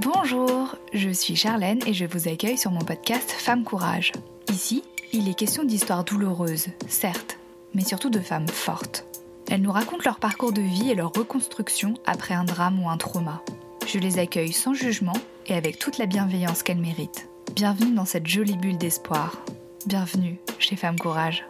Bonjour, 0.00 0.76
je 0.92 1.10
suis 1.10 1.36
Charlène 1.36 1.80
et 1.86 1.94
je 1.94 2.04
vous 2.04 2.28
accueille 2.28 2.58
sur 2.58 2.70
mon 2.70 2.80
podcast 2.80 3.30
Femme 3.30 3.64
Courage. 3.64 4.12
Ici, 4.48 4.82
il 5.12 5.28
est 5.28 5.38
question 5.38 5.64
d'histoires 5.64 6.04
douloureuses, 6.04 6.66
certes, 6.88 7.38
mais 7.74 7.84
surtout 7.84 8.10
de 8.10 8.18
femmes 8.18 8.48
fortes. 8.48 9.04
Elles 9.50 9.62
nous 9.62 9.72
racontent 9.72 10.02
leur 10.04 10.18
parcours 10.18 10.52
de 10.52 10.60
vie 10.60 10.90
et 10.90 10.94
leur 10.94 11.12
reconstruction 11.12 11.94
après 12.06 12.34
un 12.34 12.44
drame 12.44 12.82
ou 12.82 12.88
un 12.88 12.96
trauma. 12.96 13.42
Je 13.86 13.98
les 13.98 14.18
accueille 14.18 14.52
sans 14.52 14.74
jugement 14.74 15.16
et 15.46 15.54
avec 15.54 15.78
toute 15.78 15.98
la 15.98 16.06
bienveillance 16.06 16.62
qu'elles 16.62 16.78
méritent. 16.78 17.28
Bienvenue 17.54 17.94
dans 17.94 18.04
cette 18.04 18.26
jolie 18.26 18.56
bulle 18.56 18.78
d'espoir. 18.78 19.42
Bienvenue 19.86 20.38
chez 20.58 20.76
Femme 20.76 20.98
Courage. 20.98 21.44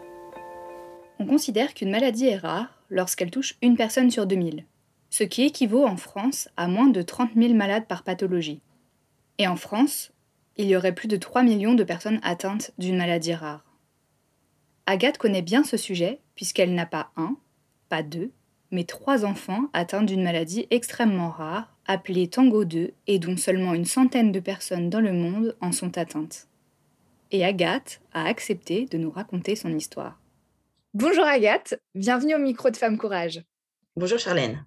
On 1.18 1.26
considère 1.26 1.74
qu'une 1.74 1.90
maladie 1.90 2.26
est 2.26 2.36
rare 2.36 2.68
lorsqu'elle 2.90 3.30
touche 3.30 3.56
une 3.62 3.76
personne 3.76 4.10
sur 4.10 4.26
2000, 4.26 4.64
ce 5.10 5.24
qui 5.24 5.42
équivaut 5.42 5.86
en 5.86 5.96
France 5.96 6.48
à 6.56 6.68
moins 6.68 6.88
de 6.88 7.02
30 7.02 7.30
000 7.36 7.54
malades 7.54 7.86
par 7.86 8.02
pathologie. 8.02 8.60
Et 9.38 9.46
en 9.46 9.56
France, 9.56 10.12
il 10.56 10.66
y 10.66 10.76
aurait 10.76 10.94
plus 10.94 11.08
de 11.08 11.16
3 11.16 11.42
millions 11.42 11.74
de 11.74 11.84
personnes 11.84 12.20
atteintes 12.22 12.72
d'une 12.78 12.96
maladie 12.96 13.34
rare. 13.34 13.64
Agathe 14.86 15.18
connaît 15.18 15.42
bien 15.42 15.64
ce 15.64 15.76
sujet 15.76 16.20
puisqu'elle 16.34 16.74
n'a 16.74 16.86
pas 16.86 17.10
un, 17.16 17.36
pas 17.88 18.02
deux, 18.02 18.30
mais 18.70 18.84
trois 18.84 19.24
enfants 19.24 19.68
atteints 19.72 20.02
d'une 20.02 20.22
maladie 20.22 20.66
extrêmement 20.70 21.30
rare, 21.30 21.74
appelée 21.86 22.28
Tango 22.28 22.64
2, 22.64 22.92
et 23.06 23.18
dont 23.18 23.36
seulement 23.36 23.74
une 23.74 23.84
centaine 23.84 24.32
de 24.32 24.40
personnes 24.40 24.90
dans 24.90 25.00
le 25.00 25.12
monde 25.12 25.56
en 25.60 25.72
sont 25.72 25.96
atteintes. 25.96 26.48
Et 27.30 27.44
Agathe 27.44 28.00
a 28.12 28.26
accepté 28.26 28.86
de 28.86 28.98
nous 28.98 29.10
raconter 29.10 29.56
son 29.56 29.74
histoire. 29.74 30.20
Bonjour 30.94 31.24
Agathe, 31.24 31.74
bienvenue 31.94 32.34
au 32.34 32.38
micro 32.38 32.70
de 32.70 32.76
Femme 32.76 32.98
Courage. 32.98 33.42
Bonjour 33.96 34.18
Charlène. 34.18 34.64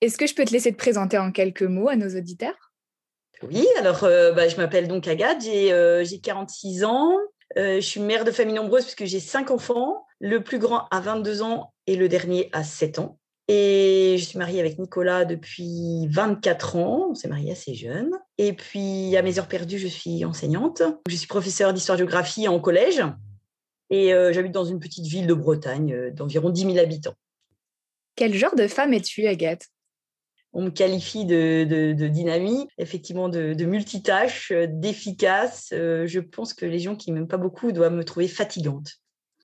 Est-ce 0.00 0.18
que 0.18 0.26
je 0.26 0.34
peux 0.34 0.44
te 0.44 0.52
laisser 0.52 0.72
te 0.72 0.76
présenter 0.76 1.18
en 1.18 1.32
quelques 1.32 1.62
mots 1.62 1.88
à 1.88 1.96
nos 1.96 2.16
auditeurs? 2.16 2.72
Oui, 3.42 3.66
alors 3.78 4.04
euh, 4.04 4.32
bah, 4.32 4.48
je 4.48 4.56
m'appelle 4.56 4.88
donc 4.88 5.08
Agathe, 5.08 5.42
j'ai 5.42 6.20
46 6.20 6.82
euh, 6.82 6.86
ans, 6.86 7.12
euh, 7.56 7.76
je 7.76 7.86
suis 7.86 8.00
mère 8.00 8.24
de 8.24 8.30
famille 8.30 8.54
nombreuse 8.54 8.84
puisque 8.84 9.04
j'ai 9.04 9.20
cinq 9.20 9.50
enfants, 9.50 10.04
le 10.20 10.42
plus 10.42 10.58
grand 10.58 10.86
a 10.90 11.00
22 11.00 11.42
ans 11.42 11.72
et 11.86 11.96
le 11.96 12.08
dernier 12.08 12.48
a 12.52 12.64
7 12.64 12.98
ans. 12.98 13.18
Et 13.46 14.16
je 14.18 14.24
suis 14.24 14.38
mariée 14.38 14.60
avec 14.60 14.78
Nicolas 14.78 15.26
depuis 15.26 16.08
24 16.08 16.76
ans. 16.76 17.08
On 17.10 17.14
s'est 17.14 17.28
mariés 17.28 17.52
assez 17.52 17.74
jeune. 17.74 18.10
Et 18.38 18.54
puis, 18.54 19.14
à 19.16 19.22
mes 19.22 19.38
heures 19.38 19.48
perdues, 19.48 19.78
je 19.78 19.88
suis 19.88 20.24
enseignante. 20.24 20.82
Je 21.08 21.14
suis 21.14 21.26
professeure 21.26 21.74
d'histoire-géographie 21.74 22.48
en 22.48 22.58
collège. 22.58 23.02
Et 23.90 24.14
euh, 24.14 24.32
j'habite 24.32 24.52
dans 24.52 24.64
une 24.64 24.80
petite 24.80 25.06
ville 25.06 25.26
de 25.26 25.34
Bretagne 25.34 25.92
euh, 25.92 26.10
d'environ 26.10 26.48
10 26.48 26.62
000 26.62 26.78
habitants. 26.78 27.14
Quel 28.16 28.32
genre 28.34 28.56
de 28.56 28.66
femme 28.66 28.94
es-tu, 28.94 29.26
Agathe? 29.26 29.66
On 30.54 30.62
me 30.62 30.70
qualifie 30.70 31.26
de, 31.26 31.64
de, 31.64 32.08
dynamique, 32.08 32.70
effectivement 32.78 33.28
de, 33.28 33.52
de 33.54 33.64
multitâche, 33.64 34.52
euh, 34.52 34.66
d'efficace. 34.68 35.68
je 35.70 36.20
pense 36.20 36.54
que 36.54 36.64
les 36.64 36.78
gens 36.78 36.96
qui 36.96 37.12
m'aiment 37.12 37.28
pas 37.28 37.36
beaucoup 37.36 37.72
doivent 37.72 37.94
me 37.94 38.04
trouver 38.04 38.28
fatigante. 38.28 38.92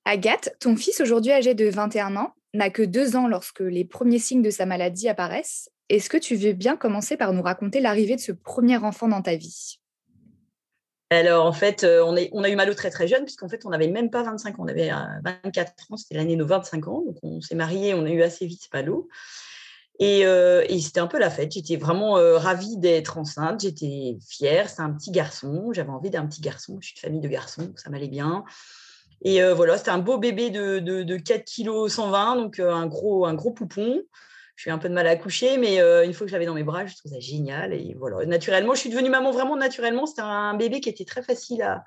Agathe, 0.04 0.54
ton 0.60 0.76
fils 0.76 1.00
aujourd'hui 1.00 1.32
âgé 1.32 1.54
de 1.54 1.68
21 1.68 2.16
ans 2.16 2.32
n'a 2.54 2.70
que 2.70 2.82
deux 2.82 3.16
ans 3.16 3.28
lorsque 3.28 3.60
les 3.60 3.84
premiers 3.84 4.18
signes 4.18 4.42
de 4.42 4.50
sa 4.50 4.66
maladie 4.66 5.08
apparaissent. 5.08 5.70
Est-ce 5.88 6.08
que 6.08 6.16
tu 6.16 6.36
veux 6.36 6.52
bien 6.52 6.76
commencer 6.76 7.16
par 7.16 7.32
nous 7.32 7.42
raconter 7.42 7.80
l'arrivée 7.80 8.16
de 8.16 8.20
ce 8.20 8.32
premier 8.32 8.76
enfant 8.76 9.08
dans 9.08 9.22
ta 9.22 9.36
vie? 9.36 9.80
Alors, 11.10 11.44
en 11.44 11.52
fait, 11.52 11.82
euh, 11.82 12.04
on, 12.04 12.16
on, 12.32 12.44
a 12.44 12.48
eu 12.48 12.54
Malo 12.54 12.72
très 12.74 12.90
très 12.90 13.08
jeune, 13.08 13.24
puisqu'en 13.24 13.48
fait, 13.48 13.66
on 13.66 13.70
n'avait 13.70 13.88
même 13.88 14.10
pas 14.10 14.22
25 14.22 14.60
ans. 14.60 14.62
On 14.62 14.68
avait 14.68 14.90
24 15.24 15.56
euh, 15.58 15.94
ans, 15.94 15.96
c'était 15.96 16.14
l'année 16.14 16.36
de 16.36 16.40
nos 16.40 16.46
25 16.46 16.86
ans. 16.86 17.02
Donc, 17.04 17.16
on 17.22 17.40
s'est 17.40 17.56
mariés, 17.56 17.94
on 17.94 18.04
a 18.04 18.10
eu 18.10 18.22
assez 18.22 18.46
vite 18.46 18.68
Malo. 18.72 19.08
Et, 20.00 20.26
euh, 20.26 20.64
et 20.68 20.80
c'était 20.80 21.00
un 21.00 21.06
peu 21.06 21.18
la 21.18 21.30
fête. 21.30 21.52
J'étais 21.52 21.76
vraiment 21.76 22.14
ravie 22.14 22.76
d'être 22.78 23.18
enceinte. 23.18 23.60
J'étais 23.60 24.18
fière. 24.26 24.68
C'est 24.68 24.82
un 24.82 24.90
petit 24.90 25.12
garçon. 25.12 25.70
J'avais 25.72 25.90
envie 25.90 26.10
d'un 26.10 26.26
petit 26.26 26.40
garçon. 26.40 26.78
Je 26.80 26.88
suis 26.88 26.94
de 26.96 27.00
famille 27.00 27.20
de 27.20 27.28
garçons, 27.28 27.72
ça 27.76 27.90
m'allait 27.90 28.08
bien. 28.08 28.44
Et 29.22 29.42
euh, 29.42 29.54
voilà, 29.54 29.76
c'était 29.76 29.90
un 29.90 29.98
beau 29.98 30.18
bébé 30.18 30.50
de, 30.50 30.78
de, 30.78 31.16
4 31.16 31.44
kg 31.44 31.88
120, 31.88 32.36
donc 32.36 32.58
euh, 32.58 32.72
un, 32.72 32.86
gros, 32.86 33.26
un 33.26 33.34
gros 33.34 33.50
poupon. 33.50 34.02
Je 34.56 34.62
suis 34.62 34.70
un 34.70 34.78
peu 34.78 34.88
de 34.88 34.94
mal 34.94 35.06
à 35.06 35.16
coucher, 35.16 35.56
mais 35.56 35.80
euh, 35.80 36.04
une 36.04 36.12
fois 36.12 36.26
que 36.26 36.30
je 36.30 36.34
l'avais 36.34 36.46
dans 36.46 36.54
mes 36.54 36.64
bras, 36.64 36.84
je 36.86 36.94
trouve 36.94 37.12
ça 37.12 37.20
génial. 37.20 37.72
Et 37.72 37.94
voilà, 37.98 38.24
naturellement, 38.26 38.74
je 38.74 38.80
suis 38.80 38.90
devenue 38.90 39.08
maman 39.08 39.30
vraiment 39.30 39.56
naturellement. 39.56 40.06
C'était 40.06 40.22
un 40.22 40.54
bébé 40.54 40.80
qui 40.80 40.88
était 40.88 41.04
très 41.04 41.22
facile 41.22 41.62
à, 41.62 41.84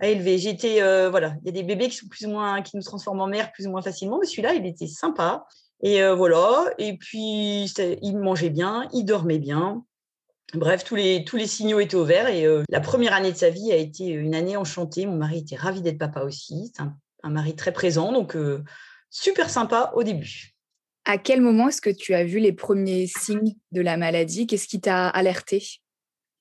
à 0.00 0.08
élever. 0.08 0.38
J'étais, 0.38 0.80
voilà, 1.08 1.34
il 1.42 1.46
y 1.46 1.48
a 1.50 1.52
des 1.52 1.62
bébés 1.62 1.88
qui 1.88 1.96
sont 1.96 2.08
plus 2.08 2.26
ou 2.26 2.30
moins, 2.30 2.62
qui 2.62 2.76
nous 2.76 2.82
transforment 2.82 3.20
en 3.20 3.26
mère 3.26 3.52
plus 3.52 3.66
ou 3.66 3.70
moins 3.70 3.82
facilement, 3.82 4.18
mais 4.18 4.26
celui-là, 4.26 4.54
il 4.54 4.66
était 4.66 4.86
sympa. 4.86 5.46
Et 5.82 6.02
voilà, 6.08 6.64
et 6.78 6.96
puis 6.96 7.64
il 7.66 8.18
mangeait 8.18 8.50
bien, 8.50 8.88
il 8.92 9.04
dormait 9.04 9.38
bien. 9.38 9.84
Bref, 10.54 10.84
tous 10.84 10.94
les, 10.94 11.24
tous 11.24 11.36
les 11.36 11.46
signaux 11.46 11.80
étaient 11.80 11.96
ouverts 11.96 12.28
et 12.28 12.46
euh, 12.46 12.62
la 12.68 12.80
première 12.80 13.12
année 13.14 13.32
de 13.32 13.36
sa 13.36 13.50
vie 13.50 13.72
a 13.72 13.76
été 13.76 14.06
une 14.06 14.34
année 14.34 14.56
enchantée. 14.56 15.04
Mon 15.04 15.16
mari 15.16 15.38
était 15.38 15.56
ravi 15.56 15.82
d'être 15.82 15.98
papa 15.98 16.22
aussi. 16.22 16.72
C'est 16.74 16.82
un, 16.82 16.96
mari 17.28 17.56
très 17.56 17.72
présent, 17.72 18.12
donc 18.12 18.36
euh, 18.36 18.62
super 19.10 19.50
sympa 19.50 19.90
au 19.96 20.04
début. 20.04 20.54
À 21.04 21.18
quel 21.18 21.40
moment 21.40 21.68
est-ce 21.68 21.80
que 21.80 21.90
tu 21.90 22.14
as 22.14 22.24
vu 22.24 22.38
les 22.38 22.52
premiers 22.52 23.08
signes 23.08 23.56
de 23.72 23.80
la 23.80 23.96
maladie? 23.96 24.46
Qu'est-ce 24.46 24.68
qui 24.68 24.80
t'a 24.80 25.08
alerté 25.08 25.64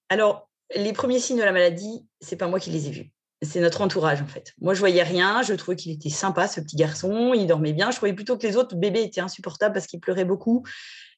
Alors, 0.09 0.49
les 0.75 0.93
premiers 0.93 1.19
signes 1.19 1.39
de 1.39 1.43
la 1.43 1.51
maladie, 1.51 2.05
c'est 2.21 2.35
pas 2.35 2.47
moi 2.47 2.59
qui 2.59 2.69
les 2.69 2.87
ai 2.87 2.91
vus. 2.91 3.11
C'est 3.45 3.59
notre 3.59 3.81
entourage 3.81 4.21
en 4.21 4.27
fait. 4.27 4.53
Moi, 4.59 4.73
je 4.73 4.79
voyais 4.79 5.03
rien. 5.03 5.41
Je 5.41 5.53
trouvais 5.53 5.77
qu'il 5.77 5.91
était 5.91 6.09
sympa, 6.09 6.47
ce 6.47 6.59
petit 6.59 6.75
garçon. 6.75 7.33
Il 7.33 7.47
dormait 7.47 7.73
bien. 7.73 7.91
Je 7.91 7.97
trouvais 7.97 8.13
plutôt 8.13 8.37
que 8.37 8.45
les 8.45 8.57
autres 8.57 8.75
bébés 8.75 9.03
étaient 9.03 9.21
insupportables 9.21 9.73
parce 9.73 9.87
qu'ils 9.87 9.99
pleuraient 9.99 10.25
beaucoup 10.25 10.63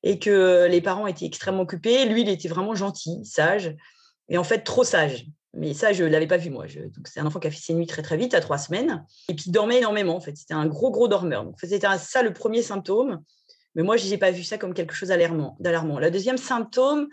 et 0.04 0.20
que 0.20 0.68
les 0.70 0.82
parents 0.82 1.08
étaient 1.08 1.26
extrêmement 1.26 1.64
occupés. 1.64 2.06
Lui, 2.06 2.22
il 2.22 2.30
était 2.30 2.48
vraiment 2.48 2.76
gentil, 2.76 3.26
sage, 3.26 3.76
et 4.30 4.38
en 4.38 4.44
fait 4.44 4.60
trop 4.60 4.84
sage. 4.84 5.26
Mais 5.54 5.74
ça, 5.74 5.92
je 5.92 6.04
ne 6.04 6.10
l'avais 6.10 6.28
pas 6.28 6.38
vu, 6.38 6.52
moi. 6.52 6.66
Donc, 6.68 7.08
c'est 7.08 7.20
un 7.20 7.26
enfant 7.26 7.40
qui 7.40 7.48
a 7.48 7.52
fait 7.52 7.58
ses 7.58 7.74
nuits 7.74 7.88
très, 7.88 8.04
très 8.04 8.16
vite, 8.16 8.34
à 8.36 8.42
trois 8.42 8.60
semaines. 8.60 9.04
Et 9.28 9.34
puis, 9.34 9.46
il 9.48 9.52
dormait 9.52 9.78
énormément, 9.78 10.16
en 10.16 10.20
fait. 10.20 10.36
C'était 10.36 10.54
un 10.54 10.68
gros, 10.68 10.92
gros 10.92 11.08
dormeur. 11.08 11.46
Donc, 11.46 11.56
c'était 11.60 11.88
ça 11.98 12.22
le 12.22 12.32
premier 12.32 12.62
symptôme. 12.62 13.24
Mais 13.74 13.82
moi, 13.82 13.98
je 13.98 14.08
n'ai 14.08 14.18
pas 14.18 14.30
vu 14.30 14.44
ça 14.44 14.58
comme 14.58 14.74
quelque 14.74 14.94
chose 14.94 15.10
d'alarmant. 15.10 16.00
Le 16.00 16.12
deuxième 16.12 16.38
symptôme 16.38 17.08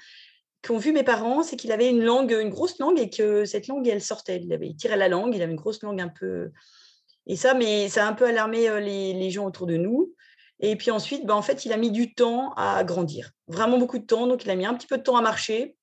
qu'ont 0.64 0.78
vu 0.78 0.92
mes 0.92 1.02
parents, 1.02 1.42
c'est 1.42 1.56
qu'il 1.56 1.72
avait 1.72 1.90
une 1.90 2.02
langue, 2.02 2.32
une 2.32 2.50
grosse 2.50 2.78
langue, 2.78 2.98
et 2.98 3.10
que 3.10 3.44
cette 3.44 3.68
langue, 3.68 3.86
elle 3.86 4.02
sortait. 4.02 4.40
Il, 4.42 4.52
avait, 4.52 4.72
tiré 4.74 4.96
la 4.96 5.08
langue, 5.08 5.34
il 5.34 5.42
avait 5.42 5.52
une 5.52 5.58
grosse 5.58 5.82
langue 5.82 6.00
un 6.00 6.08
peu... 6.08 6.50
Et 7.26 7.36
ça, 7.36 7.54
mais 7.54 7.88
ça 7.88 8.04
a 8.04 8.08
un 8.08 8.12
peu 8.12 8.26
alarmé 8.26 8.68
euh, 8.68 8.80
les, 8.80 9.30
gens 9.30 9.46
autour 9.46 9.66
de 9.66 9.76
nous. 9.76 10.12
Et 10.60 10.76
puis 10.76 10.90
ensuite, 10.90 11.24
bah, 11.24 11.34
en 11.34 11.42
fait, 11.42 11.64
il 11.64 11.72
a 11.72 11.76
mis 11.76 11.90
du 11.90 12.14
temps 12.14 12.52
à 12.56 12.84
grandir, 12.84 13.30
vraiment 13.48 13.78
beaucoup 13.78 13.98
de 13.98 14.06
temps. 14.06 14.26
Donc, 14.26 14.44
il 14.44 14.50
a 14.50 14.56
mis 14.56 14.66
un 14.66 14.74
petit 14.74 14.86
peu 14.86 14.98
de 14.98 15.02
temps 15.02 15.16
à 15.16 15.22
marcher. 15.22 15.76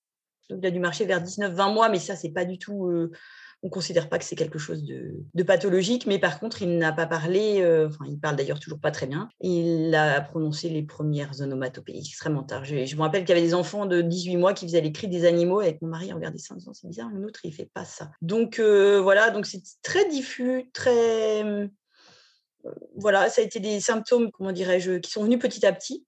Il 0.49 0.65
a 0.65 0.71
dû 0.71 0.79
marcher 0.79 1.05
vers 1.05 1.21
19-20 1.21 1.73
mois, 1.73 1.89
mais 1.89 1.99
ça, 1.99 2.15
c'est 2.15 2.29
pas 2.29 2.45
du 2.45 2.57
tout. 2.57 2.87
Euh, 2.87 3.11
on 3.63 3.67
ne 3.67 3.71
considère 3.71 4.09
pas 4.09 4.17
que 4.17 4.25
c'est 4.25 4.35
quelque 4.35 4.57
chose 4.57 4.83
de, 4.83 5.43
pathologique, 5.43 6.05
mais 6.07 6.19
par 6.19 6.39
contre, 6.39 6.61
il 6.61 6.77
n'a 6.77 6.91
pas 6.91 7.05
parlé, 7.05 7.61
euh, 7.61 7.87
enfin, 7.87 8.05
il 8.07 8.19
parle 8.19 8.35
d'ailleurs 8.35 8.59
toujours 8.59 8.79
pas 8.79 8.91
très 8.91 9.07
bien. 9.07 9.29
Il 9.41 9.93
a 9.93 10.21
prononcé 10.21 10.69
les 10.69 10.83
premières 10.83 11.41
onomatopées 11.41 11.97
extrêmement 11.97 12.43
tard. 12.43 12.65
Je, 12.65 12.95
me 12.95 13.01
rappelle 13.01 13.23
qu'il 13.23 13.35
y 13.35 13.37
avait 13.37 13.47
des 13.47 13.53
enfants 13.53 13.85
de 13.85 14.01
18 14.01 14.37
mois 14.37 14.53
qui 14.53 14.65
faisaient 14.65 14.81
les 14.81 14.91
cris 14.91 15.07
des 15.07 15.25
animaux 15.25 15.59
avec 15.59 15.81
mon 15.81 15.89
mari, 15.89 16.11
regardez 16.11 16.39
ça, 16.39 16.55
c'est 16.73 16.87
bizarre, 16.87 17.09
le 17.09 17.19
nôtre, 17.19 17.41
il 17.43 17.53
fait 17.53 17.69
pas 17.71 17.85
ça. 17.85 18.11
Donc, 18.21 18.59
euh, 18.59 18.99
voilà, 19.01 19.29
donc 19.29 19.45
c'est 19.45 19.61
très 19.83 20.07
diffus, 20.09 20.69
très 20.73 21.43
voilà, 22.95 23.29
ça 23.29 23.41
a 23.41 23.45
été 23.45 23.59
des 23.59 23.79
symptômes, 23.79 24.31
comment 24.31 24.51
dirais-je, 24.51 24.93
qui 24.93 25.11
sont 25.11 25.23
venus 25.23 25.39
petit 25.39 25.65
à 25.65 25.73
petit. 25.73 26.05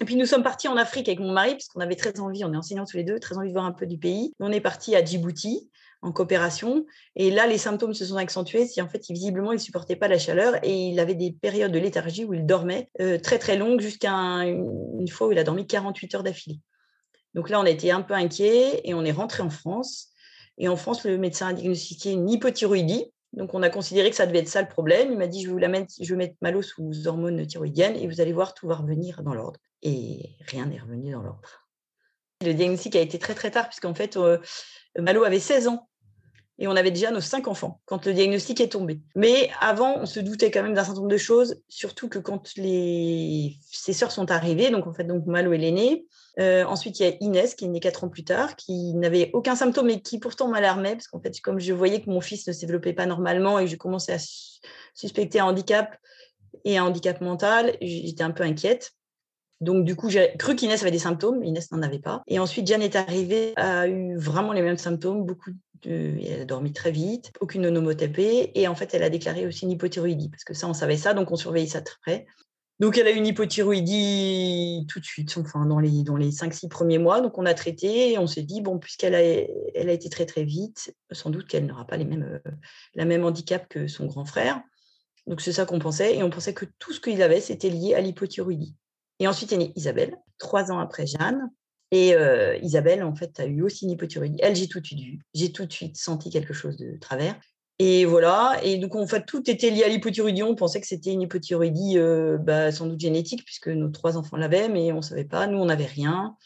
Et 0.00 0.04
puis 0.04 0.16
nous 0.16 0.26
sommes 0.26 0.42
partis 0.42 0.66
en 0.66 0.76
Afrique 0.76 1.08
avec 1.08 1.20
mon 1.20 1.32
mari, 1.32 1.52
parce 1.52 1.68
qu'on 1.68 1.80
avait 1.80 1.94
très 1.94 2.18
envie, 2.18 2.44
on 2.44 2.52
est 2.52 2.56
enseignants 2.56 2.84
tous 2.84 2.96
les 2.96 3.04
deux, 3.04 3.20
très 3.20 3.36
envie 3.36 3.48
de 3.48 3.52
voir 3.52 3.64
un 3.64 3.72
peu 3.72 3.86
du 3.86 3.98
pays. 3.98 4.32
On 4.40 4.50
est 4.50 4.60
parti 4.60 4.96
à 4.96 5.04
Djibouti 5.04 5.70
en 6.04 6.12
coopération. 6.12 6.86
Et 7.16 7.30
là, 7.30 7.46
les 7.46 7.58
symptômes 7.58 7.94
se 7.94 8.04
sont 8.04 8.16
accentués. 8.16 8.66
Si 8.66 8.80
en 8.80 8.88
fait, 8.88 9.04
visiblement, 9.08 9.52
il 9.52 9.58
supportait 9.58 9.96
pas 9.96 10.08
la 10.08 10.18
chaleur 10.18 10.56
et 10.62 10.88
il 10.88 11.00
avait 11.00 11.14
des 11.14 11.32
périodes 11.32 11.72
de 11.72 11.78
léthargie 11.78 12.24
où 12.24 12.34
il 12.34 12.46
dormait 12.46 12.88
euh, 13.00 13.18
très 13.18 13.38
très 13.38 13.56
longues, 13.56 13.80
jusqu'à 13.80 14.12
une 14.12 15.08
fois 15.08 15.28
où 15.28 15.32
il 15.32 15.38
a 15.38 15.44
dormi 15.44 15.66
48 15.66 16.14
heures 16.14 16.22
d'affilée. 16.22 16.60
Donc 17.34 17.50
là, 17.50 17.60
on 17.60 17.64
a 17.64 17.70
été 17.70 17.90
un 17.90 18.02
peu 18.02 18.14
inquiets 18.14 18.80
et 18.84 18.94
on 18.94 19.04
est 19.04 19.12
rentré 19.12 19.42
en 19.42 19.50
France. 19.50 20.10
Et 20.58 20.68
en 20.68 20.76
France, 20.76 21.04
le 21.04 21.18
médecin 21.18 21.48
a 21.48 21.52
diagnostiqué 21.52 22.12
une 22.12 22.28
hypothyroïdie, 22.30 23.10
donc, 23.36 23.52
on 23.52 23.62
a 23.62 23.70
considéré 23.70 24.10
que 24.10 24.16
ça 24.16 24.26
devait 24.26 24.38
être 24.38 24.48
ça 24.48 24.62
le 24.62 24.68
problème. 24.68 25.10
Il 25.10 25.18
m'a 25.18 25.26
dit, 25.26 25.42
je 25.42 25.48
vais 25.48 25.52
vous 25.52 25.58
la 25.58 25.68
mettre, 25.68 25.92
je 26.00 26.08
vais 26.08 26.16
mettre 26.16 26.36
Malo 26.40 26.62
sous 26.62 27.08
hormones 27.08 27.44
thyroïdiennes 27.44 27.96
et 27.96 28.06
vous 28.06 28.20
allez 28.20 28.32
voir, 28.32 28.54
tout 28.54 28.68
va 28.68 28.76
revenir 28.76 29.22
dans 29.22 29.34
l'ordre. 29.34 29.58
Et 29.82 30.36
rien 30.46 30.66
n'est 30.66 30.78
revenu 30.78 31.10
dans 31.10 31.22
l'ordre. 31.22 31.66
Le 32.44 32.54
diagnostic 32.54 32.94
a 32.96 33.00
été 33.00 33.18
très, 33.18 33.34
très 33.34 33.50
tard, 33.50 33.68
puisqu'en 33.68 33.94
fait, 33.94 34.16
euh, 34.16 34.38
Malo 34.98 35.24
avait 35.24 35.40
16 35.40 35.68
ans 35.68 35.88
et 36.58 36.68
on 36.68 36.76
avait 36.76 36.90
déjà 36.90 37.10
nos 37.10 37.20
cinq 37.20 37.48
enfants 37.48 37.80
quand 37.84 38.06
le 38.06 38.12
diagnostic 38.12 38.60
est 38.60 38.68
tombé. 38.68 39.00
Mais 39.16 39.50
avant, 39.60 39.98
on 39.98 40.06
se 40.06 40.20
doutait 40.20 40.50
quand 40.50 40.62
même 40.62 40.74
d'un 40.74 40.84
certain 40.84 41.00
nombre 41.00 41.12
de 41.12 41.16
choses, 41.16 41.60
surtout 41.68 42.08
que 42.08 42.18
quand 42.18 42.56
les... 42.56 43.56
ses 43.60 43.92
sœurs 43.92 44.12
sont 44.12 44.30
arrivées, 44.30 44.70
donc 44.70 44.86
en 44.86 44.92
fait, 44.92 45.04
donc 45.04 45.26
Malo 45.26 45.52
est 45.52 45.58
l'aîné. 45.58 46.06
Euh, 46.38 46.64
ensuite, 46.64 46.98
il 47.00 47.06
y 47.06 47.08
a 47.08 47.14
Inès 47.20 47.54
qui 47.54 47.64
est 47.64 47.68
née 47.68 47.80
quatre 47.80 48.04
ans 48.04 48.08
plus 48.08 48.24
tard, 48.24 48.56
qui 48.56 48.94
n'avait 48.94 49.30
aucun 49.32 49.56
symptôme 49.56 49.90
et 49.90 50.00
qui 50.00 50.18
pourtant 50.18 50.48
m'alarmait, 50.48 50.92
parce 50.92 51.08
qu'en 51.08 51.20
fait, 51.20 51.40
comme 51.40 51.58
je 51.58 51.72
voyais 51.72 52.00
que 52.00 52.10
mon 52.10 52.20
fils 52.20 52.46
ne 52.46 52.52
se 52.52 52.60
développait 52.60 52.92
pas 52.92 53.06
normalement 53.06 53.58
et 53.58 53.64
que 53.64 53.70
je 53.70 53.76
commençais 53.76 54.14
à 54.14 54.18
suspecter 54.94 55.40
un 55.40 55.46
handicap 55.46 55.96
et 56.64 56.78
un 56.78 56.84
handicap 56.84 57.20
mental, 57.20 57.76
j'étais 57.80 58.22
un 58.22 58.30
peu 58.30 58.44
inquiète. 58.44 58.92
Donc, 59.64 59.84
du 59.84 59.96
coup, 59.96 60.08
j'ai 60.10 60.36
cru 60.38 60.54
qu'Inès 60.54 60.80
avait 60.82 60.90
des 60.90 60.98
symptômes. 60.98 61.42
Inès 61.42 61.70
n'en 61.72 61.82
avait 61.82 61.98
pas. 61.98 62.22
Et 62.28 62.38
ensuite, 62.38 62.66
Jeanne 62.66 62.82
est 62.82 62.96
arrivée, 62.96 63.52
a 63.56 63.88
eu 63.88 64.16
vraiment 64.16 64.52
les 64.52 64.62
mêmes 64.62 64.78
symptômes, 64.78 65.24
beaucoup 65.24 65.50
de... 65.50 66.18
Elle 66.24 66.42
a 66.42 66.44
dormi 66.44 66.72
très 66.72 66.92
vite, 66.92 67.32
aucune 67.40 67.66
onomotapée. 67.66 68.52
Et 68.54 68.68
en 68.68 68.74
fait, 68.74 68.94
elle 68.94 69.02
a 69.02 69.10
déclaré 69.10 69.46
aussi 69.46 69.64
une 69.64 69.72
hypothyroïdie, 69.72 70.28
parce 70.28 70.44
que 70.44 70.54
ça, 70.54 70.68
on 70.68 70.74
savait 70.74 70.96
ça, 70.96 71.14
donc 71.14 71.32
on 71.32 71.36
surveillait 71.36 71.66
ça 71.66 71.80
très 71.80 71.96
près. 72.02 72.26
Donc, 72.80 72.98
elle 72.98 73.06
a 73.06 73.12
eu 73.12 73.16
une 73.16 73.26
hypothyroïdie 73.26 74.86
tout 74.88 74.98
de 74.98 75.04
suite, 75.04 75.36
enfin, 75.38 75.64
dans 75.64 75.78
les, 75.78 76.02
dans 76.02 76.16
les 76.16 76.30
5-6 76.30 76.68
premiers 76.68 76.98
mois. 76.98 77.20
Donc, 77.20 77.38
on 77.38 77.46
a 77.46 77.54
traité 77.54 78.12
et 78.12 78.18
on 78.18 78.26
s'est 78.26 78.42
dit, 78.42 78.60
bon, 78.60 78.78
puisqu'elle 78.78 79.14
a, 79.14 79.92
été 79.92 80.08
très, 80.10 80.26
très 80.26 80.42
vite, 80.42 80.92
sans 81.12 81.30
doute 81.30 81.46
qu'elle 81.46 81.66
n'aura 81.66 81.86
pas 81.86 81.96
les 81.96 82.04
euh, 82.04 82.40
la 82.94 83.04
même 83.04 83.24
handicap 83.24 83.68
que 83.68 83.86
son 83.86 84.06
grand 84.06 84.24
frère. 84.24 84.60
Donc, 85.28 85.40
c'est 85.40 85.52
ça 85.52 85.66
qu'on 85.66 85.78
pensait. 85.78 86.16
Et 86.16 86.22
on 86.24 86.30
pensait 86.30 86.52
que 86.52 86.66
tout 86.78 86.92
ce 86.92 87.00
qu'il 87.00 87.22
avait, 87.22 87.40
c'était 87.40 87.70
lié 87.70 87.94
à 87.94 88.00
l'hypothyroïdie. 88.00 88.74
Et 89.20 89.28
ensuite 89.28 89.52
est 89.52 89.56
née 89.56 89.72
Isabelle, 89.76 90.16
trois 90.38 90.72
ans 90.72 90.78
après 90.78 91.06
Jeanne. 91.06 91.50
Et 91.90 92.14
euh, 92.14 92.56
Isabelle, 92.56 93.04
en 93.04 93.14
fait, 93.14 93.38
a 93.38 93.46
eu 93.46 93.62
aussi 93.62 93.84
une 93.84 93.92
hypothyroïdie. 93.92 94.38
Elle, 94.42 94.56
j'ai 94.56 94.66
tout 94.66 94.80
de 94.80 94.86
suite 94.86 95.00
vu. 95.00 95.20
J'ai 95.32 95.52
tout 95.52 95.64
de 95.64 95.72
suite 95.72 95.96
senti 95.96 96.28
quelque 96.28 96.52
chose 96.52 96.76
de 96.76 96.98
travers. 97.00 97.36
Et 97.78 98.04
voilà. 98.04 98.58
Et 98.64 98.78
donc, 98.78 98.96
en 98.96 99.06
fait, 99.06 99.24
tout 99.26 99.48
était 99.48 99.70
lié 99.70 99.84
à 99.84 99.88
l'hypothyroïdie. 99.88 100.42
On 100.42 100.56
pensait 100.56 100.80
que 100.80 100.88
c'était 100.88 101.12
une 101.12 101.22
hypothyroïdie 101.22 101.98
euh, 101.98 102.36
bah, 102.38 102.72
sans 102.72 102.86
doute 102.86 102.98
génétique, 102.98 103.44
puisque 103.44 103.68
nos 103.68 103.90
trois 103.90 104.16
enfants 104.16 104.36
l'avaient, 104.36 104.68
mais 104.68 104.90
on 104.90 104.96
ne 104.96 105.02
savait 105.02 105.24
pas. 105.24 105.46
Nous, 105.46 105.58
on 105.58 105.66
n'avait 105.66 105.86
rien. 105.86 106.36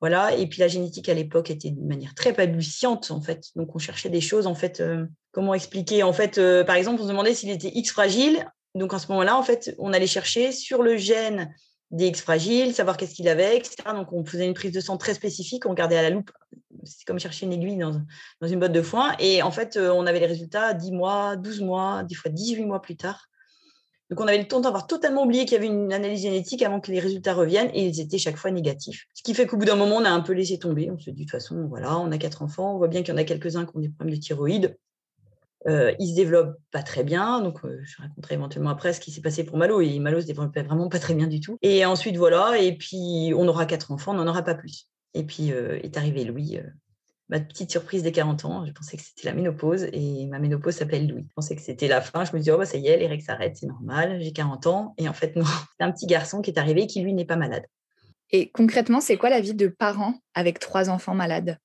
Voilà. 0.00 0.34
Et 0.34 0.48
puis, 0.48 0.58
la 0.58 0.68
génétique 0.68 1.08
à 1.08 1.14
l'époque 1.14 1.50
était 1.50 1.70
de 1.70 1.80
manière 1.80 2.14
très 2.14 2.32
balbutiante, 2.32 3.12
en 3.12 3.20
fait. 3.20 3.50
Donc, 3.54 3.76
on 3.76 3.78
cherchait 3.78 4.10
des 4.10 4.20
choses, 4.20 4.48
en 4.48 4.56
fait. 4.56 4.80
Euh, 4.80 5.06
comment 5.30 5.54
expliquer 5.54 6.02
En 6.02 6.12
fait, 6.12 6.40
par 6.64 6.74
exemple, 6.74 7.00
on 7.00 7.04
se 7.04 7.08
demandait 7.10 7.34
s'il 7.34 7.50
était 7.50 7.70
X 7.72 7.92
fragile. 7.92 8.46
Donc, 8.74 8.94
à 8.94 8.98
ce 8.98 9.06
moment-là, 9.12 9.36
en 9.36 9.44
fait, 9.44 9.76
on 9.78 9.92
allait 9.92 10.08
chercher 10.08 10.50
sur 10.50 10.82
le 10.82 10.96
gène 10.96 11.54
des 11.90 12.08
X 12.08 12.20
fragiles, 12.20 12.74
savoir 12.74 12.96
qu'est-ce 12.96 13.14
qu'il 13.14 13.28
avait, 13.28 13.56
etc. 13.56 13.76
Donc, 13.94 14.12
on 14.12 14.24
faisait 14.24 14.46
une 14.46 14.54
prise 14.54 14.72
de 14.72 14.80
sang 14.80 14.96
très 14.98 15.14
spécifique, 15.14 15.64
on 15.66 15.70
regardait 15.70 15.96
à 15.96 16.02
la 16.02 16.10
loupe. 16.10 16.30
C'est 16.84 17.06
comme 17.06 17.18
chercher 17.18 17.46
une 17.46 17.52
aiguille 17.52 17.78
dans, 17.78 18.02
dans, 18.40 18.48
une 18.48 18.60
botte 18.60 18.72
de 18.72 18.82
foin. 18.82 19.14
Et 19.18 19.42
en 19.42 19.50
fait, 19.50 19.76
euh, 19.76 19.90
on 19.90 20.06
avait 20.06 20.20
les 20.20 20.26
résultats 20.26 20.74
10 20.74 20.92
mois, 20.92 21.36
12 21.36 21.62
mois, 21.62 22.02
des 22.04 22.14
fois 22.14 22.30
18 22.30 22.64
mois 22.66 22.82
plus 22.82 22.96
tard. 22.96 23.28
Donc, 24.10 24.20
on 24.20 24.26
avait 24.26 24.38
le 24.38 24.48
temps 24.48 24.60
d'avoir 24.60 24.86
totalement 24.86 25.24
oublié 25.24 25.44
qu'il 25.44 25.52
y 25.52 25.56
avait 25.56 25.66
une 25.66 25.92
analyse 25.92 26.22
génétique 26.22 26.62
avant 26.62 26.80
que 26.80 26.90
les 26.90 27.00
résultats 27.00 27.34
reviennent 27.34 27.70
et 27.74 27.86
ils 27.86 28.00
étaient 28.00 28.16
chaque 28.16 28.36
fois 28.36 28.50
négatifs. 28.50 29.06
Ce 29.14 29.22
qui 29.22 29.34
fait 29.34 29.46
qu'au 29.46 29.58
bout 29.58 29.66
d'un 29.66 29.76
moment, 29.76 29.96
on 29.96 30.04
a 30.04 30.10
un 30.10 30.20
peu 30.20 30.32
laissé 30.32 30.58
tomber. 30.58 30.90
On 30.90 30.98
se 30.98 31.10
dit, 31.10 31.12
de 31.12 31.20
toute 31.20 31.30
façon, 31.30 31.66
voilà, 31.68 31.98
on 31.98 32.10
a 32.10 32.18
quatre 32.18 32.42
enfants. 32.42 32.74
On 32.74 32.78
voit 32.78 32.88
bien 32.88 33.02
qu'il 33.02 33.12
y 33.12 33.14
en 33.14 33.20
a 33.20 33.24
quelques-uns 33.24 33.66
qui 33.66 33.76
ont 33.76 33.80
des 33.80 33.90
problèmes 33.90 34.14
de 34.14 34.20
thyroïde. 34.20 34.78
Euh, 35.66 35.92
il 35.98 36.10
se 36.10 36.14
développe 36.14 36.56
pas 36.70 36.82
très 36.82 37.02
bien, 37.02 37.40
donc 37.40 37.64
euh, 37.64 37.80
je 37.82 38.00
raconterai 38.00 38.36
éventuellement 38.36 38.70
après 38.70 38.92
ce 38.92 39.00
qui 39.00 39.10
s'est 39.10 39.20
passé 39.20 39.44
pour 39.44 39.56
Malo. 39.56 39.80
Et 39.80 39.98
Malo 39.98 40.20
se 40.20 40.26
développait 40.26 40.62
vraiment 40.62 40.88
pas 40.88 40.98
très 40.98 41.14
bien 41.14 41.26
du 41.26 41.40
tout. 41.40 41.58
Et 41.62 41.84
ensuite 41.84 42.16
voilà, 42.16 42.58
et 42.58 42.76
puis 42.76 43.32
on 43.36 43.48
aura 43.48 43.66
quatre 43.66 43.90
enfants, 43.90 44.12
on 44.12 44.16
n'en 44.16 44.28
aura 44.28 44.42
pas 44.42 44.54
plus. 44.54 44.88
Et 45.14 45.24
puis 45.24 45.52
euh, 45.52 45.80
est 45.82 45.96
arrivé 45.96 46.24
Louis, 46.24 46.60
ma 47.28 47.40
petite 47.40 47.70
surprise 47.70 48.04
des 48.04 48.12
40 48.12 48.44
ans. 48.44 48.66
Je 48.66 48.72
pensais 48.72 48.96
que 48.96 49.02
c'était 49.02 49.28
la 49.28 49.34
ménopause 49.34 49.88
et 49.92 50.26
ma 50.26 50.38
ménopause 50.38 50.76
s'appelle 50.76 51.08
Louis. 51.08 51.26
Je 51.28 51.34
pensais 51.34 51.56
que 51.56 51.62
c'était 51.62 51.88
la 51.88 52.00
fin. 52.00 52.24
Je 52.24 52.32
me 52.32 52.38
disais 52.38 52.52
oh 52.52 52.58
bah 52.58 52.66
ça 52.66 52.78
y 52.78 52.86
est, 52.86 52.96
les 52.96 53.08
règles 53.08 53.24
s'arrêtent, 53.24 53.56
c'est 53.56 53.66
normal, 53.66 54.20
j'ai 54.20 54.32
40 54.32 54.66
ans. 54.68 54.94
Et 54.96 55.08
en 55.08 55.14
fait 55.14 55.34
non, 55.36 55.44
c'est 55.44 55.84
un 55.84 55.90
petit 55.90 56.06
garçon 56.06 56.40
qui 56.40 56.50
est 56.50 56.58
arrivé 56.58 56.86
qui 56.86 57.00
lui 57.00 57.12
n'est 57.12 57.24
pas 57.24 57.36
malade. 57.36 57.64
Et 58.30 58.50
concrètement, 58.50 59.00
c'est 59.00 59.16
quoi 59.16 59.30
la 59.30 59.40
vie 59.40 59.54
de 59.54 59.68
parents 59.68 60.14
avec 60.34 60.58
trois 60.58 60.90
enfants 60.90 61.14
malades? 61.14 61.58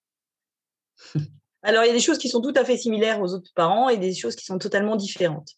Alors, 1.63 1.83
il 1.83 1.87
y 1.87 1.89
a 1.89 1.93
des 1.93 1.99
choses 1.99 2.17
qui 2.17 2.29
sont 2.29 2.41
tout 2.41 2.53
à 2.55 2.65
fait 2.65 2.77
similaires 2.77 3.21
aux 3.21 3.33
autres 3.33 3.51
parents 3.55 3.89
et 3.89 3.97
des 3.97 4.13
choses 4.13 4.35
qui 4.35 4.45
sont 4.45 4.57
totalement 4.57 4.95
différentes. 4.95 5.49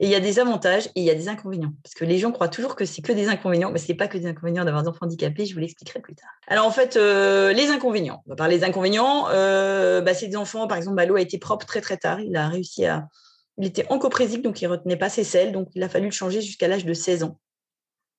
Et 0.00 0.06
il 0.06 0.10
y 0.10 0.14
a 0.16 0.20
des 0.20 0.40
avantages 0.40 0.86
et 0.88 1.00
il 1.00 1.04
y 1.04 1.10
a 1.10 1.14
des 1.14 1.28
inconvénients. 1.28 1.72
Parce 1.82 1.94
que 1.94 2.04
les 2.04 2.18
gens 2.18 2.32
croient 2.32 2.48
toujours 2.48 2.74
que 2.74 2.84
c'est 2.84 3.00
que 3.00 3.12
des 3.12 3.28
inconvénients, 3.28 3.70
mais 3.70 3.78
ce 3.78 3.88
n'est 3.88 3.96
pas 3.96 4.08
que 4.08 4.18
des 4.18 4.26
inconvénients 4.26 4.64
d'avoir 4.64 4.82
des 4.82 4.88
enfants 4.88 5.06
handicapés, 5.06 5.46
je 5.46 5.54
vous 5.54 5.60
l'expliquerai 5.60 6.00
plus 6.00 6.16
tard. 6.16 6.30
Alors 6.48 6.66
en 6.66 6.70
fait, 6.70 6.96
euh, 6.96 7.52
les 7.52 7.68
inconvénients. 7.68 8.22
On 8.26 8.30
va 8.30 8.36
parler 8.36 8.58
des 8.58 8.64
inconvénients. 8.64 9.28
Euh, 9.30 10.00
bah, 10.00 10.12
des 10.12 10.36
enfants, 10.36 10.66
par 10.66 10.78
exemple, 10.78 10.96
Malo 10.96 11.14
a 11.14 11.20
été 11.20 11.38
propre 11.38 11.64
très 11.64 11.80
très 11.80 11.96
tard. 11.96 12.20
Il 12.20 12.36
a 12.36 12.48
réussi 12.48 12.86
à. 12.86 13.08
Il 13.56 13.66
était 13.66 13.86
encoprésique, 13.88 14.42
donc 14.42 14.60
il 14.60 14.64
ne 14.64 14.70
retenait 14.70 14.96
pas 14.96 15.08
ses 15.08 15.22
selles, 15.22 15.52
donc 15.52 15.68
il 15.76 15.82
a 15.84 15.88
fallu 15.88 16.06
le 16.06 16.10
changer 16.10 16.40
jusqu'à 16.40 16.66
l'âge 16.66 16.84
de 16.84 16.92
16 16.92 17.22
ans. 17.22 17.38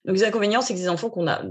Donc 0.05 0.15
les 0.15 0.23
inconvénients, 0.23 0.61
c'est 0.61 0.73
que 0.73 0.79
des 0.79 0.87
enfants 0.87 1.09
qu'on 1.09 1.27
a, 1.27 1.43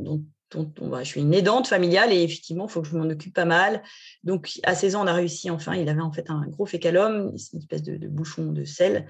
bah, 0.63 1.03
je 1.03 1.09
suis 1.09 1.21
une 1.21 1.35
aidante 1.35 1.67
familiale 1.67 2.13
et 2.13 2.23
effectivement, 2.23 2.67
il 2.67 2.71
faut 2.71 2.83
que 2.83 2.89
je 2.89 2.97
m'en 2.97 3.05
occupe 3.05 3.35
pas 3.35 3.45
mal. 3.45 3.83
Donc, 4.23 4.61
à 4.63 4.75
16 4.75 4.97
ans, 4.97 5.05
on 5.05 5.07
a 5.07 5.13
réussi, 5.13 5.51
enfin, 5.51 5.75
il 5.75 5.89
avait 5.89 6.01
en 6.01 6.13
fait 6.13 6.31
un 6.31 6.47
gros 6.49 6.67
fécalome, 6.67 7.35
une 7.53 7.59
espèce 7.61 7.83
de, 7.83 8.09
bouchon 8.09 8.53
de 8.53 8.65
sel. 8.65 9.07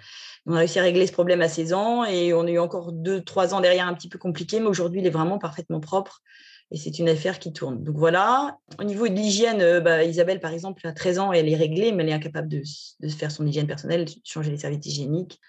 On 0.46 0.54
a 0.54 0.58
réussi 0.58 0.78
à 0.78 0.82
régler 0.82 1.06
ce 1.06 1.12
problème 1.12 1.42
à 1.42 1.48
16 1.48 1.72
ans 1.72 2.04
et 2.04 2.32
on 2.34 2.46
a 2.46 2.50
eu 2.50 2.58
encore 2.58 2.92
2-3 2.92 3.54
ans 3.54 3.60
derrière 3.60 3.86
un 3.86 3.94
petit 3.94 4.08
peu 4.08 4.18
compliqué, 4.18 4.60
mais 4.60 4.66
aujourd'hui, 4.66 5.00
il 5.00 5.06
est 5.06 5.10
vraiment 5.10 5.38
parfaitement 5.38 5.80
propre 5.80 6.22
et 6.70 6.76
c'est 6.76 6.98
une 6.98 7.08
affaire 7.08 7.38
qui 7.38 7.52
tourne. 7.52 7.84
Donc 7.84 7.96
voilà. 7.96 8.58
Au 8.78 8.84
niveau 8.84 9.06
de 9.08 9.14
l'hygiène, 9.14 9.60
euh, 9.60 9.80
bah, 9.80 10.02
Isabelle, 10.04 10.40
par 10.40 10.52
exemple, 10.52 10.86
a 10.86 10.92
13 10.92 11.18
ans, 11.18 11.32
elle 11.32 11.48
est 11.48 11.56
réglée, 11.56 11.92
mais 11.92 12.02
elle 12.02 12.08
est 12.10 12.14
incapable 12.14 12.48
de, 12.48 12.62
de 13.00 13.08
faire 13.08 13.30
son 13.30 13.46
hygiène 13.46 13.66
personnelle, 13.66 14.06
changer 14.24 14.50
les 14.50 14.58
serviettes 14.58 14.86
hygiéniques. 14.86 15.40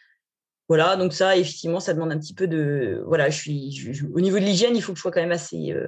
Voilà, 0.68 0.96
donc 0.96 1.14
ça, 1.14 1.38
effectivement, 1.38 1.80
ça 1.80 1.94
demande 1.94 2.12
un 2.12 2.20
petit 2.20 2.34
peu 2.34 2.48
de. 2.48 3.04
Voilà, 3.06 3.30
je 3.30 3.38
suis. 3.38 4.02
au 4.14 4.22
niveau 4.22 4.40
de 4.40 4.46
l'hygiène, 4.46 4.76
il 4.76 4.82
faut 4.82 4.94
que 4.94 4.98
je 4.98 5.02
sois 5.02 5.12
quand 5.12 5.22
même 5.22 5.32
assez, 5.32 5.72
euh, 5.72 5.88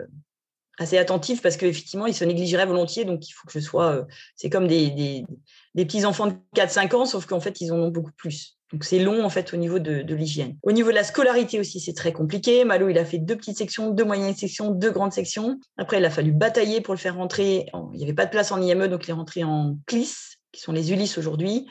assez 0.77 0.97
attentif 0.97 1.41
parce 1.41 1.57
qu'effectivement, 1.57 2.05
ils 2.05 2.13
se 2.13 2.25
négligeraient 2.25 2.65
volontiers. 2.65 3.05
Donc, 3.05 3.27
il 3.27 3.31
faut 3.31 3.47
que 3.47 3.53
je 3.53 3.59
sois. 3.59 3.91
Euh, 3.91 4.03
c'est 4.35 4.49
comme 4.49 4.67
des, 4.67 5.25
des 5.77 5.85
petits-enfants 5.85 6.27
de 6.27 6.33
4-5 6.55 6.95
ans, 6.95 7.05
sauf 7.05 7.25
qu'en 7.25 7.39
fait, 7.39 7.61
ils 7.61 7.71
en 7.71 7.77
ont 7.77 7.89
beaucoup 7.89 8.11
plus. 8.17 8.57
Donc, 8.73 8.83
c'est 8.83 8.99
long, 8.99 9.23
en 9.23 9.29
fait, 9.29 9.53
au 9.53 9.57
niveau 9.57 9.79
de, 9.79 10.13
l'hygiène. 10.13 10.57
Au 10.61 10.73
niveau 10.73 10.89
de 10.89 10.95
la 10.95 11.05
scolarité 11.05 11.59
aussi, 11.59 11.79
c'est 11.79 11.93
très 11.93 12.11
compliqué. 12.11 12.65
Malo, 12.65 12.89
il 12.89 12.97
a 12.97 13.05
fait 13.05 13.17
deux 13.17 13.37
petites 13.37 13.57
sections, 13.57 13.91
deux 13.91 14.03
moyennes 14.03 14.35
sections, 14.35 14.71
deux 14.71 14.91
grandes 14.91 15.13
sections. 15.13 15.59
Après, 15.77 15.99
il 15.99 16.05
a 16.05 16.09
fallu 16.09 16.33
batailler 16.33 16.81
pour 16.81 16.93
le 16.93 16.99
faire 16.99 17.15
rentrer. 17.15 17.67
Il 17.93 17.97
n'y 17.97 18.03
avait 18.03 18.13
pas 18.13 18.25
de 18.25 18.31
place 18.31 18.51
en 18.51 18.61
IME, 18.61 18.87
donc 18.87 19.07
il 19.07 19.11
est 19.11 19.13
rentré 19.13 19.43
en 19.45 19.77
CLIS, 19.85 20.37
qui 20.51 20.61
sont 20.61 20.73
les 20.73 20.91
Ulysse 20.91 21.17
aujourd'hui. 21.17 21.67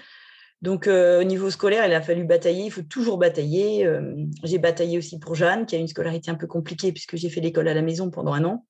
Donc, 0.62 0.86
euh, 0.86 1.20
au 1.20 1.24
niveau 1.24 1.50
scolaire, 1.50 1.86
il 1.86 1.92
a 1.92 2.00
fallu 2.00 2.24
batailler. 2.24 2.64
Il 2.64 2.70
faut 2.70 2.82
toujours 2.82 3.18
batailler. 3.18 3.86
Euh, 3.86 4.14
j'ai 4.42 4.58
bataillé 4.58 4.98
aussi 4.98 5.18
pour 5.18 5.34
Jeanne, 5.34 5.66
qui 5.66 5.76
a 5.76 5.78
une 5.78 5.88
scolarité 5.88 6.30
un 6.30 6.34
peu 6.34 6.46
compliquée 6.46 6.92
puisque 6.92 7.16
j'ai 7.16 7.28
fait 7.28 7.40
l'école 7.40 7.68
à 7.68 7.74
la 7.74 7.82
maison 7.82 8.10
pendant 8.10 8.32
un 8.32 8.44
an. 8.44 8.64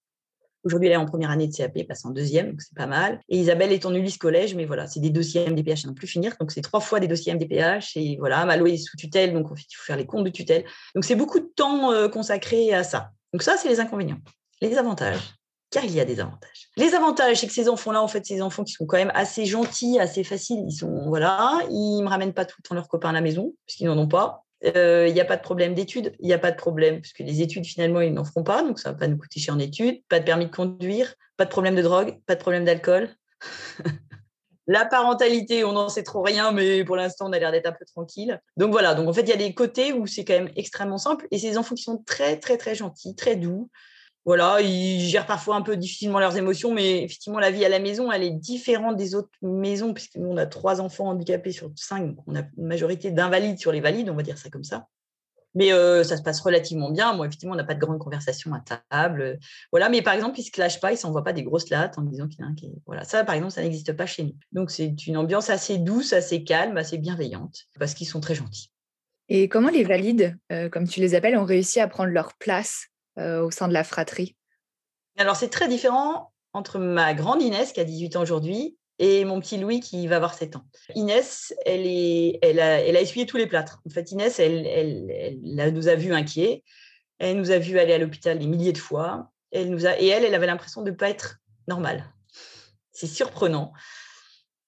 Aujourd'hui, 0.67 0.88
elle 0.88 0.94
est 0.94 0.97
en 0.97 1.06
première 1.06 1.31
année 1.31 1.47
de 1.47 1.55
CAP, 1.55 1.87
passe 1.87 2.05
en 2.05 2.11
deuxième, 2.11 2.50
donc 2.50 2.61
c'est 2.61 2.75
pas 2.75 2.88
mal. 2.88 3.21
Et 3.29 3.38
Isabelle 3.38 3.71
est 3.71 3.87
en 3.87 3.94
Ulysse 3.94 4.19
Collège, 4.19 4.56
mais 4.56 4.65
voilà, 4.65 4.88
c'est 4.88 4.99
des 4.99 5.11
dossiers 5.11 5.49
MDPH 5.49 5.85
à 5.85 5.88
ne 5.88 5.93
plus 5.93 6.09
finir. 6.09 6.35
Donc, 6.41 6.50
c'est 6.50 6.61
trois 6.61 6.81
fois 6.81 6.99
des 6.99 7.06
dossiers 7.06 7.33
MDPH. 7.33 7.97
Et 7.97 8.17
voilà, 8.19 8.44
Malo 8.44 8.67
est 8.67 8.77
sous 8.77 8.97
tutelle, 8.97 9.33
donc 9.33 9.47
il 9.56 9.77
faut 9.77 9.85
faire 9.85 9.97
les 9.97 10.06
comptes 10.06 10.25
de 10.25 10.31
tutelle. 10.31 10.65
Donc, 10.97 11.05
c'est 11.05 11.15
beaucoup 11.15 11.38
de 11.38 11.49
temps 11.55 11.93
euh, 11.93 12.09
consacré 12.09 12.75
à 12.75 12.83
ça. 12.83 13.12
Donc, 13.33 13.44
ça, 13.44 13.56
c'est 13.56 13.69
les 13.69 13.79
inconvénients. 13.79 14.19
Les 14.61 14.77
avantages 14.77 15.37
car 15.76 15.85
il 15.85 15.95
y 15.95 16.00
a 16.00 16.06
des 16.06 16.21
avantages. 16.21 16.71
Les 16.78 16.95
avantages, 16.95 17.40
c'est 17.40 17.47
que 17.47 17.52
ces 17.52 17.68
enfants-là, 17.68 18.00
en 18.00 18.09
fait, 18.09 18.25
ces 18.25 18.40
enfants 18.40 18.64
qui 18.64 18.73
sont 18.73 18.87
quand 18.87 18.97
même 18.97 19.12
assez 19.14 19.45
gentils, 19.45 19.99
assez 20.00 20.25
faciles, 20.25 20.64
ils 20.66 20.73
sont, 20.73 21.04
voilà, 21.06 21.61
ils 21.68 22.02
me 22.02 22.09
ramènent 22.09 22.33
pas 22.33 22.47
tout 22.47 22.56
le 22.62 22.66
temps 22.66 22.75
leurs 22.75 22.88
copains 22.88 23.11
à 23.11 23.12
la 23.12 23.21
maison, 23.21 23.52
puisqu'ils 23.66 23.85
n'en 23.85 23.99
ont 23.99 24.09
pas. 24.09 24.47
Euh, 24.64 25.06
il 25.06 25.12
n'y 25.12 25.21
a 25.21 25.26
pas 25.26 25.37
de 25.37 25.42
problème 25.42 25.75
d'études, 25.75 26.14
il 26.18 26.28
n'y 26.28 26.33
a 26.33 26.38
pas 26.38 26.50
de 26.50 26.56
problème, 26.56 27.02
puisque 27.02 27.18
les 27.18 27.42
études, 27.42 27.66
finalement, 27.66 28.00
ils 28.00 28.14
n'en 28.14 28.25
feront 28.25 28.42
pas, 28.42 28.62
donc 28.62 28.78
ça 28.78 28.88
ne 28.88 28.95
va 28.95 29.00
pas 29.00 29.06
nous 29.06 29.18
coûter 29.18 29.38
cher 29.38 29.54
en 29.54 29.59
études, 29.59 30.00
pas 30.09 30.18
de 30.18 30.25
permis 30.25 30.47
de 30.47 30.50
conduire, 30.50 31.14
pas 31.37 31.45
de 31.45 31.50
problème 31.50 31.75
de 31.75 31.83
drogue, 31.83 32.18
pas 32.25 32.37
de 32.37 32.40
problème 32.40 32.64
d'alcool. 32.64 33.11
La 34.66 34.87
parentalité, 34.87 35.62
on 35.62 35.73
n'en 35.73 35.90
sait 35.90 36.04
trop 36.04 36.23
rien, 36.23 36.52
mais 36.52 36.85
pour 36.85 36.97
l'instant, 36.97 37.28
on 37.28 37.33
a 37.33 37.38
l'air 37.38 37.52
d'être 37.52 37.66
un 37.66 37.73
peu 37.73 37.85
tranquille. 37.85 38.40
Donc 38.56 38.73
voilà, 38.73 38.95
donc 38.95 39.09
en 39.09 39.12
fait, 39.12 39.21
il 39.21 39.28
y 39.28 39.33
a 39.33 39.37
des 39.37 39.52
côtés 39.52 39.92
où 39.92 40.06
c'est 40.06 40.25
quand 40.25 40.33
même 40.33 40.50
extrêmement 40.56 40.97
simple, 40.97 41.28
et 41.30 41.38
ces 41.38 41.59
enfants 41.59 41.75
qui 41.75 41.83
sont 41.83 41.99
très, 41.99 42.38
très, 42.38 42.56
très 42.56 42.75
gentils, 42.75 43.14
très 43.14 43.37
doux, 43.37 43.71
voilà, 44.26 44.61
ils 44.61 45.09
gèrent 45.09 45.25
parfois 45.25 45.54
un 45.54 45.62
peu 45.62 45.76
difficilement 45.76 46.18
leurs 46.18 46.37
émotions, 46.37 46.75
mais 46.75 47.04
effectivement, 47.04 47.38
la 47.38 47.52
vie 47.52 47.64
à 47.64 47.68
la 47.68 47.78
maison, 47.78 48.11
elle 48.11 48.25
est 48.25 48.33
différente 48.33 48.97
des 48.97 49.14
autres 49.14 49.30
maisons, 49.40 49.95
puisque 49.95 50.16
nous, 50.16 50.28
on 50.28 50.37
a 50.37 50.47
trois 50.47 50.80
enfants 50.80 51.09
handicapés 51.11 51.52
sur 51.52 51.71
cinq, 51.76 52.16
on 52.26 52.35
a 52.35 52.40
une 52.40 52.66
majorité 52.66 53.12
d'invalides 53.12 53.61
sur 53.61 53.71
les 53.71 53.80
valides, 53.80 54.11
on 54.11 54.16
va 54.16 54.25
dire 54.25 54.37
ça 54.37 54.50
comme 54.50 54.64
ça. 54.64 54.88
Mais 55.54 55.73
euh, 55.73 56.02
ça 56.02 56.16
se 56.16 56.23
passe 56.23 56.40
relativement 56.40 56.90
bien. 56.90 57.14
Moi, 57.14 57.26
effectivement, 57.26 57.54
on 57.54 57.56
n'a 57.56 57.64
pas 57.64 57.75
de 57.75 57.80
grandes 57.80 58.00
conversations 58.00 58.52
à 58.52 58.62
table. 58.90 59.38
Voilà, 59.71 59.88
mais 59.88 60.02
par 60.02 60.12
exemple, 60.12 60.38
ils 60.38 60.42
ne 60.42 60.47
se 60.47 60.50
clashent 60.50 60.80
pas, 60.80 60.90
ils 60.90 60.97
ne 60.97 60.99
s'envoient 60.99 61.25
pas 61.25 61.33
des 61.33 61.45
grosses 61.45 61.71
lattes 61.71 61.97
en 61.97 62.02
disant 62.02 62.26
qu'il 62.26 62.40
y 62.40 62.42
en 62.42 62.49
a 62.49 62.50
un 62.50 62.54
qui. 62.54 62.71
Voilà, 62.85 63.04
ça, 63.04 63.25
par 63.25 63.37
exemple, 63.37 63.54
ça 63.54 63.62
n'existe 63.62 63.92
pas 63.92 64.06
chez 64.06 64.25
nous. 64.25 64.35
Donc, 64.52 64.73
c'est 64.73 65.06
une 65.06 65.16
ambiance 65.16 65.49
assez 65.50 65.78
douce, 65.78 66.12
assez 66.12 66.42
calme, 66.42 66.76
assez 66.76 66.99
bienveillante, 66.99 67.68
parce 67.78 67.95
qu'ils 67.95 68.09
sont 68.09 68.21
très 68.21 68.35
gentils. 68.35 68.71
Et 69.28 69.49
comment 69.49 69.71
les 69.71 69.85
valides, 69.85 70.37
euh, 70.50 70.68
comme 70.68 70.87
tu 70.87 71.00
les 71.00 71.14
appelles, 71.14 71.38
ont 71.38 71.45
réussi 71.45 71.80
à 71.80 71.88
prendre 71.88 72.11
leur 72.11 72.35
place 72.35 72.88
euh, 72.88 72.96
au 73.18 73.50
sein 73.50 73.68
de 73.68 73.73
la 73.73 73.85
fratrie 73.85 74.37
Alors, 75.16 75.37
c'est 75.37 75.49
très 75.49 75.68
différent 75.68 76.32
entre 76.52 76.78
ma 76.78 77.14
grande 77.14 77.42
Inès, 77.42 77.73
qui 77.73 77.80
a 77.80 77.85
18 77.85 78.16
ans 78.16 78.23
aujourd'hui, 78.23 78.76
et 78.99 79.25
mon 79.25 79.40
petit 79.40 79.58
Louis, 79.58 79.80
qui 79.80 80.06
va 80.06 80.16
avoir 80.16 80.35
7 80.35 80.56
ans. 80.56 80.64
Inès, 80.94 81.54
elle, 81.66 81.87
a, 82.61 83.00
essuyé 83.00 83.26
tous 83.26 83.37
les 83.37 83.46
plâtres. 83.46 83.80
En 83.87 83.90
fait, 83.90 84.11
Inès, 84.11 84.38
elle, 84.38 85.73
nous 85.75 85.88
a 85.88 85.94
vus 85.94 86.14
inquiets. 86.14 86.64
Elle 87.18 87.37
nous 87.37 87.50
a 87.50 87.58
vus 87.58 87.78
aller 87.78 87.92
à 87.92 87.99
l'hôpital 87.99 88.38
des 88.38 88.46
milliers 88.46 88.73
de 88.73 88.78
fois. 88.78 89.30
Et 89.52 89.61
elle, 89.61 90.25
elle 90.25 90.35
avait 90.35 90.46
l'impression 90.46 90.82
de 90.82 90.90
ne 90.90 90.96
pas 90.96 91.11
être 91.11 91.37
normale. 91.68 92.04
C'est 92.90 93.06
surprenant. 93.06 93.73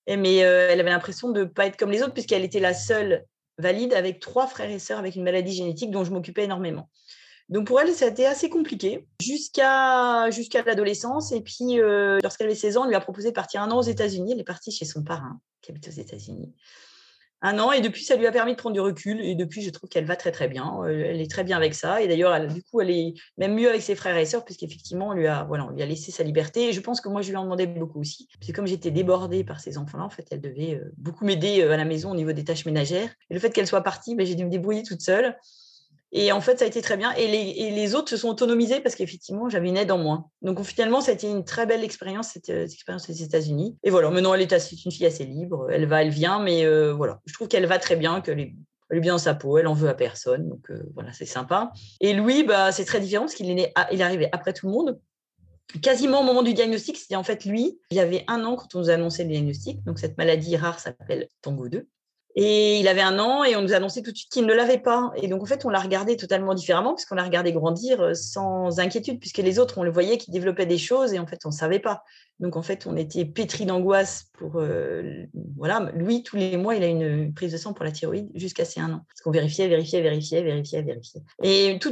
Mais 0.07 0.45
euh, 0.45 0.69
elle 0.71 0.81
avait 0.81 0.90
l'impression 0.90 1.31
de 1.31 1.40
ne 1.40 1.45
pas 1.45 1.67
être 1.67 1.76
comme 1.76 1.90
les 1.90 2.02
autres, 2.02 2.14
puisqu'elle 2.14 2.45
était 2.45 2.61
la 2.61 2.75
seule 2.75 3.25
valide 3.59 3.93
avec 3.93 4.21
trois 4.21 4.47
frères 4.47 4.71
et 4.71 4.78
sœurs 4.78 4.99
avec 4.99 5.17
une 5.17 5.25
maladie 5.25 5.55
génétique 5.55 5.90
dont 5.90 6.05
je 6.05 6.11
m'occupais 6.11 6.45
énormément. 6.45 6.88
Donc 7.49 7.67
pour 7.67 7.81
elle, 7.81 7.88
ça 7.95 8.05
a 8.05 8.09
été 8.09 8.26
assez 8.26 8.50
compliqué 8.50 9.07
jusqu'à 9.21 10.28
l'adolescence. 10.67 11.33
Et 11.33 11.40
puis, 11.40 11.81
euh, 11.81 12.19
lorsqu'elle 12.23 12.49
avait 12.49 12.57
16 12.57 12.76
ans, 12.76 12.85
on 12.85 12.88
lui 12.88 12.95
a 12.95 13.00
proposé 13.00 13.31
de 13.31 13.35
partir 13.35 13.62
un 13.62 13.71
an 13.71 13.78
aux 13.78 13.83
États-Unis. 13.83 14.33
Elle 14.33 14.40
est 14.40 14.45
partie 14.45 14.71
chez 14.71 14.85
son 14.85 15.02
parrain, 15.02 15.40
qui 15.62 15.71
habite 15.71 15.88
aux 15.88 15.93
États-Unis. 15.93 16.52
Un 17.40 17.61
an, 17.61 17.71
et 17.71 17.81
depuis, 17.81 18.02
ça 18.02 18.17
lui 18.17 18.26
a 18.26 18.33
permis 18.33 18.52
de 18.52 18.57
prendre 18.57 18.75
du 18.75 18.81
recul. 18.81 19.21
Et 19.23 19.35
depuis, 19.35 19.62
je 19.62 19.71
trouve 19.71 19.88
qu'elle 19.88 20.05
va 20.05 20.17
très, 20.17 20.33
très 20.33 20.49
bien. 20.49 20.78
Euh, 20.83 21.05
elle 21.07 21.21
est 21.23 21.31
très 21.31 21.45
bien 21.45 21.57
avec 21.57 21.75
ça. 21.75 22.02
Et 22.02 22.09
d'ailleurs, 22.09 22.47
du 22.49 22.62
coup, 22.64 22.83
elle 22.83 22.90
est 22.90 23.14
même 23.38 23.55
mieux 23.55 23.71
avec 23.71 23.81
ses 23.81 23.95
frères 23.95 24.17
et 24.19 24.26
sœurs, 24.26 24.45
puisqu'effectivement, 24.45 25.09
on, 25.09 25.12
lui 25.12 25.26
a, 25.26 25.45
voilà, 25.45 25.64
on 25.64 25.71
lui 25.71 25.81
a 25.81 25.87
laissé 25.87 26.11
sa 26.11 26.25
liberté. 26.25 26.69
Et 26.69 26.73
je 26.75 26.81
pense 26.81 27.00
que 27.00 27.09
moi, 27.09 27.23
je 27.23 27.31
lui 27.31 27.37
en 27.37 27.45
demandais 27.45 27.67
beaucoup 27.67 28.00
aussi. 28.00 28.28
Parce 28.38 28.50
que 28.50 28.57
comme 28.57 28.67
j'étais 28.67 28.90
débordée 28.90 29.43
par 29.45 29.61
ces 29.61 29.78
enfants-là, 29.78 30.05
en 30.05 30.11
fait, 30.11 30.26
elle 30.33 30.40
devait 30.43 30.75
euh, 30.75 30.93
beaucoup 30.99 31.25
m'aider 31.25 31.62
à 31.62 31.76
la 31.78 31.85
maison 31.87 32.11
au 32.11 32.14
niveau 32.14 32.33
des 32.33 32.45
tâches 32.45 32.67
ménagères. 32.67 33.11
Et 33.31 33.35
le 33.35 33.40
fait 33.40 33.50
qu'elle 33.50 33.69
soit 33.69 33.83
partie, 33.83 34.17
ben, 34.17 34.26
j'ai 34.26 34.35
dû 34.35 34.45
me 34.45 34.50
débrouiller 34.50 34.83
toute 34.83 35.00
seule. 35.00 35.35
Et 36.12 36.33
en 36.33 36.41
fait, 36.41 36.59
ça 36.59 36.65
a 36.65 36.69
été 36.69 36.81
très 36.81 36.97
bien. 36.97 37.12
Et 37.12 37.27
les, 37.71 37.95
autres 37.95 38.09
se 38.11 38.17
sont 38.17 38.29
autonomisés 38.29 38.81
parce 38.81 38.95
qu'effectivement, 38.95 39.49
j'avais 39.49 39.69
une 39.69 39.77
aide 39.77 39.91
en 39.91 39.99
moins. 39.99 40.27
Donc 40.43 40.62
finalement, 40.62 41.00
ça 41.00 41.11
a 41.11 41.15
été 41.15 41.29
une 41.29 41.45
très 41.45 41.67
belle 41.67 41.85
expérience, 41.85 42.31
cette, 42.33 42.49
euh, 42.50 42.65
expérience 42.65 43.07
des 43.07 43.23
États-Unis. 43.23 43.77
Et 43.83 43.91
voilà, 43.91 44.11
maintenant, 44.11 44.35
elle 44.35 44.43
est 44.43 44.53
assez, 44.53 44.77
une 44.85 44.91
fille 44.91 45.07
assez 45.07 45.25
libre. 45.25 45.69
Elle 45.71 45.87
va, 45.87 46.03
elle 46.03 46.11
vient, 46.11 46.41
mais 46.41 46.65
euh, 46.65 46.93
voilà, 46.95 47.21
je 47.27 47.35
trouve 47.35 47.49
qu'elle 47.49 47.67
va 47.67 47.79
très 47.79 47.97
bien, 47.97 48.21
qu'elle 48.21 48.41
est, 48.41 48.55
bien 49.00 49.15
dans 49.15 49.19
sa 49.19 49.35
peau, 49.35 49.59
elle 49.59 49.67
en 49.67 49.75
veut 49.75 49.88
à 49.88 49.95
personne. 49.95 50.49
Donc 50.49 50.71
euh, 50.71 50.83
voilà, 50.95 51.12
c'est 51.12 51.27
sympa. 51.27 51.73
Et 52.00 52.15
Louis, 52.15 52.43
bah, 52.43 52.73
c'est 52.73 52.87
très 52.87 53.00
différent 53.00 53.25
parce 53.25 53.35
qu'il 53.35 53.50
est, 53.50 53.55
né, 53.55 53.73
il 53.93 54.00
est 54.00 54.05
arrivé 54.05 54.29
après 54.33 54.55
tout 54.55 54.67
le 54.67 54.73
monde. 54.73 54.99
Quasiment 55.83 56.21
au 56.21 56.25
moment 56.25 56.43
du 56.43 56.55
diagnostic, 56.55 56.97
c'était 56.97 57.17
en 57.17 57.23
fait 57.23 57.45
lui. 57.45 57.79
Il 57.91 57.99
y 57.99 58.00
avait 58.00 58.25
un 58.29 58.43
an 58.45 58.57
quand 58.57 58.75
on 58.75 58.79
nous 58.79 58.91
a 58.91 58.95
annoncé 58.95 59.25
le 59.25 59.31
diagnostic. 59.31 59.85
Donc 59.85 59.99
cette 59.99 60.17
maladie 60.17 60.57
rare 60.57 60.81
s'appelle 60.81 61.29
Tango 61.43 61.69
2. 61.69 61.87
Et 62.40 62.78
il 62.78 62.87
avait 62.87 63.00
un 63.00 63.18
an 63.18 63.42
et 63.42 63.57
on 63.57 63.62
nous 63.62 63.73
a 63.73 63.78
annoncé 63.78 64.00
tout 64.00 64.12
de 64.12 64.16
suite 64.16 64.30
qu'il 64.30 64.47
ne 64.47 64.54
l'avait 64.54 64.78
pas. 64.78 65.11
Et 65.16 65.26
donc, 65.26 65.42
en 65.42 65.47
fait, 65.47 65.64
on 65.64 65.71
l'a 65.71 65.80
regardé 65.80 66.16
totalement 66.16 66.54
différemment 66.54 66.95
puisqu'on 66.95 67.16
l'a 67.16 67.25
regardé 67.25 67.52
grandir 67.52 68.00
euh, 68.00 68.14
sans 68.14 68.78
inquiétude 68.78 69.18
puisque 69.18 69.38
les 69.38 69.59
autres, 69.59 69.76
on 69.76 69.83
le 69.83 69.90
voyait 69.90 70.18
qu'il 70.18 70.33
développait 70.33 70.64
des 70.64 70.78
choses 70.78 71.12
et 71.12 71.18
en 71.18 71.26
fait, 71.26 71.40
on 71.47 71.49
ne 71.49 71.54
savait 71.54 71.80
pas. 71.80 72.04
Donc, 72.40 72.54
en 72.54 72.62
fait, 72.62 72.87
on 72.87 72.97
était 72.97 73.25
pétri 73.25 73.66
d'angoisse 73.66 74.26
pour. 74.38 74.61
Euh, 74.61 75.25
voilà, 75.57 75.90
lui, 75.97 76.23
tous 76.23 76.37
les 76.37 76.57
mois, 76.57 76.76
il 76.76 76.85
a 76.85 76.87
une 76.87 77.35
prise 77.35 77.50
de 77.50 77.57
sang 77.57 77.73
pour 77.73 77.85
la 77.85 77.90
thyroïde 77.90 78.30
jusqu'à 78.35 78.64
ses 78.64 78.78
un 78.78 78.92
an. 78.92 79.00
Parce 79.09 79.23
qu'on 79.23 79.33
vérifiait, 79.33 79.66
vérifiait, 79.66 80.00
vérifiait, 80.00 80.42
vérifiait, 80.42 80.83
vérifiait. 80.83 81.23
Et 81.42 81.78
tout, 81.80 81.90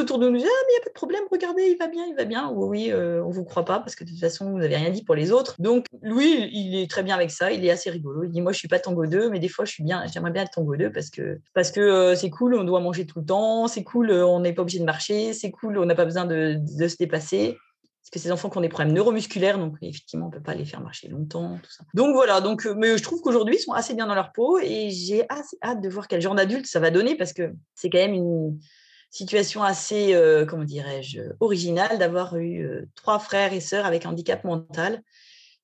autour 0.00 0.18
de 0.18 0.28
nous 0.28 0.36
disait 0.36 0.48
Ah, 0.50 0.64
mais 0.66 0.72
il 0.72 0.74
n'y 0.74 0.80
a 0.80 0.84
pas 0.84 0.90
de 0.90 0.94
problème, 0.94 1.22
regardez, 1.30 1.62
il 1.62 1.78
va 1.78 1.86
bien, 1.86 2.04
il 2.06 2.16
va 2.16 2.24
bien. 2.24 2.50
Oui, 2.50 2.66
oui, 2.68 2.92
euh, 2.92 3.22
on 3.22 3.28
ne 3.28 3.34
vous 3.34 3.44
croit 3.44 3.64
pas 3.64 3.78
parce 3.78 3.94
que 3.94 4.02
de 4.02 4.10
toute 4.10 4.18
façon, 4.18 4.50
vous 4.50 4.58
n'avez 4.58 4.74
rien 4.74 4.90
dit 4.90 5.04
pour 5.04 5.14
les 5.14 5.30
autres. 5.30 5.54
Donc, 5.60 5.86
lui, 6.02 6.48
il 6.52 6.76
est 6.76 6.90
très 6.90 7.04
bien 7.04 7.14
avec 7.14 7.30
ça, 7.30 7.52
il 7.52 7.64
est 7.64 7.70
assez 7.70 7.90
rigolo. 7.90 8.24
Il 8.24 8.30
dit 8.30 8.40
Moi, 8.40 8.50
je 8.50 8.56
ne 8.56 8.60
suis 8.60 8.68
pas 8.68 8.80
tango 8.80 9.06
2, 9.06 9.30
mais 9.30 9.38
des 9.38 9.48
fois, 9.48 9.64
je 9.68 9.74
suis 9.74 9.84
bien, 9.84 10.04
j'aimerais 10.12 10.30
bien 10.30 10.42
être 10.42 10.50
tango 10.50 10.76
2 10.76 10.90
parce 10.90 11.10
que 11.10 11.40
parce 11.54 11.70
que 11.70 11.80
euh, 11.80 12.14
c'est 12.16 12.30
cool, 12.30 12.54
on 12.54 12.64
doit 12.64 12.80
manger 12.80 13.06
tout 13.06 13.20
le 13.20 13.26
temps, 13.26 13.68
c'est 13.68 13.84
cool, 13.84 14.10
on 14.10 14.40
n'est 14.40 14.52
pas 14.52 14.62
obligé 14.62 14.78
de 14.80 14.84
marcher, 14.84 15.32
c'est 15.32 15.50
cool, 15.50 15.78
on 15.78 15.86
n'a 15.86 15.94
pas 15.94 16.04
besoin 16.04 16.24
de, 16.24 16.58
de 16.58 16.88
se 16.88 16.96
déplacer 16.96 17.56
parce 18.10 18.22
que 18.22 18.26
ces 18.26 18.32
enfants 18.32 18.48
qui 18.48 18.56
ont 18.56 18.62
des 18.62 18.70
problèmes 18.70 18.94
neuromusculaires, 18.94 19.58
donc 19.58 19.76
effectivement, 19.82 20.26
on 20.26 20.28
ne 20.30 20.34
peut 20.34 20.42
pas 20.42 20.54
les 20.54 20.64
faire 20.64 20.80
marcher 20.80 21.08
longtemps. 21.08 21.58
Donc 21.92 22.14
voilà, 22.14 22.40
donc, 22.40 22.64
euh, 22.64 22.74
mais 22.74 22.96
je 22.96 23.02
trouve 23.02 23.20
qu'aujourd'hui, 23.20 23.56
ils 23.56 23.60
sont 23.60 23.72
assez 23.72 23.92
bien 23.92 24.06
dans 24.06 24.14
leur 24.14 24.32
peau 24.32 24.58
et 24.58 24.88
j'ai 24.90 25.26
assez 25.28 25.58
hâte 25.62 25.82
de 25.82 25.88
voir 25.90 26.08
quel 26.08 26.22
genre 26.22 26.34
d'adulte 26.34 26.66
ça 26.66 26.80
va 26.80 26.90
donner 26.90 27.16
parce 27.16 27.34
que 27.34 27.52
c'est 27.74 27.90
quand 27.90 27.98
même 27.98 28.14
une 28.14 28.58
situation 29.10 29.62
assez, 29.62 30.14
euh, 30.14 30.46
comment 30.46 30.64
dirais-je, 30.64 31.20
originale 31.40 31.98
d'avoir 31.98 32.36
eu 32.36 32.64
euh, 32.64 32.86
trois 32.94 33.18
frères 33.18 33.52
et 33.52 33.60
sœurs 33.60 33.84
avec 33.84 34.06
handicap 34.06 34.42
mental. 34.42 35.02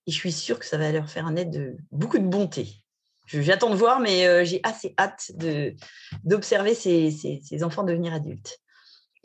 Et 0.06 0.10
je 0.10 0.16
suis 0.16 0.32
sûre 0.32 0.58
que 0.58 0.66
ça 0.66 0.76
va 0.76 0.92
leur 0.92 1.08
faire 1.08 1.26
un 1.26 1.36
aide 1.36 1.50
de 1.50 1.76
beaucoup 1.92 2.18
de 2.18 2.26
bonté. 2.26 2.83
J'attends 3.26 3.70
de 3.70 3.76
voir, 3.76 4.00
mais 4.00 4.44
j'ai 4.44 4.60
assez 4.62 4.94
hâte 4.98 5.32
d'observer 6.24 6.74
ces, 6.74 7.10
ces 7.10 7.64
enfants 7.64 7.82
devenir 7.82 8.12
adultes. 8.12 8.60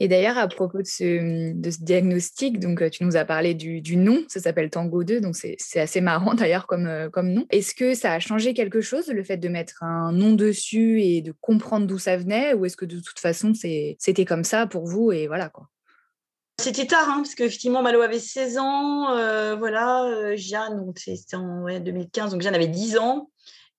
Et 0.02 0.08
d'ailleurs, 0.08 0.38
à 0.38 0.48
propos 0.48 0.82
de 0.82 0.88
ce, 0.88 1.52
diagnostic, 1.84 2.60
donc 2.60 2.82
euh, 2.82 2.90
tu 2.90 3.04
nous 3.04 3.18
as 3.18 3.26
parlé 3.26 3.54
du, 3.54 3.98
nom, 3.98 4.24
ça 4.30 4.40
s'appelle 4.40 4.70
Tango 4.70 5.04
2, 5.04 5.20
donc 5.20 5.36
c'est 5.36 5.80
assez 5.80 6.00
marrant 6.00 6.34
d'ailleurs 6.36 6.68
comme, 6.68 6.88
euh, 6.88 7.10
comme 7.10 7.34
nom. 7.34 7.46
Est-ce 7.50 7.76
que 7.76 7.94
ça 7.94 8.14
a 8.14 8.20
changé 8.20 8.54
quelque 8.54 8.80
chose, 8.80 9.08
le 9.10 9.24
fait 9.24 9.38
de 9.38 9.50
mettre 9.50 9.84
un 9.84 10.14
nom 10.14 10.34
dessus 10.34 11.02
et 11.02 11.22
de 11.22 11.34
comprendre 11.42 11.86
d'où 11.86 12.00
ça 12.00 12.16
venait, 12.16 12.54
ou 12.54 12.66
est-ce 12.66 12.78
que 12.78 12.86
de 12.86 13.00
toute 13.00 13.20
façon 13.20 13.54
c'était 13.54 14.26
comme 14.26 14.46
ça 14.46 14.68
pour 14.68 14.86
vous 14.86 15.12
et 15.12 15.28
voilà 15.28 15.50
quoi? 15.50 15.68
C'était 16.62 16.88
tard, 16.88 17.10
hein, 17.10 17.18
parce 17.18 17.36
qu'effectivement, 17.36 17.82
Malo 17.82 18.02
avait 18.02 18.20
16 18.20 18.58
ans, 18.58 19.14
euh, 19.14 19.56
voilà, 19.56 20.36
Jeanne, 20.36 20.92
c'était 20.98 21.38
en 21.38 21.80
2015, 21.80 22.32
donc 22.32 22.42
Jeanne 22.42 22.56
avait 22.56 22.68
10 22.68 22.98
ans, 22.98 23.30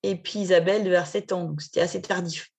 et 0.03 0.17
puis 0.17 0.41
Isabelle 0.41 0.87
avoir 0.87 1.07
7 1.07 1.33
ans, 1.33 1.45
donc 1.45 1.63
c'était 1.63 1.81
assez 1.81 2.01
tardif. 2.01 2.51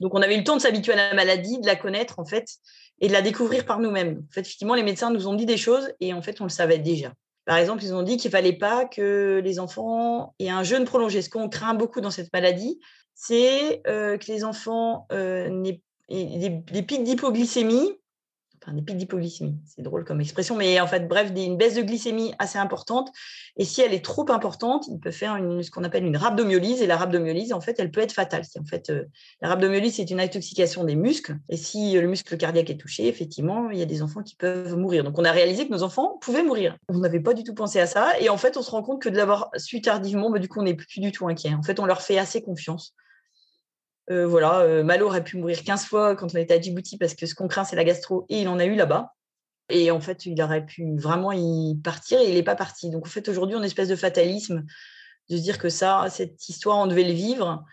Donc, 0.00 0.14
on 0.14 0.22
avait 0.22 0.34
eu 0.34 0.38
le 0.38 0.44
temps 0.44 0.56
de 0.56 0.60
s'habituer 0.60 0.92
à 0.92 0.96
la 0.96 1.14
maladie, 1.14 1.58
de 1.60 1.66
la 1.66 1.76
connaître, 1.76 2.18
en 2.18 2.24
fait, 2.24 2.48
et 3.00 3.08
de 3.08 3.12
la 3.12 3.22
découvrir 3.22 3.64
par 3.64 3.80
nous-mêmes. 3.80 4.22
En 4.28 4.32
fait, 4.32 4.40
effectivement, 4.40 4.74
les 4.74 4.82
médecins 4.82 5.10
nous 5.10 5.28
ont 5.28 5.34
dit 5.34 5.46
des 5.46 5.56
choses 5.56 5.92
et 6.00 6.12
en 6.12 6.22
fait, 6.22 6.40
on 6.40 6.44
le 6.44 6.50
savait 6.50 6.78
déjà. 6.78 7.12
Par 7.44 7.58
exemple, 7.58 7.84
ils 7.84 7.94
ont 7.94 8.02
dit 8.02 8.16
qu'il 8.16 8.28
ne 8.28 8.32
fallait 8.32 8.56
pas 8.56 8.86
que 8.86 9.40
les 9.44 9.58
enfants 9.58 10.34
aient 10.38 10.50
un 10.50 10.62
jeûne 10.62 10.84
prolongé. 10.84 11.20
Ce 11.20 11.28
qu'on 11.28 11.48
craint 11.48 11.74
beaucoup 11.74 12.00
dans 12.00 12.10
cette 12.10 12.32
maladie, 12.32 12.80
c'est 13.14 13.82
euh, 13.86 14.16
que 14.16 14.32
les 14.32 14.44
enfants 14.44 15.06
euh, 15.12 15.62
aient 16.08 16.60
des 16.70 16.82
pics 16.82 17.04
d'hypoglycémie 17.04 17.98
des 18.72 18.82
pics 18.82 18.96
d'hypoglycémie. 18.96 19.58
C'est 19.66 19.82
drôle 19.82 20.04
comme 20.04 20.20
expression, 20.20 20.56
mais 20.56 20.80
en 20.80 20.86
fait, 20.86 21.06
bref, 21.06 21.30
une 21.36 21.56
baisse 21.56 21.74
de 21.74 21.82
glycémie 21.82 22.34
assez 22.38 22.58
importante. 22.58 23.10
Et 23.56 23.64
si 23.64 23.80
elle 23.80 23.92
est 23.92 24.04
trop 24.04 24.30
importante, 24.30 24.86
il 24.88 24.98
peut 24.98 25.10
faire 25.10 25.36
une, 25.36 25.62
ce 25.62 25.70
qu'on 25.70 25.84
appelle 25.84 26.04
une 26.04 26.16
rhabdomyolyse. 26.16 26.82
Et 26.82 26.86
la 26.86 26.96
rhabdomyolyse, 26.96 27.52
en 27.52 27.60
fait, 27.60 27.78
elle 27.78 27.90
peut 27.90 28.00
être 28.00 28.12
fatale. 28.12 28.42
En 28.58 28.64
fait, 28.64 28.90
euh, 28.90 29.04
la 29.40 29.48
rhabdomyolyse, 29.48 29.96
c'est 29.96 30.10
une 30.10 30.20
intoxication 30.20 30.84
des 30.84 30.96
muscles. 30.96 31.36
Et 31.48 31.56
si 31.56 31.92
le 31.92 32.06
muscle 32.06 32.36
cardiaque 32.36 32.70
est 32.70 32.76
touché, 32.76 33.06
effectivement, 33.08 33.70
il 33.70 33.78
y 33.78 33.82
a 33.82 33.86
des 33.86 34.02
enfants 34.02 34.22
qui 34.22 34.36
peuvent 34.36 34.76
mourir. 34.76 35.04
Donc, 35.04 35.18
on 35.18 35.24
a 35.24 35.32
réalisé 35.32 35.66
que 35.66 35.72
nos 35.72 35.82
enfants 35.82 36.18
pouvaient 36.20 36.42
mourir. 36.42 36.76
On 36.88 36.98
n'avait 36.98 37.20
pas 37.20 37.34
du 37.34 37.44
tout 37.44 37.54
pensé 37.54 37.80
à 37.80 37.86
ça. 37.86 38.18
Et 38.20 38.28
en 38.28 38.36
fait, 38.36 38.56
on 38.56 38.62
se 38.62 38.70
rend 38.70 38.82
compte 38.82 39.02
que 39.02 39.08
de 39.08 39.16
l'avoir 39.16 39.50
su 39.56 39.80
tardivement, 39.80 40.30
bah, 40.30 40.38
du 40.38 40.48
coup, 40.48 40.60
on 40.60 40.64
n'est 40.64 40.74
plus 40.74 41.00
du 41.00 41.12
tout 41.12 41.28
inquiet. 41.28 41.54
En 41.54 41.62
fait, 41.62 41.80
on 41.80 41.86
leur 41.86 42.02
fait 42.02 42.18
assez 42.18 42.42
confiance. 42.42 42.94
Euh, 44.10 44.26
voilà, 44.26 44.60
euh, 44.60 44.84
Malo 44.84 45.06
aurait 45.06 45.24
pu 45.24 45.38
mourir 45.38 45.62
15 45.62 45.86
fois 45.86 46.14
quand 46.14 46.34
on 46.34 46.38
était 46.38 46.54
à 46.54 46.60
Djibouti 46.60 46.98
parce 46.98 47.14
que 47.14 47.26
ce 47.26 47.34
qu'on 47.34 47.48
craint, 47.48 47.64
c'est 47.64 47.76
la 47.76 47.84
gastro 47.84 48.26
et 48.28 48.42
il 48.42 48.48
en 48.48 48.58
a 48.58 48.64
eu 48.64 48.74
là-bas. 48.74 49.14
Et 49.70 49.90
en 49.90 50.00
fait, 50.00 50.26
il 50.26 50.40
aurait 50.42 50.66
pu 50.66 50.96
vraiment 50.96 51.32
y 51.32 51.74
partir 51.82 52.20
et 52.20 52.28
il 52.28 52.34
n'est 52.34 52.42
pas 52.42 52.56
parti. 52.56 52.90
Donc 52.90 53.06
en 53.06 53.10
fait, 53.10 53.28
aujourd'hui, 53.28 53.56
on 53.56 53.60
a 53.60 53.62
une 53.62 53.66
espèce 53.66 53.88
de 53.88 53.96
fatalisme 53.96 54.64
de 55.30 55.36
se 55.38 55.42
dire 55.42 55.58
que 55.58 55.70
ça, 55.70 56.06
cette 56.10 56.48
histoire, 56.48 56.78
on 56.78 56.86
devait 56.86 57.04
le 57.04 57.12
vivre, 57.12 57.64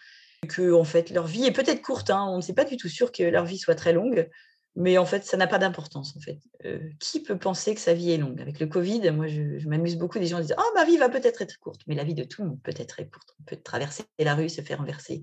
que 0.48 0.74
en 0.74 0.86
fait, 0.86 1.10
leur 1.10 1.28
vie 1.28 1.46
est 1.46 1.52
peut-être 1.52 1.82
courte. 1.82 2.10
Hein. 2.10 2.26
on 2.30 2.38
ne 2.38 2.42
sait 2.42 2.54
pas 2.54 2.64
du 2.64 2.78
tout 2.78 2.88
sûr 2.88 3.12
que 3.12 3.24
leur 3.24 3.44
vie 3.44 3.58
soit 3.58 3.76
très 3.76 3.92
longue, 3.92 4.30
mais 4.76 4.98
en 4.98 5.06
fait, 5.06 5.26
ça 5.26 5.36
n'a 5.36 5.48
pas 5.48 5.58
d'importance. 5.58 6.16
En 6.16 6.22
fait, 6.22 6.40
euh, 6.66 6.80
qui 7.00 7.22
peut 7.22 7.38
penser 7.38 7.76
que 7.76 7.82
sa 7.82 7.94
vie 7.94 8.12
est 8.12 8.18
longue? 8.18 8.40
Avec 8.40 8.62
le 8.62 8.68
Covid, 8.68 9.12
moi, 9.12 9.28
je, 9.28 9.68
m'amuse 9.68 9.98
beaucoup. 9.98 10.18
Des 10.18 10.28
gens 10.28 10.40
disent 10.40 10.56
Ah, 10.58 10.64
ma 10.76 10.86
vie 10.86 10.98
va 10.98 11.10
peut-être 11.10 11.42
être 11.42 11.60
courte, 11.60 11.82
mais 11.88 11.96
la 11.96 12.06
vie 12.06 12.16
de 12.16 12.24
tout 12.24 12.42
le 12.44 12.50
monde 12.50 12.62
peut 12.64 12.74
être 12.78 12.96
courte. 13.10 13.36
On 13.42 13.44
peut 13.44 13.58
traverser 13.58 14.04
la 14.18 14.34
rue, 14.34 14.48
se 14.48 14.62
faire 14.62 14.78
renverser 14.78 15.22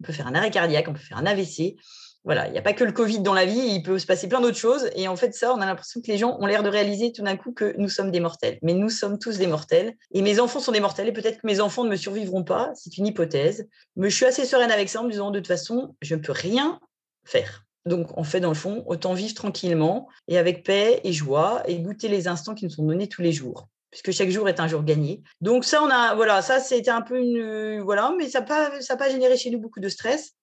on 0.00 0.04
peut 0.04 0.12
faire 0.12 0.26
un 0.26 0.34
arrêt 0.34 0.50
cardiaque, 0.50 0.86
on 0.88 0.92
peut 0.92 0.98
faire 0.98 1.18
un 1.18 1.26
AVC. 1.26 1.76
Voilà, 2.24 2.48
il 2.48 2.52
n'y 2.52 2.58
a 2.58 2.62
pas 2.62 2.72
que 2.72 2.82
le 2.82 2.90
Covid 2.90 3.20
dans 3.20 3.34
la 3.34 3.44
vie, 3.44 3.56
il 3.56 3.84
peut 3.84 4.00
se 4.00 4.06
passer 4.06 4.28
plein 4.28 4.40
d'autres 4.40 4.56
choses. 4.56 4.90
Et 4.96 5.06
en 5.06 5.14
fait, 5.14 5.32
ça, 5.32 5.54
on 5.54 5.60
a 5.60 5.66
l'impression 5.66 6.00
que 6.00 6.08
les 6.08 6.18
gens 6.18 6.36
ont 6.40 6.46
l'air 6.46 6.64
de 6.64 6.68
réaliser 6.68 7.12
tout 7.12 7.22
d'un 7.22 7.36
coup 7.36 7.52
que 7.52 7.76
nous 7.78 7.88
sommes 7.88 8.10
des 8.10 8.18
mortels. 8.18 8.58
Mais 8.62 8.74
nous 8.74 8.90
sommes 8.90 9.20
tous 9.20 9.38
des 9.38 9.46
mortels. 9.46 9.94
Et 10.10 10.22
mes 10.22 10.40
enfants 10.40 10.58
sont 10.58 10.72
des 10.72 10.80
mortels. 10.80 11.06
Et 11.06 11.12
peut-être 11.12 11.40
que 11.40 11.46
mes 11.46 11.60
enfants 11.60 11.84
ne 11.84 11.88
me 11.90 11.94
survivront 11.94 12.42
pas. 12.42 12.72
C'est 12.74 12.98
une 12.98 13.06
hypothèse. 13.06 13.68
Mais 13.94 14.10
je 14.10 14.16
suis 14.16 14.24
assez 14.24 14.44
sereine 14.44 14.72
avec 14.72 14.88
ça 14.88 15.02
en 15.02 15.04
me 15.04 15.10
disant, 15.10 15.30
de 15.30 15.38
toute 15.38 15.46
façon, 15.46 15.94
je 16.02 16.16
ne 16.16 16.20
peux 16.20 16.32
rien 16.32 16.80
faire. 17.24 17.64
Donc, 17.84 18.18
en 18.18 18.24
fait, 18.24 18.40
dans 18.40 18.48
le 18.48 18.56
fond, 18.56 18.82
autant 18.88 19.14
vivre 19.14 19.34
tranquillement 19.34 20.08
et 20.26 20.36
avec 20.36 20.64
paix 20.64 21.00
et 21.04 21.12
joie 21.12 21.62
et 21.66 21.78
goûter 21.78 22.08
les 22.08 22.26
instants 22.26 22.56
qui 22.56 22.64
nous 22.64 22.72
sont 22.72 22.84
donnés 22.84 23.08
tous 23.08 23.22
les 23.22 23.30
jours 23.30 23.68
puisque 24.02 24.16
chaque 24.16 24.30
jour 24.30 24.48
est 24.48 24.60
un 24.60 24.68
jour 24.68 24.82
gagné. 24.82 25.22
Donc 25.40 25.64
ça, 25.64 25.82
on 25.82 25.88
a, 25.88 26.14
voilà, 26.14 26.42
ça 26.42 26.60
c'était 26.60 26.90
un 26.90 27.00
peu 27.00 27.18
une, 27.18 27.80
voilà, 27.80 28.12
mais 28.18 28.28
ça 28.28 28.40
n'a 28.40 28.46
pas, 28.46 28.70
pas 28.98 29.10
généré 29.10 29.36
chez 29.36 29.50
nous 29.50 29.58
beaucoup 29.58 29.80
de 29.80 29.88
stress. 29.88 30.34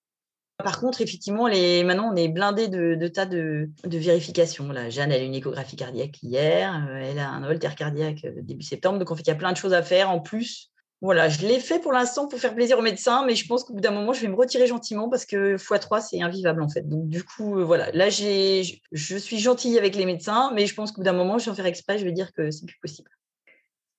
Par 0.58 0.80
contre, 0.80 1.00
effectivement, 1.00 1.48
les, 1.48 1.82
maintenant, 1.82 2.12
on 2.12 2.16
est 2.16 2.28
blindé 2.28 2.68
de, 2.68 3.08
tas 3.08 3.26
de, 3.26 3.70
vérifications. 3.84 4.70
Là, 4.70 4.88
Jeanne, 4.88 5.10
elle 5.10 5.22
a 5.22 5.24
une 5.24 5.34
échographie 5.34 5.76
cardiaque 5.76 6.22
hier, 6.22 6.86
euh, 6.88 7.00
elle 7.02 7.18
a 7.18 7.28
un 7.28 7.42
holter 7.44 7.74
cardiaque 7.76 8.24
euh, 8.24 8.40
début 8.42 8.62
septembre. 8.62 8.98
Donc, 8.98 9.10
en 9.10 9.16
fait, 9.16 9.22
il 9.22 9.28
y 9.28 9.32
a 9.32 9.36
plein 9.36 9.50
de 9.50 9.56
choses 9.56 9.72
à 9.72 9.82
faire 9.82 10.10
en 10.10 10.20
plus. 10.20 10.70
Voilà, 11.00 11.28
je 11.28 11.46
l'ai 11.46 11.58
fait 11.58 11.80
pour 11.80 11.92
l'instant 11.92 12.28
pour 12.28 12.38
faire 12.38 12.54
plaisir 12.54 12.78
aux 12.78 12.82
médecins, 12.82 13.26
mais 13.26 13.34
je 13.34 13.46
pense 13.46 13.64
qu'au 13.64 13.74
bout 13.74 13.80
d'un 13.80 13.90
moment, 13.90 14.12
je 14.12 14.20
vais 14.20 14.28
me 14.28 14.36
retirer 14.36 14.66
gentiment 14.66 15.08
parce 15.08 15.26
que 15.26 15.56
x3, 15.56 16.06
c'est 16.08 16.22
invivable 16.22 16.62
en 16.62 16.68
fait. 16.68 16.88
Donc, 16.88 17.08
du 17.08 17.24
coup, 17.24 17.58
euh, 17.58 17.64
voilà, 17.64 17.90
là, 17.92 18.08
je 18.08 19.18
suis 19.18 19.38
gentille 19.38 19.76
avec 19.76 19.96
les 19.96 20.06
médecins, 20.06 20.52
mais 20.54 20.66
je 20.66 20.74
pense 20.74 20.92
qu'au 20.92 21.02
bout 21.02 21.04
d'un 21.04 21.12
moment, 21.12 21.38
je 21.38 21.46
vais 21.46 21.50
en 21.50 21.54
faire 21.54 21.66
exprès, 21.66 21.98
je 21.98 22.04
vais 22.04 22.12
dire 22.12 22.32
que 22.32 22.50
c'est 22.50 22.64
plus 22.64 22.78
possible. 22.80 23.10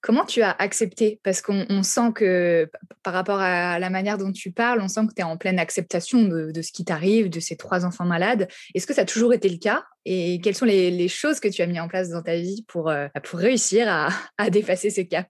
Comment 0.06 0.24
tu 0.24 0.44
as 0.44 0.52
accepté? 0.52 1.20
Parce 1.24 1.42
qu'on 1.42 1.82
sent 1.82 2.14
que 2.14 2.70
par 3.02 3.12
rapport 3.12 3.40
à 3.40 3.80
la 3.80 3.90
manière 3.90 4.20
dont 4.20 4.32
tu 4.32 4.52
parles, 4.52 4.80
on 4.80 4.88
sent 4.88 5.08
que 5.08 5.16
tu 5.16 5.22
es 5.22 5.24
en 5.24 5.36
pleine 5.36 5.58
acceptation 5.58 6.22
de, 6.22 6.62
ce 6.62 6.72
qui 6.72 6.86
t'arrive, 6.86 7.28
de 7.28 7.40
ces 7.40 7.58
trois 7.58 7.86
enfants 7.86 8.06
malades. 8.06 8.48
Est-ce 8.76 8.86
que 8.86 8.94
ça 8.94 9.02
a 9.02 9.06
toujours 9.06 9.34
été 9.34 9.50
le 9.50 9.58
cas? 9.58 9.84
Et 10.06 10.40
quelles 10.44 10.54
sont 10.54 10.66
les, 10.66 11.08
choses 11.08 11.40
que 11.40 11.48
tu 11.48 11.64
as 11.64 11.66
mis 11.66 11.80
en 11.80 11.88
place 11.88 12.10
dans 12.10 12.22
ta 12.22 12.36
vie 12.36 12.64
pour, 12.68 12.90
euh, 12.90 13.08
pour 13.24 13.40
réussir 13.40 13.88
à, 13.90 14.10
à 14.38 14.52
dépasser 14.52 14.92
ce 14.92 15.02
cap? 15.02 15.28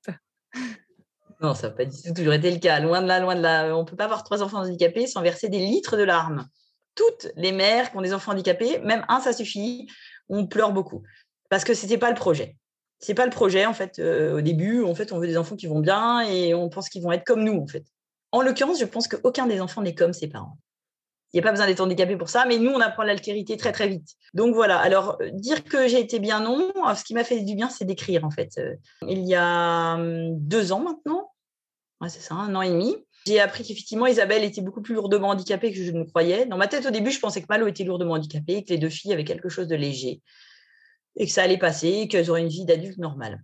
Non, 1.39 1.53
ça 1.53 1.69
n'a 1.69 1.73
pas 1.73 1.85
du 1.85 1.95
tout 1.95 2.13
toujours 2.13 2.33
été 2.33 2.51
le 2.51 2.59
cas. 2.59 2.81
Loin 2.81 3.01
de 3.01 3.07
là, 3.07 3.21
loin 3.21 3.35
de 3.35 3.41
là. 3.41 3.73
On 3.77 3.83
ne 3.83 3.87
peut 3.87 3.95
pas 3.95 4.05
avoir 4.05 4.25
trois 4.25 4.43
enfants 4.43 4.59
handicapés 4.59 5.07
sans 5.07 5.21
verser 5.21 5.47
des 5.47 5.59
litres 5.59 5.95
de 5.95 6.03
larmes. 6.03 6.49
toutes 6.95 7.27
les 7.37 7.53
mères 7.53 7.91
qui 7.91 7.97
ont 7.97 8.01
des 8.01 8.13
enfants 8.13 8.33
handicapés, 8.33 8.79
même 8.79 9.05
un, 9.07 9.21
ça 9.21 9.31
suffit, 9.31 9.87
on 10.27 10.47
pleure 10.47 10.73
beaucoup. 10.73 11.01
Parce 11.47 11.63
que 11.63 11.73
ce 11.73 11.83
n'était 11.83 11.97
pas 11.97 12.09
le 12.09 12.15
projet. 12.15 12.57
C'est 12.99 13.13
pas 13.13 13.25
le 13.25 13.31
projet, 13.31 13.65
en 13.65 13.73
fait. 13.73 13.99
au 13.99 14.41
début, 14.41 14.83
en 14.83 14.95
fait, 14.95 15.11
on 15.11 15.19
veut 15.19 15.27
des 15.27 15.37
enfants 15.37 15.55
qui 15.55 15.67
vont 15.67 15.79
bien 15.79 16.21
et 16.21 16.53
on 16.53 16.69
pense 16.69 16.89
qu'ils 16.89 17.03
vont 17.03 17.11
être 17.11 17.25
comme 17.25 17.43
nous, 17.43 17.59
en 17.59 17.67
fait. 17.67 17.83
En 18.31 18.41
l'occurrence, 18.41 18.79
je 18.79 18.85
pense 18.85 19.07
qu'aucun 19.07 19.47
des 19.47 19.61
enfants 19.61 19.81
n'est 19.81 19.95
comme 19.95 20.13
ses 20.13 20.27
parents. 20.27 20.57
Il 21.33 21.37
n'y 21.37 21.41
a 21.41 21.43
pas 21.43 21.51
besoin 21.51 21.67
d'être 21.67 21.81
handicapé 21.81 22.15
pour 22.15 22.29
ça, 22.29 22.45
mais 22.47 22.57
nous, 22.57 22.71
on 22.71 22.79
apprend 22.79 23.03
l'altérité 23.03 23.57
très, 23.57 23.73
très 23.73 23.87
vite. 23.87 24.15
Donc 24.33 24.55
voilà, 24.55 24.79
alors 24.79 25.17
dire 25.33 25.63
que 25.63 25.87
j'ai 25.87 25.99
été 25.99 26.19
bien, 26.19 26.39
non. 26.39 26.71
Ce 26.95 27.03
qui 27.03 27.13
m'a 27.13 27.25
fait 27.25 27.41
du 27.41 27.55
bien, 27.55 27.69
c'est 27.69 27.85
d'écrire, 27.85 28.23
en 28.23 28.31
fait. 28.31 28.59
Il 29.07 29.27
y 29.27 29.35
a 29.35 29.95
hum, 29.95 30.39
deux 30.39 30.71
ans 30.71 30.79
maintenant, 30.79 31.31
c'est 32.09 32.21
ça, 32.21 32.35
un 32.35 32.55
an 32.55 32.61
et 32.61 32.69
demi, 32.69 32.95
j'ai 33.25 33.39
appris 33.39 33.63
qu'effectivement, 33.63 34.05
Isabelle 34.05 34.43
était 34.43 34.61
beaucoup 34.61 34.81
plus 34.81 34.95
lourdement 34.95 35.29
handicapée 35.29 35.71
que 35.71 35.83
je 35.83 35.91
ne 35.91 36.03
croyais. 36.03 36.45
Dans 36.45 36.57
ma 36.57 36.67
tête, 36.67 36.85
au 36.85 36.91
début, 36.91 37.11
je 37.11 37.19
pensais 37.19 37.41
que 37.41 37.47
Malo 37.49 37.67
était 37.67 37.83
lourdement 37.83 38.13
handicapée, 38.13 38.63
que 38.63 38.69
les 38.69 38.77
deux 38.77 38.89
filles 38.89 39.13
avaient 39.13 39.23
quelque 39.23 39.49
chose 39.49 39.67
de 39.67 39.75
léger, 39.75 40.21
et 41.15 41.25
que 41.25 41.31
ça 41.31 41.43
allait 41.43 41.57
passer, 41.57 42.07
qu'elles 42.07 42.29
auraient 42.29 42.41
une 42.41 42.49
vie 42.49 42.65
d'adulte 42.65 42.97
normale. 42.97 43.43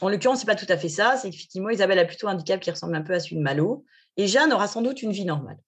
En 0.00 0.08
l'occurrence, 0.08 0.40
ce 0.40 0.46
n'est 0.46 0.52
pas 0.52 0.58
tout 0.58 0.70
à 0.70 0.76
fait 0.76 0.88
ça. 0.88 1.16
C'est 1.16 1.30
qu'effectivement, 1.30 1.70
Isabelle 1.70 1.98
a 1.98 2.04
plutôt 2.04 2.28
un 2.28 2.32
handicap 2.32 2.60
qui 2.60 2.70
ressemble 2.70 2.94
un 2.94 3.02
peu 3.02 3.12
à 3.12 3.20
celui 3.20 3.36
de 3.36 3.42
Malo. 3.42 3.84
Et 4.16 4.26
Jeanne 4.26 4.52
aura 4.52 4.66
sans 4.66 4.82
doute 4.82 5.02
une 5.02 5.12
vie 5.12 5.24
normale. 5.24 5.58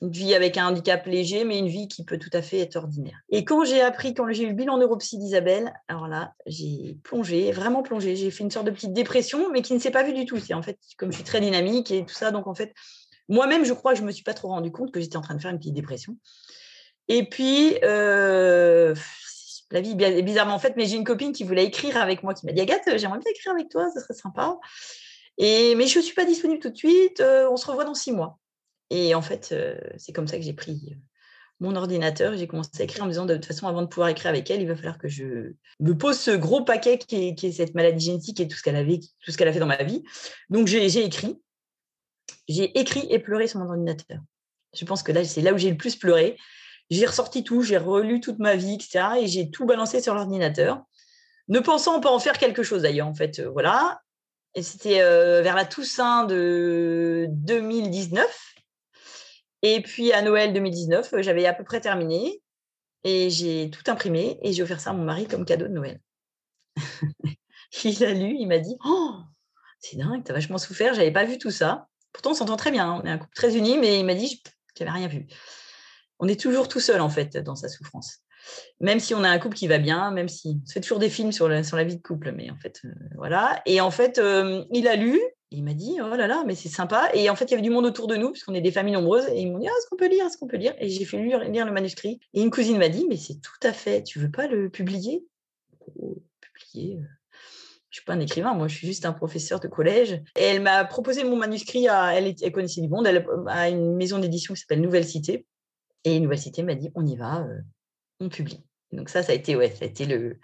Une 0.00 0.10
vie 0.10 0.34
avec 0.34 0.56
un 0.56 0.68
handicap 0.68 1.06
léger, 1.06 1.44
mais 1.44 1.58
une 1.58 1.68
vie 1.68 1.88
qui 1.88 2.04
peut 2.04 2.18
tout 2.18 2.30
à 2.32 2.42
fait 2.42 2.58
être 2.58 2.76
ordinaire. 2.76 3.20
Et 3.28 3.44
quand 3.44 3.64
j'ai 3.64 3.80
appris, 3.80 4.14
quand 4.14 4.30
j'ai 4.32 4.44
eu 4.44 4.48
le 4.48 4.54
bilan 4.54 4.78
neuropsy 4.78 5.18
d'Isabelle, 5.18 5.72
alors 5.88 6.08
là, 6.08 6.32
j'ai 6.46 6.98
plongé, 7.04 7.52
vraiment 7.52 7.82
plongé. 7.82 8.16
J'ai 8.16 8.30
fait 8.30 8.44
une 8.44 8.50
sorte 8.50 8.66
de 8.66 8.72
petite 8.72 8.92
dépression, 8.92 9.50
mais 9.52 9.62
qui 9.62 9.74
ne 9.74 9.78
s'est 9.78 9.90
pas 9.90 10.02
vue 10.02 10.12
du 10.12 10.26
tout. 10.26 10.38
C'est 10.38 10.54
en 10.54 10.62
fait, 10.62 10.78
comme 10.96 11.10
je 11.10 11.16
suis 11.16 11.24
très 11.24 11.40
dynamique 11.40 11.90
et 11.90 12.04
tout 12.04 12.14
ça, 12.14 12.30
donc 12.30 12.46
en 12.46 12.54
fait, 12.54 12.72
moi-même, 13.28 13.64
je 13.64 13.72
crois 13.72 13.92
que 13.92 13.98
je 13.98 14.02
ne 14.02 14.08
me 14.08 14.12
suis 14.12 14.24
pas 14.24 14.34
trop 14.34 14.48
rendu 14.48 14.72
compte 14.72 14.92
que 14.92 15.00
j'étais 15.00 15.16
en 15.16 15.22
train 15.22 15.34
de 15.34 15.40
faire 15.40 15.50
une 15.50 15.58
petite 15.58 15.74
dépression. 15.74 16.16
Et 17.08 17.28
puis, 17.28 17.76
euh, 17.84 18.94
la 19.72 19.80
vie 19.80 19.96
est 19.98 20.22
bizarrement 20.22 20.58
faite, 20.58 20.74
mais 20.76 20.86
j'ai 20.86 20.96
une 20.96 21.04
copine 21.04 21.32
qui 21.32 21.44
voulait 21.44 21.64
écrire 21.64 21.96
avec 21.96 22.22
moi, 22.22 22.34
qui 22.34 22.46
m'a 22.46 22.52
dit 22.52 22.60
Agathe, 22.60 22.84
j'aimerais 22.96 23.18
bien 23.18 23.30
écrire 23.30 23.52
avec 23.52 23.68
toi, 23.68 23.90
ça 23.90 24.00
serait 24.00 24.14
sympa. 24.14 24.58
Et, 25.38 25.74
mais 25.74 25.86
je 25.86 25.98
ne 25.98 26.04
suis 26.04 26.14
pas 26.14 26.24
disponible 26.24 26.60
tout 26.60 26.70
de 26.70 26.76
suite, 26.76 27.20
euh, 27.20 27.48
on 27.50 27.56
se 27.56 27.66
revoit 27.66 27.84
dans 27.84 27.94
six 27.94 28.12
mois. 28.12 28.38
Et 28.90 29.14
en 29.14 29.22
fait, 29.22 29.50
euh, 29.52 29.78
c'est 29.96 30.12
comme 30.12 30.28
ça 30.28 30.36
que 30.36 30.42
j'ai 30.42 30.52
pris 30.52 30.90
euh, 30.90 30.94
mon 31.60 31.74
ordinateur, 31.74 32.36
j'ai 32.36 32.46
commencé 32.46 32.70
à 32.80 32.82
écrire 32.82 33.04
en 33.04 33.06
me 33.06 33.12
disant 33.12 33.24
de 33.24 33.34
toute 33.34 33.46
façon, 33.46 33.66
avant 33.66 33.80
de 33.80 33.86
pouvoir 33.86 34.08
écrire 34.08 34.28
avec 34.28 34.50
elle, 34.50 34.60
il 34.60 34.68
va 34.68 34.76
falloir 34.76 34.98
que 34.98 35.08
je 35.08 35.54
me 35.80 35.96
pose 35.96 36.18
ce 36.18 36.32
gros 36.32 36.64
paquet 36.64 36.98
qui 36.98 37.28
est, 37.28 37.52
cette 37.52 37.74
maladie 37.74 38.04
génétique 38.04 38.40
et 38.40 38.48
tout 38.48 38.56
ce 38.56 38.62
qu'elle 38.62 38.76
avait, 38.76 38.98
tout 38.98 39.32
ce 39.32 39.38
qu'elle 39.38 39.48
a 39.48 39.52
fait 39.52 39.60
dans 39.60 39.66
ma 39.66 39.82
vie. 39.82 40.02
Donc 40.50 40.66
j'ai 40.66 41.04
écrit, 41.04 41.40
j'ai 42.48 42.78
écrit 42.78 43.06
et 43.08 43.18
pleuré 43.18 43.46
sur 43.46 43.60
mon 43.60 43.70
ordinateur. 43.70 44.20
Je 44.74 44.84
pense 44.84 45.02
que 45.02 45.12
là, 45.12 45.24
c'est 45.24 45.40
là 45.40 45.54
où 45.54 45.58
j'ai 45.58 45.70
le 45.70 45.76
plus 45.76 45.96
pleuré. 45.96 46.36
J'ai 46.92 47.06
ressorti 47.06 47.42
tout, 47.42 47.62
j'ai 47.62 47.78
relu 47.78 48.20
toute 48.20 48.38
ma 48.38 48.54
vie, 48.54 48.74
etc. 48.74 49.04
Et 49.20 49.26
j'ai 49.26 49.50
tout 49.50 49.64
balancé 49.64 50.00
sur 50.02 50.14
l'ordinateur, 50.14 50.82
ne 51.48 51.58
pensant 51.58 52.00
pas 52.00 52.10
en 52.10 52.18
faire 52.18 52.38
quelque 52.38 52.62
chose 52.62 52.82
d'ailleurs. 52.82 53.06
En 53.08 53.14
fait, 53.14 53.38
euh, 53.38 53.48
voilà. 53.48 54.02
Et 54.54 54.62
c'était 54.62 54.98
vers 54.98 55.56
la 55.56 55.64
Toussaint 55.64 56.24
de 56.24 57.26
2019. 57.30 58.52
Et 59.62 59.80
puis 59.80 60.12
à 60.12 60.22
Noël 60.22 60.52
2019, 60.52 61.14
euh, 61.14 61.22
j'avais 61.22 61.46
à 61.46 61.54
peu 61.54 61.64
près 61.64 61.80
terminé 61.80 62.42
et 63.04 63.30
j'ai 63.30 63.70
tout 63.70 63.88
imprimé 63.90 64.38
et 64.42 64.52
j'ai 64.52 64.62
offert 64.62 64.80
ça 64.80 64.90
à 64.90 64.92
mon 64.92 65.04
mari 65.04 65.26
comme 65.26 65.44
cadeau 65.44 65.68
de 65.68 65.72
Noël. 65.72 66.00
il 67.84 68.04
a 68.04 68.12
lu, 68.12 68.36
il 68.38 68.46
m'a 68.46 68.58
dit 68.58 68.76
Oh, 68.84 69.14
c'est 69.78 69.96
dingue, 69.96 70.24
t'as 70.24 70.34
vachement 70.34 70.58
souffert, 70.58 70.94
j'avais 70.94 71.12
pas 71.12 71.24
vu 71.24 71.38
tout 71.38 71.50
ça. 71.50 71.88
Pourtant, 72.12 72.32
on 72.32 72.34
s'entend 72.34 72.56
très 72.56 72.70
bien, 72.70 72.88
hein, 72.88 73.00
on 73.02 73.06
est 73.06 73.10
un 73.10 73.18
couple 73.18 73.34
très 73.34 73.56
uni, 73.56 73.78
mais 73.78 74.00
il 74.00 74.04
m'a 74.04 74.14
dit 74.14 74.42
J'avais 74.76 74.90
rien 74.90 75.08
vu. 75.08 75.26
On 76.22 76.28
est 76.28 76.38
toujours 76.38 76.68
tout 76.68 76.78
seul 76.78 77.00
en 77.00 77.08
fait 77.08 77.36
dans 77.36 77.56
sa 77.56 77.68
souffrance. 77.68 78.20
Même 78.78 79.00
si 79.00 79.12
on 79.12 79.24
a 79.24 79.28
un 79.28 79.40
couple 79.40 79.56
qui 79.56 79.66
va 79.66 79.78
bien, 79.78 80.12
même 80.12 80.28
si 80.28 80.60
on 80.64 80.70
fait 80.70 80.80
toujours 80.80 81.00
des 81.00 81.10
films 81.10 81.32
sur 81.32 81.48
la, 81.48 81.62
vie 81.84 81.96
de 81.96 82.02
couple, 82.02 82.30
mais 82.30 82.48
en 82.48 82.56
fait, 82.56 82.80
euh, 82.84 82.92
voilà. 83.16 83.60
Et 83.66 83.80
en 83.80 83.90
fait, 83.90 84.18
euh, 84.18 84.64
il 84.70 84.86
a 84.86 84.94
lu, 84.94 85.20
il 85.50 85.64
m'a 85.64 85.74
dit, 85.74 85.96
oh 86.00 86.14
là 86.14 86.28
là, 86.28 86.44
mais 86.46 86.54
c'est 86.54 86.68
sympa. 86.68 87.10
Et 87.14 87.28
en 87.28 87.34
fait, 87.34 87.46
il 87.46 87.50
y 87.50 87.54
avait 87.54 87.62
du 87.62 87.70
monde 87.70 87.86
autour 87.86 88.06
de 88.06 88.14
nous, 88.14 88.30
puisqu'on 88.30 88.54
est 88.54 88.60
des 88.60 88.70
familles 88.70 88.94
nombreuses. 88.94 89.26
Et 89.30 89.40
ils 89.40 89.50
m'ont 89.50 89.58
dit, 89.58 89.66
ah, 89.68 89.72
est-ce 89.76 89.88
qu'on 89.88 89.96
peut 89.96 90.08
lire 90.08 90.24
Est-ce 90.24 90.38
qu'on 90.38 90.46
peut 90.46 90.58
lire 90.58 90.74
Et 90.78 90.88
j'ai 90.90 91.04
fait 91.04 91.20
lire, 91.20 91.66
le 91.66 91.72
manuscrit. 91.72 92.20
Et 92.34 92.40
une 92.40 92.50
cousine 92.50 92.78
m'a 92.78 92.88
dit, 92.88 93.04
mais 93.08 93.16
c'est 93.16 93.40
tout 93.40 93.66
à 93.66 93.72
fait, 93.72 94.04
tu 94.04 94.20
veux 94.20 94.30
pas 94.30 94.46
le 94.46 94.70
publier? 94.70 95.26
Oh, 96.00 96.22
Publier 96.40 96.98
euh, 96.98 97.06
je 97.90 97.98
suis 97.98 98.04
pas 98.06 98.14
un 98.14 98.20
écrivain, 98.20 98.54
moi 98.54 98.68
je 98.68 98.76
suis 98.76 98.86
juste 98.86 99.04
un 99.04 99.12
professeur 99.12 99.58
de 99.58 99.68
collège. 99.68 100.22
Et 100.38 100.44
elle 100.44 100.62
m'a 100.62 100.84
proposé 100.84 101.24
mon 101.24 101.36
manuscrit, 101.36 101.88
à, 101.88 102.14
elle, 102.14 102.34
connaissait 102.52 102.80
du 102.80 102.88
monde, 102.88 103.06
elle 103.06 103.26
a 103.48 103.68
une 103.68 103.96
maison 103.96 104.18
d'édition 104.18 104.54
qui 104.54 104.60
s'appelle 104.60 104.80
Nouvelle 104.80 105.04
Cité. 105.04 105.46
Et 106.04 106.36
Cité 106.36 106.62
m'a 106.62 106.74
dit, 106.74 106.90
on 106.94 107.06
y 107.06 107.16
va, 107.16 107.42
euh, 107.42 107.60
on 108.20 108.28
publie. 108.28 108.64
Donc 108.92 109.08
ça, 109.08 109.22
ça 109.22 109.32
a 109.32 109.34
été, 109.34 109.56
ouais, 109.56 109.70
ça 109.70 109.84
a 109.84 109.88
été 109.88 110.04
le, 110.04 110.38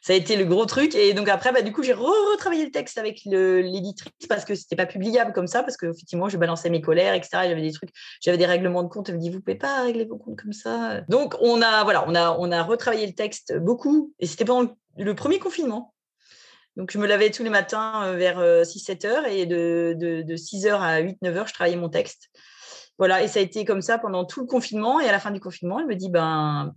ça 0.00 0.14
a 0.14 0.16
été 0.16 0.36
le 0.36 0.46
gros 0.46 0.64
truc. 0.64 0.94
Et 0.94 1.12
donc 1.12 1.28
après, 1.28 1.52
bah, 1.52 1.62
du 1.62 1.72
coup, 1.72 1.82
j'ai 1.82 1.92
retravaillé 1.92 2.64
le 2.64 2.70
texte 2.70 2.96
avec 2.96 3.20
l'éditrice 3.24 4.12
parce 4.28 4.44
que 4.44 4.54
c'était 4.54 4.76
pas 4.76 4.86
publiable 4.86 5.32
comme 5.32 5.46
ça, 5.46 5.62
parce 5.62 5.76
que 5.76 5.86
effectivement, 5.86 6.28
je 6.28 6.38
balançais 6.38 6.70
mes 6.70 6.80
colères, 6.80 7.14
etc. 7.14 7.42
J'avais 7.48 7.60
des 7.60 7.72
trucs, 7.72 7.90
j'avais 8.22 8.38
des 8.38 8.46
règlements 8.46 8.82
de 8.82 8.88
compte. 8.88 9.10
Elle 9.10 9.16
me 9.16 9.20
dit, 9.20 9.30
vous 9.30 9.40
pouvez 9.40 9.58
pas 9.58 9.82
régler 9.82 10.06
vos 10.06 10.16
comptes 10.16 10.40
comme 10.40 10.52
ça. 10.52 11.02
Donc 11.08 11.36
on 11.40 11.60
a, 11.60 11.84
voilà, 11.84 12.08
on 12.08 12.14
a, 12.14 12.36
on 12.38 12.50
a 12.50 12.62
retravaillé 12.62 13.06
le 13.06 13.12
texte 13.12 13.56
beaucoup. 13.58 14.14
Et 14.18 14.26
c'était 14.26 14.46
pendant 14.46 14.74
le, 14.96 15.14
premier 15.14 15.38
confinement. 15.38 15.94
Donc 16.76 16.92
je 16.92 16.98
me 16.98 17.06
lavais 17.06 17.30
tous 17.30 17.44
les 17.44 17.50
matins 17.50 18.04
euh, 18.04 18.16
vers 18.16 18.40
6-7 18.40 19.04
euh, 19.04 19.10
heures 19.10 19.26
et 19.26 19.44
de, 19.44 19.94
de, 19.98 20.22
de 20.22 20.36
6 20.36 20.66
heures 20.66 20.82
à 20.82 21.02
8-9 21.02 21.34
heures, 21.34 21.48
je 21.48 21.52
travaillais 21.52 21.76
mon 21.76 21.90
texte. 21.90 22.30
Voilà, 23.00 23.22
et 23.22 23.28
ça 23.28 23.38
a 23.38 23.42
été 23.42 23.64
comme 23.64 23.80
ça 23.80 23.96
pendant 23.96 24.26
tout 24.26 24.40
le 24.40 24.46
confinement. 24.46 25.00
Et 25.00 25.08
à 25.08 25.12
la 25.12 25.18
fin 25.18 25.30
du 25.30 25.40
confinement, 25.40 25.80
elle 25.80 25.86
me 25.86 25.96
dit, 25.96 26.10
ben 26.10 26.74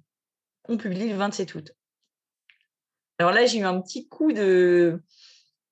on 0.70 0.78
publie 0.78 1.10
le 1.10 1.16
27 1.18 1.54
août. 1.54 1.74
Alors 3.20 3.34
là, 3.34 3.46
j'ai 3.46 3.60
eu 3.60 3.66
un 3.66 3.82
petit 3.82 4.08
coup 4.08 4.32
de 4.32 5.04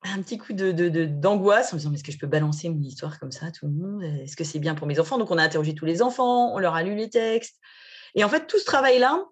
un 0.04 0.22
petit 0.22 0.38
coup 0.38 0.52
de, 0.52 1.06
d'angoisse 1.06 1.72
en 1.72 1.78
me 1.78 1.80
disant, 1.80 1.94
est-ce 1.94 2.04
que 2.04 2.12
je 2.12 2.18
peux 2.18 2.28
balancer 2.28 2.68
mon 2.68 2.82
histoire 2.82 3.18
comme 3.18 3.32
ça 3.32 3.46
à 3.46 3.52
tout 3.52 3.66
le 3.66 3.72
monde? 3.72 4.04
Est-ce 4.04 4.36
que 4.36 4.44
c'est 4.44 4.60
bien 4.60 4.76
pour 4.76 4.88
mes 4.88 5.00
enfants? 5.00 5.18
Donc, 5.18 5.32
on 5.32 5.38
a 5.38 5.44
interrogé 5.44 5.74
tous 5.74 5.86
les 5.86 6.02
enfants, 6.02 6.54
on 6.54 6.60
leur 6.60 6.76
a 6.76 6.84
lu 6.84 6.96
les 6.96 7.10
textes. 7.10 7.58
Et 8.16 8.26
en 8.26 8.30
fait, 8.30 8.46
tout 8.46 8.60
ce 8.60 8.66
travail-là, 8.66 9.24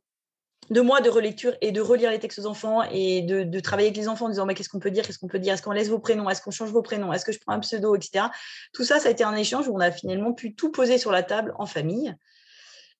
de 0.69 0.82
moi 0.82 1.01
de 1.01 1.10
relecture 1.10 1.53
et 1.62 1.71
de 1.71 1.82
relire 1.82 2.12
les 2.12 2.19
textes 2.19 2.39
aux 2.39 2.45
enfants 2.45 2.84
et 2.91 3.21
de, 3.21 3.60
travailler 3.60 3.88
avec 3.88 3.97
les 3.97 4.08
enfants 4.08 4.25
en 4.25 4.29
disant, 4.29 4.45
mais 4.45 4.53
qu'est-ce 4.53 4.69
qu'on 4.69 4.79
peut 4.79 4.91
dire 4.91 5.05
Qu'est-ce 5.05 5.19
qu'on 5.19 5.27
peut 5.27 5.39
dire 5.39 5.53
Est-ce 5.53 5.63
qu'on 5.63 5.71
laisse 5.71 5.89
vos 5.89 5.99
prénoms 5.99 6.29
Est-ce 6.29 6.41
qu'on 6.41 6.51
change 6.51 6.71
vos 6.71 6.82
prénoms 6.82 7.12
Est-ce 7.12 7.25
que 7.25 7.32
je 7.32 7.39
prends 7.39 7.53
un 7.53 7.60
pseudo 7.60 7.95
Etc. 7.95 8.25
Tout 8.73 8.84
ça, 8.84 8.99
ça 8.99 9.10
a 9.10 9.12
été 9.12 9.23
un 9.23 9.36
échange 9.36 9.67
où 9.67 9.75
on 9.75 9.79
a 9.79 9.91
finalement 9.91 10.34
pu 10.34 10.53
tout 10.53 10.71
poser 10.71 10.97
sur 10.97 11.12
la 11.12 11.23
table 11.23 11.53
en 11.58 11.65
famille. 11.65 12.15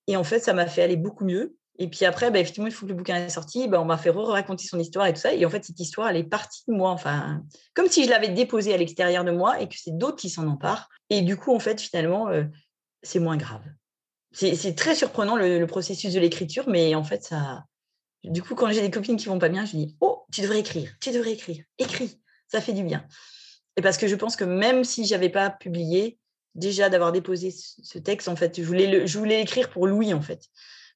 Et 0.08 0.18
en 0.18 0.24
fait, 0.24 0.40
ça 0.40 0.54
m'a 0.54 0.66
fait 0.66 0.82
aller 0.82 0.98
beaucoup 0.98 1.26
mieux. 1.26 1.56
Et 1.78 1.88
puis 1.88 2.04
après, 2.06 2.30
bah, 2.30 2.40
effectivement, 2.40 2.68
il 2.68 2.74
faut 2.74 2.86
que 2.86 2.92
le 2.92 2.98
bouquin 2.98 3.16
est 3.16 3.30
sorti, 3.30 3.68
bah, 3.68 3.80
on 3.80 3.86
m'a 3.86 3.98
fait 3.98 4.10
re-raconter 4.10 4.68
son 4.68 4.80
histoire 4.80 5.06
et 5.06 5.14
tout 5.14 5.22
ça. 5.22 5.34
Et 5.34 5.46
en 5.46 5.50
fait, 5.50 5.64
cette 5.64 5.80
histoire, 5.80 6.10
elle 6.10 6.18
est 6.18 6.24
partie 6.26 6.64
de 6.68 6.74
moi, 6.74 6.92
enfin, 6.92 7.42
comme 7.74 7.88
si 7.88 8.04
je 8.04 8.10
l'avais 8.10 8.30
déposée 8.30 8.74
à 8.74 8.78
l'extérieur 8.78 9.24
de 9.24 9.32
moi 9.32 9.62
et 9.62 9.70
que 9.70 9.76
c'est 9.78 9.98
d'autres 9.98 10.18
qui 10.18 10.30
s'en 10.30 10.46
emparent. 10.48 10.90
Et 11.10 11.22
du 11.22 11.38
coup, 11.38 11.56
en 11.56 11.60
fait, 11.60 11.80
finalement, 11.80 12.28
euh, 12.30 12.44
c'est 13.02 13.20
moins 13.20 13.38
grave. 13.38 13.62
C'est 14.32 14.76
très 14.76 14.96
surprenant 14.96 15.36
le, 15.36 15.66
processus 15.66 16.14
de 16.14 16.20
l'écriture, 16.20 16.68
mais 16.68 16.96
en 16.96 17.04
fait, 17.04 17.24
ça. 17.24 17.66
Du 18.24 18.44
coup, 18.44 18.54
quand 18.54 18.70
j'ai 18.72 18.82
des 18.82 18.92
copines 18.92 19.18
qui 19.18 19.28
vont 19.28 19.40
pas 19.40 19.50
bien, 19.50 19.66
je 19.66 19.72
dis 19.72 19.96
Oh, 20.02 20.24
tu 20.32 20.42
devrais 20.42 20.60
écrire, 20.60 20.92
tu 21.02 21.12
devrais 21.12 21.32
écrire, 21.32 21.64
écris, 21.78 22.22
ça 22.48 22.62
fait 22.62 22.74
du 22.74 22.84
bien. 22.84 23.06
Et 23.78 23.82
parce 23.82 23.98
que 23.98 24.08
je 24.08 24.16
pense 24.16 24.36
que 24.36 24.44
même 24.44 24.84
si 24.84 25.06
j'avais 25.06 25.30
pas 25.30 25.50
publié, 25.50 26.20
déjà 26.56 26.90
d'avoir 26.90 27.12
déposé 27.12 27.52
ce 27.52 27.98
texte, 27.98 28.28
en 28.28 28.36
fait, 28.36 28.62
je 28.62 28.66
voulais, 28.66 29.38
l'écrire 29.38 29.70
pour 29.70 29.88
Louis, 29.88 30.14
en 30.14 30.22
fait. 30.22 30.50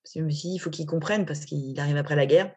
Parce 0.04 0.14
que 0.14 0.20
je 0.20 0.26
me 0.26 0.30
suis 0.30 0.50
dit, 0.50 0.56
il 0.56 0.60
faut 0.60 0.70
qu'il 0.70 0.86
comprenne 0.86 1.26
parce 1.26 1.46
qu'il 1.46 1.80
arrive 1.80 1.98
après 1.98 2.16
la 2.16 2.26
guerre. 2.26 2.54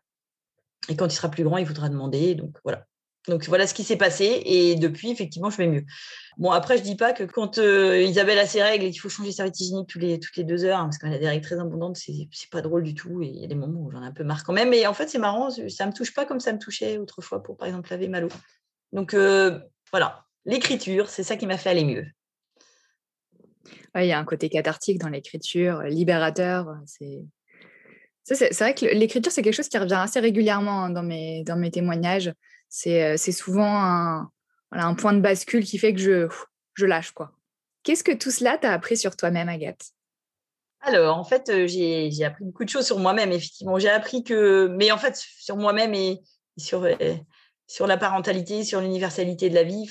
Et 0.88 0.96
quand 0.96 1.06
il 1.06 1.14
sera 1.14 1.30
plus 1.30 1.44
grand, 1.44 1.58
il 1.58 1.66
faudra 1.66 1.88
demander. 1.88 2.34
Donc 2.34 2.58
voilà. 2.64 2.86
Donc 3.28 3.44
voilà 3.48 3.66
ce 3.66 3.74
qui 3.74 3.84
s'est 3.84 3.96
passé. 3.96 4.42
Et 4.44 4.76
depuis, 4.76 5.10
effectivement, 5.10 5.50
je 5.50 5.56
vais 5.56 5.66
mieux. 5.66 5.84
Bon, 6.38 6.50
après, 6.50 6.76
je 6.76 6.82
dis 6.82 6.96
pas 6.96 7.12
que 7.12 7.24
quand 7.24 7.58
euh, 7.58 8.00
Isabelle 8.02 8.38
a 8.38 8.46
ses 8.46 8.62
règles 8.62 8.84
et 8.84 8.90
qu'il 8.90 9.00
faut 9.00 9.08
changer 9.08 9.32
sa 9.32 9.46
hygiénique 9.46 9.88
toutes 9.88 10.02
les, 10.02 10.20
toutes 10.20 10.36
les 10.36 10.44
deux 10.44 10.64
heures, 10.64 10.78
hein, 10.78 10.84
parce 10.84 10.98
qu'elle 10.98 11.12
a 11.12 11.18
des 11.18 11.28
règles 11.28 11.44
très 11.44 11.58
abondantes, 11.58 11.96
c'est, 11.96 12.28
c'est 12.30 12.50
pas 12.50 12.60
drôle 12.60 12.82
du 12.82 12.94
tout. 12.94 13.22
Et 13.22 13.26
il 13.26 13.40
y 13.40 13.44
a 13.44 13.48
des 13.48 13.54
moments 13.54 13.80
où 13.80 13.90
j'en 13.90 14.02
ai 14.02 14.06
un 14.06 14.12
peu 14.12 14.22
marre 14.22 14.44
quand 14.44 14.52
même. 14.52 14.70
Mais 14.70 14.86
en 14.86 14.94
fait, 14.94 15.08
c'est 15.08 15.18
marrant, 15.18 15.50
ça 15.50 15.86
me 15.86 15.92
touche 15.92 16.14
pas 16.14 16.24
comme 16.24 16.40
ça 16.40 16.52
me 16.52 16.58
touchait 16.58 16.98
autrefois 16.98 17.42
pour, 17.42 17.56
par 17.56 17.66
exemple, 17.66 17.90
laver 17.90 18.08
ma 18.08 18.20
l'eau. 18.20 18.28
Donc 18.92 19.14
euh, 19.14 19.58
voilà, 19.90 20.24
l'écriture, 20.44 21.08
c'est 21.08 21.22
ça 21.22 21.36
qui 21.36 21.46
m'a 21.46 21.58
fait 21.58 21.70
aller 21.70 21.84
mieux. 21.84 22.06
il 23.96 24.06
y 24.06 24.12
a 24.12 24.18
un 24.18 24.24
côté 24.24 24.48
cathartique 24.48 24.98
dans 24.98 25.08
l'écriture, 25.08 25.82
libérateur. 25.82 26.76
C'est 26.86 27.24
c'est 28.34 28.58
vrai 28.58 28.74
que 28.74 28.86
l'écriture, 28.86 29.30
c'est 29.30 29.42
quelque 29.42 29.54
chose 29.54 29.68
qui 29.68 29.78
revient 29.78 29.94
assez 29.94 30.18
régulièrement 30.18 30.84
hein, 30.84 30.90
dans 30.90 31.04
mes, 31.04 31.44
dans 31.44 31.56
mes 31.56 31.70
témoignages. 31.70 32.32
C'est 32.76 33.02
euh, 33.02 33.16
souvent 33.16 34.28
un, 34.70 34.94
point 34.96 35.14
de 35.14 35.20
bascule 35.20 35.64
qui 35.64 35.78
fait 35.78 35.94
que 35.94 36.28
je, 36.74 36.84
lâche. 36.84 37.10
quoi. 37.12 37.32
Qu'est-ce 37.82 38.04
que 38.04 38.12
tout 38.12 38.30
cela 38.30 38.58
t'a 38.58 38.70
appris 38.70 38.98
sur 38.98 39.16
toi-même, 39.16 39.48
Agathe? 39.48 39.92
Alors, 40.82 41.16
en 41.16 41.24
fait, 41.24 41.48
euh, 41.48 41.66
j'ai 41.66 42.22
appris 42.22 42.44
beaucoup 42.44 42.64
de 42.64 42.68
choses 42.68 42.84
sur 42.84 42.98
moi-même, 42.98 43.32
effectivement. 43.32 43.78
J'ai 43.78 43.88
appris 43.88 44.24
que, 44.24 44.66
mais 44.66 44.92
en 44.92 44.98
fait, 44.98 45.16
sur 45.16 45.56
moi-même 45.56 45.94
et 45.94 46.20
sur, 46.58 46.84
euh, 46.84 47.14
la 47.80 47.96
parentalité, 47.96 48.62
sur 48.62 48.82
l'universalité 48.82 49.48
de 49.48 49.54
la 49.54 49.62
vie. 49.62 49.90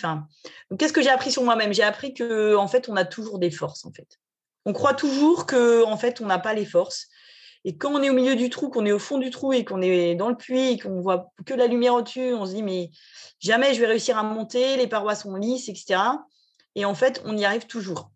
Qu'est-ce 0.78 0.94
que 0.94 1.02
j'ai 1.02 1.10
appris 1.10 1.32
sur 1.32 1.42
moi-même? 1.42 1.74
J'ai 1.74 1.82
appris 1.82 2.14
que, 2.14 2.56
en 2.56 2.68
fait, 2.68 2.88
on 2.88 2.96
a 2.96 3.04
toujours 3.04 3.40
des 3.40 3.50
forces, 3.50 3.84
en 3.86 3.92
fait. 3.94 4.20
On 4.64 4.74
croit 4.74 4.94
toujours 4.94 5.48
que, 5.48 5.84
en 5.86 5.98
fait, 5.98 6.22
on 6.22 6.28
n'a 6.28 6.38
pas 6.38 6.54
les 6.54 6.66
forces 6.66 7.08
Et 7.68 7.76
quand 7.76 7.92
on 7.92 8.04
est 8.04 8.12
au 8.12 8.14
milieu 8.14 8.36
du 8.36 8.52
trou, 8.52 8.70
qu'on 8.70 8.86
est 8.86 8.92
au 8.92 9.00
fond 9.00 9.18
du 9.18 9.32
trou 9.32 9.52
et 9.52 9.66
qu'on 9.66 9.82
est 9.82 10.14
dans 10.14 10.30
le 10.30 10.38
puits 10.38 10.78
qu'on 10.78 11.02
voit 11.02 11.32
que 11.48 11.54
la 11.56 11.66
lumière 11.66 11.96
au-dessus, 11.96 12.34
on 12.34 12.46
se 12.46 12.54
dit 12.54 12.62
mais 12.62 12.92
jamais 13.40 13.74
je 13.74 13.80
vais 13.82 13.88
réussir 13.88 14.18
à 14.20 14.24
monter, 14.24 14.78
les 14.78 14.88
parois 14.88 15.16
sont 15.16 15.36
lisses, 15.36 15.68
etc. 15.68 16.00
Et 16.76 16.86
en 16.86 16.94
fait, 16.94 17.22
on 17.26 17.36
y 17.36 17.44
arrive 17.44 17.66
toujours. 17.66 18.12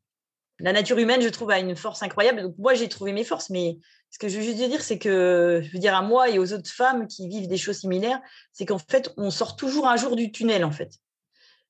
La 0.59 0.71
nature 0.71 0.99
humaine, 0.99 1.21
je 1.21 1.29
trouve, 1.29 1.49
a 1.49 1.59
une 1.59 1.75
force 1.75 2.03
incroyable. 2.03 2.43
Donc 2.43 2.55
moi, 2.59 2.75
j'ai 2.75 2.89
trouvé 2.89 3.11
mes 3.11 3.23
forces, 3.23 3.49
mais 3.49 3.79
ce 4.11 4.19
que 4.19 4.27
je 4.27 4.37
veux 4.37 4.43
juste 4.43 4.57
dire, 4.57 4.81
c'est 4.81 4.99
que, 4.99 5.61
je 5.63 5.71
veux 5.71 5.79
dire 5.79 5.95
à 5.95 6.03
moi 6.03 6.29
et 6.29 6.37
aux 6.37 6.53
autres 6.53 6.69
femmes 6.69 7.07
qui 7.07 7.27
vivent 7.27 7.47
des 7.47 7.57
choses 7.57 7.79
similaires, 7.79 8.19
c'est 8.53 8.65
qu'en 8.65 8.77
fait, 8.77 9.11
on 9.17 9.31
sort 9.31 9.55
toujours 9.55 9.87
un 9.87 9.95
jour 9.95 10.15
du 10.15 10.31
tunnel, 10.31 10.63
en 10.63 10.71
fait 10.71 10.99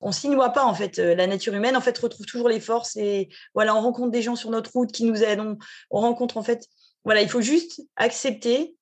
on 0.00 0.12
s'y 0.12 0.28
noie 0.28 0.50
pas 0.50 0.64
en 0.64 0.74
fait. 0.74 0.98
Euh, 0.98 1.14
la 1.14 1.26
nature 1.26 1.54
humaine 1.54 1.76
en 1.76 1.80
fait 1.80 1.96
retrouve 1.98 2.26
toujours 2.26 2.48
les 2.48 2.60
forces 2.60 2.96
et 2.96 3.28
voilà, 3.54 3.74
on 3.74 3.80
rencontre 3.80 4.10
des 4.10 4.22
gens 4.22 4.36
sur 4.36 4.50
notre 4.50 4.72
route 4.72 4.92
qui 4.92 5.04
nous 5.04 5.22
aident. 5.22 5.58
On, 5.90 6.00
rencontre 6.00 6.36
en 6.36 6.42
fait, 6.42 6.66
voilà, 7.04 7.22
il 7.22 7.28
faut 7.28 7.40
juste 7.40 7.82
accepter 7.96 8.76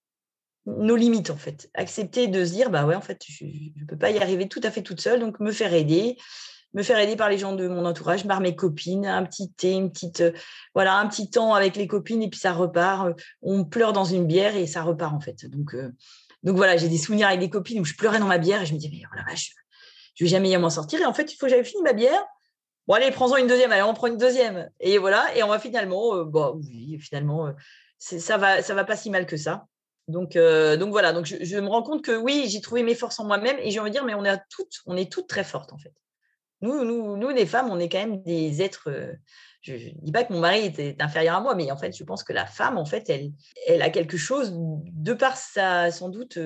nos 0.67 0.97
limites 0.97 1.31
en 1.31 1.37
fait, 1.37 1.71
accepter 1.75 2.27
de 2.27 2.45
se 2.45 2.53
dire 2.53 2.71
bah 2.71 2.85
ouais 2.85 2.95
en 2.95 3.01
fait 3.01 3.23
je 3.27 3.45
ne 3.45 3.87
peux 3.87 3.97
pas 3.97 4.11
y 4.11 4.19
arriver 4.19 4.49
tout 4.49 4.61
à 4.63 4.71
fait 4.71 4.83
toute 4.83 5.01
seule, 5.01 5.21
donc 5.21 5.41
me 5.41 5.51
faire 5.51 5.73
aider, 5.73 6.19
me 6.75 6.83
faire 6.83 6.99
aider 6.99 7.17
par 7.17 7.31
les 7.31 7.39
gens 7.39 7.55
de 7.55 7.69
mon 7.69 7.87
entourage, 7.87 8.27
par 8.27 8.41
mes 8.41 8.55
copines, 8.55 9.07
un 9.07 9.25
petit 9.25 9.51
thé, 9.53 9.73
une 9.73 9.91
petite 9.91 10.21
euh, 10.21 10.33
voilà 10.75 10.99
un 10.99 11.07
petit 11.09 11.31
temps 11.31 11.55
avec 11.55 11.77
les 11.77 11.87
copines 11.87 12.23
et 12.23 12.29
puis 12.29 12.39
ça 12.39 12.53
repart. 12.53 13.19
On 13.41 13.65
pleure 13.65 13.95
dans 13.95 14.05
une 14.05 14.27
bière 14.27 14.57
et 14.57 14.67
ça 14.67 14.83
repart 14.83 15.15
en 15.15 15.21
fait. 15.21 15.47
Donc 15.47 15.75
euh, 15.75 15.91
donc 16.43 16.57
voilà, 16.57 16.77
j'ai 16.77 16.89
des 16.89 16.99
souvenirs 16.99 17.29
avec 17.29 17.41
des 17.41 17.51
copines 17.51 17.81
où 17.81 17.85
je 17.85 17.95
pleurais 17.95 18.19
dans 18.19 18.27
ma 18.27 18.39
bière 18.39 18.63
et 18.63 18.67
je 18.67 18.75
me 18.75 18.79
disais 18.79 18.93
mais 18.93 19.03
oh 19.11 19.17
la 19.17 19.25
vache, 19.25 19.53
je 20.15 20.25
vais 20.25 20.31
jamais 20.31 20.51
y 20.51 20.57
m'en 20.57 20.71
sortir. 20.71 21.01
Et 21.01 21.07
en 21.07 21.15
fait, 21.15 21.33
il 21.33 21.37
faut 21.37 21.47
que 21.47 21.51
j'avais 21.51 21.65
fini 21.65 21.83
ma 21.83 21.93
bière. 21.93 22.25
Bon, 22.89 22.95
allez, 22.95 23.11
prends-en 23.11 23.37
une 23.37 23.47
deuxième. 23.47 23.71
Allez, 23.71 23.83
on 23.83 23.95
prend 23.95 24.07
une 24.09 24.17
deuxième. 24.17 24.71
Et 24.81 24.99
voilà. 24.99 25.27
Et 25.37 25.43
on 25.43 25.49
va 25.49 25.59
finalement, 25.59 26.17
euh, 26.17 26.25
bon, 26.25 26.55
oui, 26.57 26.99
finalement, 26.99 27.47
euh, 27.47 27.53
ça 27.99 28.37
va, 28.37 28.63
ça 28.63 28.75
va 28.75 28.85
pas 28.85 28.97
si 28.97 29.11
mal 29.11 29.27
que 29.27 29.37
ça. 29.37 29.67
Donc, 30.09 30.37
euh, 30.37 30.77
donc 30.77 30.91
voilà. 30.91 31.13
Donc, 31.13 31.27
je, 31.27 31.59
me 31.59 31.69
rends 31.69 31.83
compte 31.83 32.03
que 32.03 32.17
oui, 32.17 32.47
j'ai 32.49 32.61
trouvé 32.61 32.83
mes 32.83 32.95
forces 32.95 33.21
en 33.21 33.25
moi-même. 33.25 33.59
Et 33.61 33.71
j'ai 33.71 33.81
envie 33.81 33.91
de 33.91 33.95
dire, 33.95 34.05
mais 34.05 34.15
on 34.15 34.25
est 34.25 34.41
toutes, 34.51 34.81
on 34.87 34.97
est 34.97 35.11
toutes 35.11 35.29
très 35.29 35.45
fortes 35.45 35.73
en 35.73 35.79
fait. 35.79 35.93
Nous, 36.61 36.85
nous, 36.85 37.17
nous, 37.17 37.29
les 37.29 37.47
femmes, 37.47 37.71
on 37.71 37.79
est 37.79 37.89
quand 37.89 37.99
même 37.99 38.23
des 38.23 38.63
êtres. 38.63 38.91
je 39.61 39.75
ne 39.75 40.01
dis 40.03 40.11
pas 40.11 40.25
que 40.25 40.33
mon 40.33 40.41
mari 40.41 40.65
était 40.65 40.97
inférieur 40.99 41.37
à 41.37 41.41
moi, 41.41 41.55
mais 41.55 41.71
en 41.71 41.77
fait, 41.77 41.97
je 41.97 42.03
pense 42.03 42.25
que 42.25 42.33
la 42.33 42.47
femme, 42.47 42.79
en 42.79 42.85
fait, 42.85 43.09
elle, 43.11 43.31
elle 43.69 43.83
a 43.83 43.91
quelque 43.91 44.17
chose 44.17 44.55
de 44.57 45.13
par 45.13 45.37
sa, 45.37 45.93
sans 45.93 46.09
doute, 46.09 46.37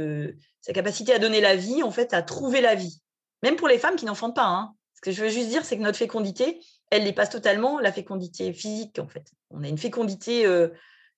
sa 0.61 0.73
capacité 0.75 1.15
à 1.15 1.19
donner 1.19 1.41
la 1.41 1.57
vie, 1.57 1.83
en 1.83 1.91
fait, 1.91 2.13
à 2.13 2.21
trouver 2.21 2.61
la 2.61 2.75
vie. 2.75 3.01
Même 3.43 3.57
pour 3.57 3.69
les 3.69 3.79
femmes 3.79 3.97
qui 3.97 4.05
n'enfantent 4.05 4.37
pas. 4.37 4.47
Hein. 4.47 4.75
Ce 4.95 5.01
que 5.01 5.13
je 5.13 5.23
veux 5.23 5.31
juste 5.31 5.49
dire, 5.49 5.65
c'est 5.65 5.79
que 5.79 5.83
notre 5.83 5.99
fécondité, 5.99 6.61
elle 6.91 7.05
dépasse 7.05 7.31
totalement 7.31 7.81
la 7.81 7.91
fécondité 7.91 8.53
physique, 8.53 8.99
en 8.99 9.09
fait. 9.09 9.33
On 9.51 9.65
a 9.65 9.69
une 9.69 9.79
fécondité 9.79 10.45
euh, 10.45 10.69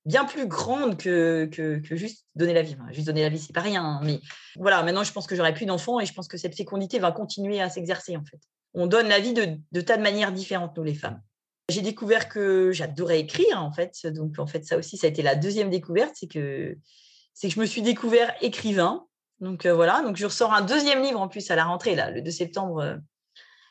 bien 0.05 0.25
plus 0.25 0.47
grande 0.47 0.97
que, 0.97 1.47
que, 1.47 1.97
juste 1.97 2.27
donner 2.35 2.53
la 2.53 2.63
vie. 2.63 2.77
juste 2.91 3.07
donner 3.07 3.23
la 3.23 3.29
vie, 3.29 3.39
c'est 3.39 3.55
pas 3.55 3.61
rien. 3.61 3.85
Hein, 3.85 4.01
mais 4.03 4.21
voilà, 4.57 4.83
maintenant, 4.83 5.05
je 5.05 5.13
pense 5.13 5.27
que 5.27 5.37
j'aurai 5.37 5.55
plus 5.55 5.67
d'enfants 5.67 6.01
et 6.01 6.07
je 6.07 6.13
pense 6.13 6.29
que 6.29 6.37
cette 6.37 6.55
fécondité 6.55 6.99
va 6.99 7.13
continuer 7.13 7.61
à 7.61 7.71
s'exercer, 7.71 8.17
en 8.17 8.25
fait. 8.25 8.41
On 8.75 8.87
donne 8.87 9.09
la 9.09 9.21
vie 9.21 9.33
de, 9.33 9.57
de 9.73 9.81
tas 9.81 9.97
de 9.97 10.03
manières 10.03 10.33
différentes, 10.33 10.77
nous, 10.77 10.85
les 10.85 10.95
femmes. 10.95 11.21
J'ai 11.71 11.81
découvert 11.81 12.29
que 12.29 12.73
j'adorais 12.73 13.21
écrire, 13.21 13.63
en 13.63 13.73
fait. 13.73 14.07
Donc, 14.07 14.39
en 14.39 14.47
fait, 14.47 14.65
ça 14.65 14.77
aussi, 14.77 14.99
ça 14.99 15.07
a 15.07 15.11
été 15.11 15.23
la 15.23 15.35
deuxième 15.35 15.71
découverte, 15.71 16.13
c'est 16.15 16.27
que, 16.27 16.77
c'est 17.33 17.49
que 17.49 17.55
je 17.55 17.61
me 17.61 17.67
suis 17.67 17.83
découvert 17.83 18.35
écrivain. 18.43 19.07
Donc 19.41 19.67
euh, 19.67 19.75
voilà, 19.75 20.03
donc 20.03 20.17
je 20.17 20.27
ressors 20.27 20.55
un 20.55 20.63
deuxième 20.63 21.03
livre 21.03 21.21
en 21.21 21.29
plus 21.29 21.51
à 21.51 21.57
la 21.57 21.65
rentrée, 21.65 21.95
là, 21.95 22.11
le 22.11 22.23
2 22.23 22.31
septembre, 22.31 22.79
euh, 22.81 22.97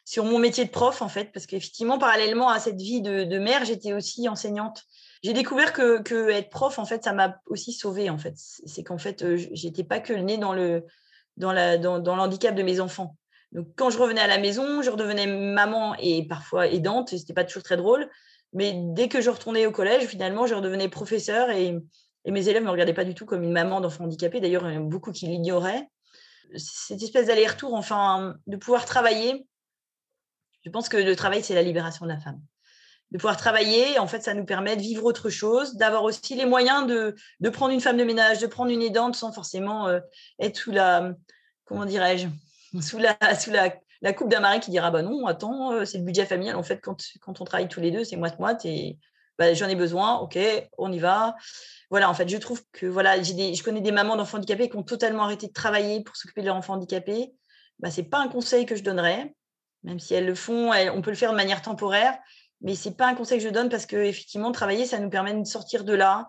sur 0.05 0.25
mon 0.25 0.37
métier 0.37 0.65
de 0.65 0.69
prof, 0.69 1.01
en 1.01 1.07
fait, 1.07 1.31
parce 1.31 1.45
qu'effectivement, 1.45 1.97
parallèlement 1.97 2.49
à 2.49 2.59
cette 2.59 2.81
vie 2.81 3.01
de, 3.01 3.39
mère, 3.39 3.63
j'étais 3.63 3.93
aussi 3.93 4.27
enseignante. 4.27 4.83
J'ai 5.23 5.33
découvert 5.33 5.71
que, 5.71 6.29
être 6.29 6.49
prof, 6.49 6.77
en 6.79 6.86
fait, 6.86 7.03
ça 7.05 7.13
m'a 7.13 7.39
aussi 7.45 7.71
sauvée, 7.71 8.09
en 8.09 8.17
fait. 8.17 8.33
C'est 8.36 8.83
qu'en 8.83 8.97
fait, 8.97 9.23
euh, 9.23 9.38
j'étais 9.53 9.86
pas 9.86 10.01
que 10.01 10.12
le 10.12 10.21
nez 10.21 10.38
dans 10.38 10.53
le, 10.53 10.86
dans, 11.38 11.53
la, 11.53 11.77
dans, 11.77 11.99
dans 11.99 12.17
l'handicap 12.17 12.53
de 12.53 12.62
mes 12.62 12.81
enfants. 12.81 13.15
Donc, 13.53 13.69
quand 13.77 13.89
je 13.89 13.97
revenais 13.97 14.19
à 14.19 14.27
la 14.27 14.38
maison, 14.38 14.81
je 14.81 14.89
redevenais 14.89 15.27
maman 15.27 15.95
et 15.95 16.27
parfois 16.27 16.67
aidante, 16.67 17.09
ce 17.09 17.15
n'était 17.15 17.33
pas 17.33 17.45
toujours 17.45 17.63
très 17.63 17.77
drôle. 17.77 18.09
Mais 18.51 18.73
dès 18.75 19.07
que 19.07 19.21
je 19.21 19.29
retournais 19.29 19.65
au 19.65 19.71
collège, 19.71 20.05
finalement, 20.07 20.45
je 20.45 20.55
redevenais 20.55 20.89
professeur 20.89 21.49
et, 21.51 21.79
et 22.25 22.31
mes 22.31 22.49
élèves 22.49 22.62
ne 22.62 22.67
me 22.67 22.71
regardaient 22.71 22.93
pas 22.93 23.05
du 23.05 23.15
tout 23.15 23.25
comme 23.25 23.43
une 23.43 23.51
maman 23.53 23.79
d'enfant 23.79 24.03
handicapé. 24.03 24.41
D'ailleurs, 24.41 24.65
beaucoup 24.81 25.12
qui 25.12 25.27
l'ignoraient. 25.27 25.88
Cette 26.55 27.01
espèce 27.01 27.27
d'aller-retour, 27.27 27.73
enfin, 27.73 28.36
de 28.45 28.57
pouvoir 28.57 28.86
travailler. 28.86 29.47
Je 30.65 30.69
pense 30.69 30.89
que 30.89 30.97
le 30.97 31.15
travail, 31.15 31.43
c'est 31.43 31.55
la 31.55 31.63
libération 31.63 32.05
de 32.05 32.12
la 32.12 32.19
femme. 32.19 32.41
De 33.13 33.17
pouvoir 33.17 33.38
travailler, 33.38 33.97
en 33.99 34.08
fait, 34.08 34.21
ça 34.21 34.34
nous 34.34 34.43
permet 34.43 34.76
de 34.76 34.82
vivre 34.82 35.06
autre 35.06 35.30
chose, 35.30 35.76
d'avoir 35.76 36.04
aussi 36.04 36.36
les 36.36 36.45
moyens 36.45 36.88
de, 36.88 37.49
prendre 37.49 37.71
une 37.71 37.80
femme 37.80 37.97
de 37.97 38.04
ménage, 38.04 38.39
de 38.39 38.47
prendre 38.47 38.71
une 38.71 38.82
aidante 38.82 39.15
sans 39.15 39.32
forcément 39.32 39.88
euh, 39.88 39.99
être 40.39 40.58
sous 40.58 40.71
la, 40.71 41.13
comment 41.63 41.86
dirais-je, 41.86 42.28
sous 42.82 42.97
la, 42.97 43.15
sous 43.39 43.52
la, 43.52 44.13
coupe 44.13 44.30
d'un 44.30 44.41
mari 44.41 44.60
qui 44.60 44.71
dira 44.71 44.91
bah 44.91 45.02
non, 45.02 45.28
attends, 45.28 45.73
euh, 45.73 45.86
c'est 45.86 45.99
le 45.99 46.04
budget 46.04 46.26
familial. 46.26 46.58
En 46.58 46.63
fait, 46.63 46.80
quand, 46.82 47.02
quand 47.21 47.39
on 47.39 47.45
travaille 47.45 47.69
tous 47.69 47.80
les 47.80 47.91
deux, 47.91 48.04
c'est 48.04 48.17
moite-moite 48.17 48.65
et 48.65 48.97
bah, 49.38 49.54
j'en 49.54 49.67
ai 49.67 49.76
besoin, 49.76 50.17
ok, 50.17 50.38
on 50.78 50.91
y 50.91 50.99
va 50.99 51.36
voilà, 51.93 52.10
en 52.10 52.15
fait, 52.15 52.28
je 52.28 52.38
trouve 52.38 52.60
que 52.71 52.88
voilà, 52.88 53.19
des, 53.19 53.54
je 53.54 53.62
connais 53.62 53.80
des 53.80 53.91
mamans 53.91 54.15
d'enfants 54.15 54.39
handicapés 54.39 54.67
qui 54.67 54.76
ont 54.78 54.82
totalement 54.82 55.26
arrêté 55.26 55.45
de 55.45 55.54
travailler 55.54 56.02
pour 56.02 56.15
s'occuper 56.15 56.41
de 56.41 56.47
leur 56.47 56.56
enfant 56.56 56.73
handicapé. 56.73 57.36
Bah, 57.78 57.91
ce 57.91 58.02
n'est 58.02 58.08
pas 58.08 58.17
un 58.17 58.30
conseil 58.30 58.65
que 58.65 58.76
je 58.76 58.82
donnerais, 58.82 59.36
même 59.84 59.99
si 59.99 60.15
elles 60.15 60.26
le 60.26 60.34
font, 60.34 60.71
on 60.71 61.02
peut 61.04 61.12
le 61.12 61.15
faire 61.15 61.30
de 61.30 61.36
manière 61.36 61.62
temporaire, 61.62 62.17
mais 62.63 62.76
ce 62.76 62.89
n'est 62.89 62.95
pas 62.95 63.08
un 63.08 63.15
conseil 63.15 63.38
que 63.38 63.43
je 63.43 63.49
donne 63.49 63.69
parce 63.69 63.86
qu'effectivement, 63.86 64.52
travailler, 64.52 64.86
ça 64.86 64.99
nous 64.99 65.10
permet 65.10 65.34
de 65.34 65.43
sortir 65.45 65.84
de 65.84 65.93
là, 65.93 66.28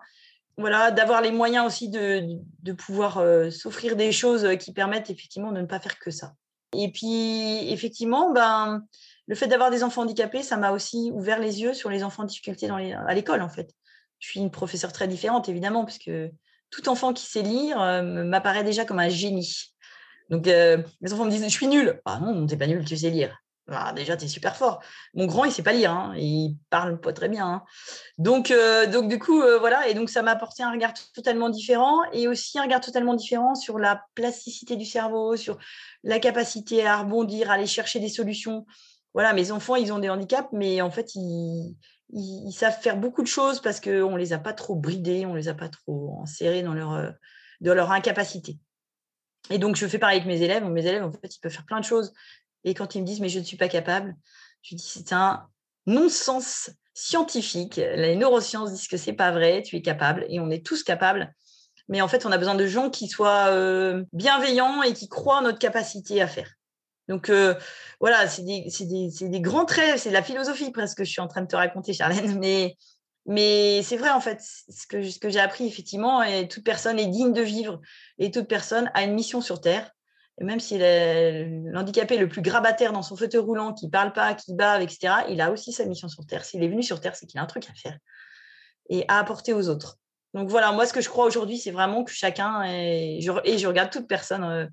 voilà, 0.57 0.91
d'avoir 0.91 1.21
les 1.21 1.31
moyens 1.31 1.65
aussi 1.65 1.89
de, 1.89 2.37
de 2.61 2.73
pouvoir 2.73 3.17
euh, 3.17 3.49
s'offrir 3.49 3.95
des 3.95 4.11
choses 4.11 4.47
qui 4.59 4.71
permettent 4.71 5.09
effectivement 5.09 5.51
de 5.51 5.61
ne 5.61 5.65
pas 5.65 5.79
faire 5.79 5.99
que 5.99 6.11
ça. 6.11 6.33
Et 6.77 6.91
puis, 6.91 7.71
effectivement, 7.71 8.31
ben, 8.31 8.85
le 9.27 9.35
fait 9.35 9.47
d'avoir 9.47 9.71
des 9.71 9.83
enfants 9.83 10.03
handicapés, 10.03 10.43
ça 10.43 10.57
m'a 10.57 10.71
aussi 10.71 11.11
ouvert 11.13 11.39
les 11.39 11.61
yeux 11.61 11.73
sur 11.73 11.89
les 11.89 12.03
enfants 12.03 12.23
en 12.23 12.25
difficulté 12.25 12.67
dans 12.67 12.75
à 12.75 13.13
l'école, 13.13 13.41
en 13.41 13.49
fait 13.49 13.73
je 14.19 14.31
suis 14.31 14.39
une 14.39 14.51
professeure 14.51 14.91
très 14.91 15.07
différente, 15.07 15.49
évidemment, 15.49 15.85
puisque 15.85 16.11
tout 16.69 16.89
enfant 16.89 17.13
qui 17.13 17.25
sait 17.25 17.41
lire 17.41 17.79
euh, 17.81 18.01
m'apparaît 18.23 18.63
déjà 18.63 18.85
comme 18.85 18.99
un 18.99 19.09
génie. 19.09 19.73
Donc, 20.29 20.47
euh, 20.47 20.81
mes 21.01 21.13
enfants 21.13 21.25
me 21.25 21.31
disent 21.31 21.43
Je 21.43 21.49
suis 21.49 21.67
nul. 21.67 22.01
Ah 22.05 22.19
non, 22.19 22.45
t'es 22.47 22.57
pas 22.57 22.67
nul, 22.67 22.83
tu 22.83 22.97
sais 22.97 23.09
lire. 23.09 23.37
Ah, 23.67 23.93
déjà, 23.93 24.15
tu 24.15 24.25
es 24.25 24.27
super 24.27 24.55
fort. 24.55 24.81
Mon 25.15 25.25
grand, 25.25 25.45
il 25.45 25.51
sait 25.51 25.63
pas 25.63 25.73
lire. 25.73 25.91
Hein, 25.91 26.13
il 26.17 26.57
parle 26.69 26.99
pas 26.99 27.13
très 27.13 27.29
bien. 27.29 27.47
Hein. 27.47 27.63
Donc, 28.17 28.51
euh, 28.51 28.85
donc, 28.85 29.09
du 29.09 29.17
coup, 29.17 29.41
voilà. 29.59 29.87
Et 29.87 29.93
donc, 29.93 30.09
ça 30.09 30.21
m'a 30.21 30.31
apporté 30.31 30.61
un 30.61 30.71
regard 30.71 30.93
totalement 31.13 31.49
différent 31.49 32.03
et 32.13 32.27
aussi 32.27 32.59
un 32.59 32.63
regard 32.63 32.81
totalement 32.81 33.15
différent 33.15 33.55
sur 33.55 33.79
la 33.79 34.03
plasticité 34.13 34.75
du 34.75 34.85
cerveau, 34.85 35.35
sur 35.35 35.57
la 36.03 36.19
capacité 36.19 36.85
à 36.85 36.97
rebondir, 36.97 37.49
à 37.49 37.55
aller 37.55 37.65
chercher 37.65 37.99
des 37.99 38.09
solutions. 38.09 38.65
Voilà, 39.15 39.33
mes 39.33 39.51
enfants, 39.51 39.75
ils 39.75 39.91
ont 39.91 39.99
des 39.99 40.09
handicaps, 40.09 40.49
mais 40.51 40.81
en 40.81 40.91
fait, 40.91 41.15
ils, 41.15 41.75
ils, 42.09 42.51
savent 42.51 42.79
faire 42.79 42.97
beaucoup 42.97 43.21
de 43.21 43.27
choses 43.27 43.61
parce 43.61 43.79
qu'on 43.79 44.11
ne 44.11 44.17
les 44.17 44.33
a 44.33 44.39
pas 44.39 44.53
trop 44.53 44.75
bridés, 44.75 45.25
on 45.25 45.31
ne 45.31 45.37
les 45.37 45.47
a 45.47 45.53
pas 45.53 45.69
trop 45.69 46.17
enserrés 46.19 46.63
dans 46.63 46.73
leur, 46.73 46.93
euh, 46.93 47.11
dans 47.61 47.73
leur 47.73 47.91
incapacité. 47.91 48.59
Et 49.49 49.57
donc, 49.57 49.75
je 49.75 49.87
fais 49.87 49.99
pareil 49.99 50.17
avec 50.17 50.27
mes 50.27 50.41
élèves. 50.41 50.63
Mes 50.65 50.85
élèves, 50.85 51.03
en 51.03 51.11
fait, 51.11 51.35
ils 51.35 51.39
peuvent 51.39 51.51
faire 51.51 51.65
plein 51.65 51.79
de 51.79 51.85
choses. 51.85 52.13
Et 52.65 52.73
quand 52.73 52.95
ils 52.95 53.01
me 53.01 53.05
disent, 53.05 53.21
mais 53.21 53.29
je 53.29 53.39
ne 53.39 53.43
suis 53.45 53.57
pas 53.57 53.69
capable, 53.69 54.15
je 54.61 54.75
dis, 54.75 54.83
c'est 54.85 55.13
un 55.13 55.47
non-sens 55.85 56.71
scientifique. 56.93 57.75
Les 57.77 58.15
neurosciences 58.15 58.71
disent 58.73 58.87
que 58.87 58.97
c'est 58.97 59.13
pas 59.13 59.31
vrai, 59.31 59.61
tu 59.61 59.77
es 59.77 59.81
capable 59.81 60.25
et 60.27 60.39
on 60.39 60.49
est 60.49 60.65
tous 60.65 60.83
capables. 60.83 61.33
Mais 61.87 62.01
en 62.01 62.07
fait, 62.07 62.25
on 62.25 62.31
a 62.31 62.37
besoin 62.37 62.55
de 62.55 62.65
gens 62.65 62.89
qui 62.89 63.07
soient 63.07 63.47
euh, 63.49 64.03
bienveillants 64.11 64.81
et 64.81 64.93
qui 64.93 65.07
croient 65.07 65.37
en 65.37 65.41
notre 65.43 65.59
capacité 65.59 66.21
à 66.21 66.27
faire. 66.27 66.49
Donc 67.07 67.29
euh, 67.29 67.53
voilà, 67.99 68.27
c'est 68.27 68.43
des, 68.43 69.41
grands 69.41 69.65
traits, 69.65 69.99
c'est 69.99 70.09
de 70.09 70.13
la 70.13 70.23
philosophie 70.23 70.71
presque 70.71 70.97
que 70.97 71.03
je 71.03 71.11
suis 71.11 71.21
en 71.21 71.27
train 71.27 71.41
de 71.41 71.47
te 71.47 71.55
raconter, 71.55 71.93
Charlène. 71.93 72.39
Mais, 72.41 72.75
mais 73.27 73.81
c'est 73.81 73.97
vrai 73.97 74.11
en 74.11 74.19
fait, 74.19 74.39
ce 74.39 74.85
que, 74.85 75.01
ce 75.01 75.17
que 75.17 75.29
j'ai 75.29 75.39
appris 75.39 75.65
effectivement, 75.65 76.21
et 76.21 76.47
toute 76.47 76.63
personne 76.63 76.99
est 76.99 77.07
digne 77.07 77.33
de 77.33 77.41
vivre 77.41 77.81
et 78.19 78.29
toute 78.29 78.47
personne 78.47 78.91
a 78.93 79.03
une 79.03 79.15
mission 79.15 79.41
sur 79.41 79.61
Terre. 79.61 79.94
Même 80.41 80.59
si 80.59 80.77
l'handicapé 80.77 82.17
le 82.17 82.27
plus 82.27 82.41
grabataire 82.41 82.91
dans 82.91 83.01
son 83.01 83.15
fauteuil 83.15 83.39
roulant, 83.39 83.73
qui 83.73 83.89
parle 83.89 84.11
pas, 84.11 84.33
qui 84.33 84.53
bave, 84.53 84.81
etc., 84.81 85.13
il 85.29 85.39
a 85.39 85.51
aussi 85.51 85.71
sa 85.71 85.85
mission 85.85 86.09
sur 86.09 86.25
Terre. 86.25 86.43
S'il 86.43 86.61
est 86.63 86.67
venu 86.67 86.83
sur 86.83 86.99
Terre, 86.99 87.15
c'est 87.15 87.25
qu'il 87.25 87.39
a 87.39 87.43
un 87.43 87.47
truc 87.47 87.69
à 87.69 87.73
faire 87.73 87.97
et 88.89 89.05
à 89.07 89.19
apporter 89.19 89.53
aux 89.53 89.69
autres. 89.69 89.97
Donc 90.33 90.49
voilà, 90.49 90.73
moi 90.73 90.85
ce 90.85 90.91
que 90.91 90.99
je 90.99 91.07
crois 91.07 91.25
aujourd'hui, 91.25 91.57
c'est 91.57 91.71
vraiment 91.71 92.03
que 92.03 92.11
chacun, 92.11 92.63
et 92.63 93.19
je, 93.21 93.31
et 93.45 93.57
je 93.57 93.67
regarde 93.67 93.89
toute 93.89 94.07
personne 94.07 94.43
euh, 94.43 94.67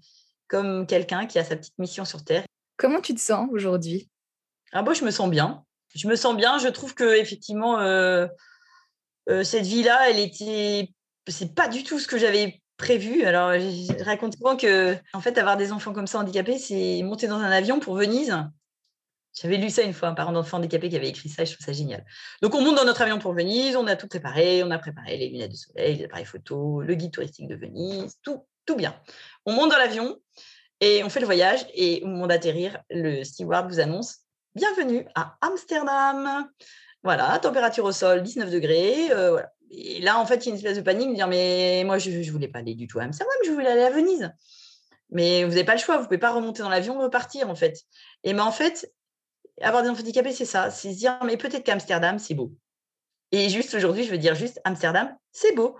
comme 0.48 0.86
quelqu'un 0.86 1.26
qui 1.26 1.38
a 1.38 1.44
sa 1.44 1.56
petite 1.56 1.78
mission 1.78 2.04
sur 2.04 2.24
Terre. 2.24 2.44
Comment 2.76 3.00
tu 3.00 3.14
te 3.14 3.20
sens 3.20 3.48
aujourd'hui? 3.52 4.10
Ah 4.72 4.82
bon, 4.82 4.92
je 4.92 5.04
me 5.04 5.10
sens 5.10 5.30
bien. 5.30 5.64
Je 5.94 6.08
me 6.08 6.16
sens 6.16 6.36
bien. 6.36 6.58
Je 6.58 6.68
trouve 6.68 6.94
que 6.94 7.16
effectivement, 7.16 7.78
euh, 7.78 8.26
euh, 9.28 9.44
cette 9.44 9.66
vie-là, 9.66 10.10
elle 10.10 10.18
était, 10.18 10.92
c'est 11.28 11.54
pas 11.54 11.68
du 11.68 11.84
tout 11.84 11.98
ce 11.98 12.08
que 12.08 12.18
j'avais 12.18 12.61
prévu. 12.82 13.24
Alors, 13.24 13.52
je 13.54 14.04
raconte 14.04 14.36
souvent 14.36 14.56
que, 14.56 14.96
en 15.12 15.20
fait, 15.20 15.38
avoir 15.38 15.56
des 15.56 15.72
enfants 15.72 15.92
comme 15.92 16.08
ça 16.08 16.18
handicapés, 16.18 16.58
c'est 16.58 17.00
monter 17.04 17.28
dans 17.28 17.38
un 17.38 17.50
avion 17.50 17.78
pour 17.78 17.94
Venise. 17.94 18.36
J'avais 19.40 19.56
lu 19.56 19.70
ça 19.70 19.82
une 19.82 19.94
fois, 19.94 20.08
un 20.08 20.14
parent 20.14 20.32
d'enfant 20.32 20.58
handicapé 20.58 20.88
qui 20.88 20.96
avait 20.96 21.08
écrit 21.08 21.28
ça, 21.28 21.42
et 21.44 21.46
je 21.46 21.54
trouve 21.54 21.64
ça 21.64 21.72
génial. 21.72 22.04
Donc, 22.42 22.54
on 22.54 22.60
monte 22.60 22.76
dans 22.76 22.84
notre 22.84 23.00
avion 23.00 23.20
pour 23.20 23.34
Venise, 23.34 23.76
on 23.76 23.86
a 23.86 23.94
tout 23.94 24.08
préparé, 24.08 24.64
on 24.64 24.70
a 24.72 24.78
préparé 24.78 25.16
les 25.16 25.28
lunettes 25.28 25.52
de 25.52 25.56
soleil, 25.56 25.96
les 25.96 26.04
appareils 26.04 26.24
photo, 26.24 26.82
le 26.82 26.94
guide 26.94 27.12
touristique 27.12 27.46
de 27.48 27.54
Venise, 27.54 28.16
tout, 28.22 28.44
tout 28.66 28.74
bien. 28.74 28.94
On 29.46 29.52
monte 29.52 29.70
dans 29.70 29.78
l'avion 29.78 30.18
et 30.80 31.04
on 31.04 31.08
fait 31.08 31.20
le 31.20 31.26
voyage, 31.26 31.64
et 31.74 32.02
au 32.02 32.08
moment 32.08 32.26
d'atterrir, 32.26 32.82
le 32.90 33.22
steward 33.22 33.70
vous 33.70 33.78
annonce 33.78 34.18
Bienvenue 34.54 35.06
à 35.14 35.36
Amsterdam. 35.40 36.48
Voilà, 37.04 37.38
température 37.38 37.84
au 37.84 37.92
sol, 37.92 38.22
19 38.22 38.50
degrés. 38.50 39.10
Euh, 39.12 39.30
voilà. 39.30 39.50
Et 39.74 40.00
là, 40.00 40.18
en 40.18 40.26
fait, 40.26 40.44
il 40.44 40.46
y 40.46 40.48
a 40.48 40.50
une 40.50 40.56
espèce 40.56 40.76
de 40.76 40.82
panique, 40.82 41.08
me 41.08 41.14
dire 41.14 41.28
Mais 41.28 41.82
moi, 41.84 41.98
je 41.98 42.10
ne 42.10 42.30
voulais 42.30 42.48
pas 42.48 42.58
aller 42.58 42.74
du 42.74 42.86
tout 42.86 42.98
à 42.98 43.04
Amsterdam, 43.04 43.34
je 43.44 43.50
voulais 43.50 43.68
aller 43.70 43.82
à 43.82 43.90
Venise. 43.90 44.30
Mais 45.10 45.44
vous 45.44 45.50
n'avez 45.50 45.64
pas 45.64 45.74
le 45.74 45.80
choix, 45.80 45.96
vous 45.96 46.02
ne 46.02 46.06
pouvez 46.06 46.18
pas 46.18 46.32
remonter 46.32 46.62
dans 46.62 46.68
l'avion, 46.68 46.98
repartir, 47.00 47.48
en 47.48 47.54
fait. 47.54 47.80
Et 48.22 48.34
mais 48.34 48.40
en 48.40 48.52
fait, 48.52 48.92
avoir 49.60 49.82
des 49.82 49.88
enfants 49.88 50.00
handicapés, 50.00 50.32
c'est 50.32 50.44
ça, 50.44 50.70
c'est 50.70 50.92
se 50.92 50.98
dire, 50.98 51.18
mais 51.24 51.36
peut-être 51.36 51.64
qu'Amsterdam, 51.64 52.18
c'est 52.18 52.34
beau. 52.34 52.54
Et 53.30 53.48
juste 53.48 53.74
aujourd'hui, 53.74 54.04
je 54.04 54.10
veux 54.10 54.18
dire 54.18 54.34
juste, 54.34 54.60
Amsterdam, 54.64 55.16
c'est 55.32 55.54
beau. 55.54 55.76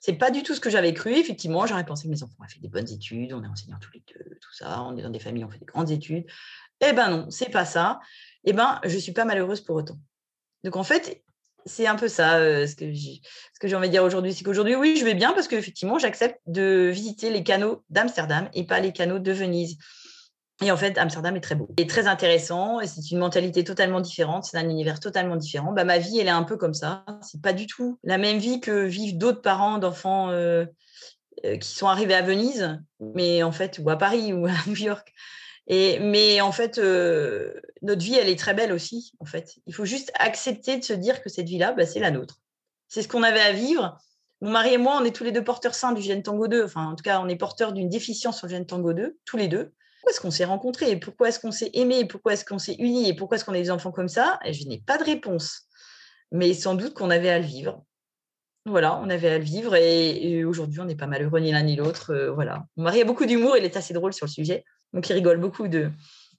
C'est 0.00 0.14
pas 0.14 0.30
du 0.30 0.42
tout 0.42 0.54
ce 0.54 0.60
que 0.60 0.70
j'avais 0.70 0.94
cru. 0.94 1.12
Effectivement, 1.12 1.66
j'aurais 1.66 1.84
pensé 1.84 2.04
que 2.04 2.10
mes 2.10 2.22
enfants 2.22 2.34
ont 2.40 2.48
fait 2.48 2.58
des 2.58 2.68
bonnes 2.68 2.90
études, 2.90 3.32
on 3.32 3.44
est 3.44 3.46
enseignants 3.46 3.78
tous 3.80 3.92
les 3.92 4.02
deux, 4.12 4.38
tout 4.40 4.52
ça, 4.52 4.82
on 4.82 4.96
est 4.96 5.02
dans 5.02 5.10
des 5.10 5.18
familles, 5.18 5.44
on 5.44 5.50
fait 5.50 5.58
des 5.58 5.66
grandes 5.66 5.90
études. 5.90 6.26
Eh 6.80 6.92
ben 6.92 7.10
non, 7.10 7.30
c'est 7.30 7.50
pas 7.50 7.66
ça. 7.66 8.00
Eh 8.44 8.52
ben, 8.52 8.80
je 8.84 8.96
suis 8.96 9.12
pas 9.12 9.26
malheureuse 9.26 9.60
pour 9.60 9.76
autant. 9.76 9.98
Donc 10.64 10.76
en 10.76 10.84
fait, 10.84 11.22
c'est 11.66 11.86
un 11.86 11.96
peu 11.96 12.08
ça 12.08 12.38
ce 12.66 12.74
que 12.74 12.92
j'ai 13.68 13.76
envie 13.76 13.88
de 13.88 13.92
dire 13.92 14.04
aujourd'hui. 14.04 14.32
C'est 14.32 14.44
qu'aujourd'hui, 14.44 14.76
oui, 14.76 14.96
je 14.98 15.04
vais 15.04 15.14
bien 15.14 15.32
parce 15.32 15.48
qu'effectivement, 15.48 15.98
j'accepte 15.98 16.40
de 16.46 16.90
visiter 16.92 17.30
les 17.30 17.42
canaux 17.42 17.84
d'Amsterdam 17.90 18.48
et 18.54 18.64
pas 18.64 18.80
les 18.80 18.92
canaux 18.92 19.18
de 19.18 19.32
Venise. 19.32 19.78
Et 20.62 20.70
en 20.70 20.76
fait, 20.76 20.98
Amsterdam 20.98 21.36
est 21.36 21.40
très 21.40 21.54
beau 21.54 21.70
et 21.78 21.86
très 21.86 22.06
intéressant. 22.06 22.80
C'est 22.84 23.10
une 23.10 23.18
mentalité 23.18 23.64
totalement 23.64 24.00
différente, 24.00 24.44
c'est 24.44 24.58
un 24.58 24.68
univers 24.68 25.00
totalement 25.00 25.36
différent. 25.36 25.72
Bah, 25.72 25.84
ma 25.84 25.98
vie, 25.98 26.18
elle 26.18 26.26
est 26.26 26.30
un 26.30 26.42
peu 26.42 26.56
comme 26.56 26.74
ça. 26.74 27.04
C'est 27.22 27.40
pas 27.40 27.54
du 27.54 27.66
tout 27.66 27.98
la 28.04 28.18
même 28.18 28.38
vie 28.38 28.60
que 28.60 28.84
vivent 28.84 29.16
d'autres 29.16 29.40
parents 29.40 29.78
d'enfants 29.78 30.30
qui 31.42 31.68
sont 31.68 31.86
arrivés 31.86 32.14
à 32.14 32.20
Venise, 32.20 32.78
mais 33.00 33.42
en 33.42 33.52
fait, 33.52 33.80
ou 33.82 33.88
à 33.88 33.96
Paris 33.96 34.34
ou 34.34 34.46
à 34.46 34.52
New 34.66 34.76
York. 34.76 35.14
Mais 36.00 36.40
en 36.40 36.52
fait, 36.52 36.78
euh, 36.78 37.54
notre 37.82 38.02
vie, 38.02 38.16
elle 38.16 38.28
est 38.28 38.38
très 38.38 38.54
belle 38.54 38.72
aussi. 38.72 39.12
En 39.20 39.24
fait, 39.24 39.56
il 39.66 39.74
faut 39.74 39.84
juste 39.84 40.10
accepter 40.14 40.76
de 40.76 40.84
se 40.84 40.92
dire 40.92 41.22
que 41.22 41.28
cette 41.28 41.48
vie-là, 41.48 41.72
bah, 41.72 41.86
c'est 41.86 42.00
la 42.00 42.10
nôtre. 42.10 42.40
C'est 42.88 43.02
ce 43.02 43.08
qu'on 43.08 43.22
avait 43.22 43.40
à 43.40 43.52
vivre. 43.52 43.96
Mon 44.40 44.50
mari 44.50 44.74
et 44.74 44.78
moi, 44.78 44.98
on 45.00 45.04
est 45.04 45.14
tous 45.14 45.22
les 45.24 45.32
deux 45.32 45.44
porteurs 45.44 45.74
sains 45.74 45.92
du 45.92 46.02
gène 46.02 46.22
Tango 46.22 46.48
2. 46.48 46.64
Enfin, 46.64 46.86
en 46.86 46.96
tout 46.96 47.04
cas, 47.04 47.20
on 47.20 47.28
est 47.28 47.36
porteurs 47.36 47.72
d'une 47.72 47.88
déficience 47.88 48.38
sur 48.38 48.46
le 48.46 48.52
gène 48.52 48.66
Tango 48.66 48.92
2, 48.92 49.18
tous 49.24 49.36
les 49.36 49.48
deux 49.48 49.72
pourquoi 50.00 50.12
est-ce 50.12 50.20
qu'on 50.22 50.30
s'est 50.30 50.44
rencontrés? 50.46 50.96
Pourquoi 50.96 51.28
est-ce 51.28 51.38
qu'on 51.38 51.50
s'est 51.50 51.70
aimés? 51.74 52.06
Pourquoi 52.06 52.32
est-ce 52.32 52.46
qu'on 52.46 52.58
s'est 52.58 52.76
unis? 52.78 53.10
Et 53.10 53.14
pourquoi 53.14 53.36
est-ce 53.36 53.44
qu'on 53.44 53.52
a 53.52 53.58
des 53.58 53.70
enfants 53.70 53.92
comme 53.92 54.08
ça? 54.08 54.38
Je 54.50 54.64
n'ai 54.64 54.78
pas 54.78 54.96
de 54.96 55.04
réponse. 55.04 55.68
Mais 56.32 56.54
sans 56.54 56.74
doute 56.74 56.94
qu'on 56.94 57.10
avait 57.10 57.28
à 57.28 57.38
le 57.38 57.44
vivre. 57.44 57.84
Voilà, 58.64 58.98
on 59.02 59.10
avait 59.10 59.28
à 59.28 59.38
le 59.38 59.44
vivre 59.44 59.74
et, 59.74 60.42
aujourd'hui, 60.44 60.80
on 60.80 60.86
n'est 60.86 60.96
pas 60.96 61.06
malheureux 61.06 61.40
ni 61.40 61.52
l'un 61.52 61.62
ni 61.62 61.76
l'autre. 61.76 62.14
Euh, 62.14 62.30
voilà. 62.32 62.64
Mon 62.76 62.84
mari 62.84 63.02
a 63.02 63.04
beaucoup 63.04 63.26
d'humour, 63.26 63.58
il 63.58 63.64
est 63.64 63.76
assez 63.76 63.92
drôle 63.92 64.14
sur 64.14 64.24
le 64.24 64.30
sujet. 64.30 64.64
Donc, 64.92 65.08
il 65.08 65.12
rigole 65.12 65.38
beaucoup 65.38 65.68
de, 65.68 65.90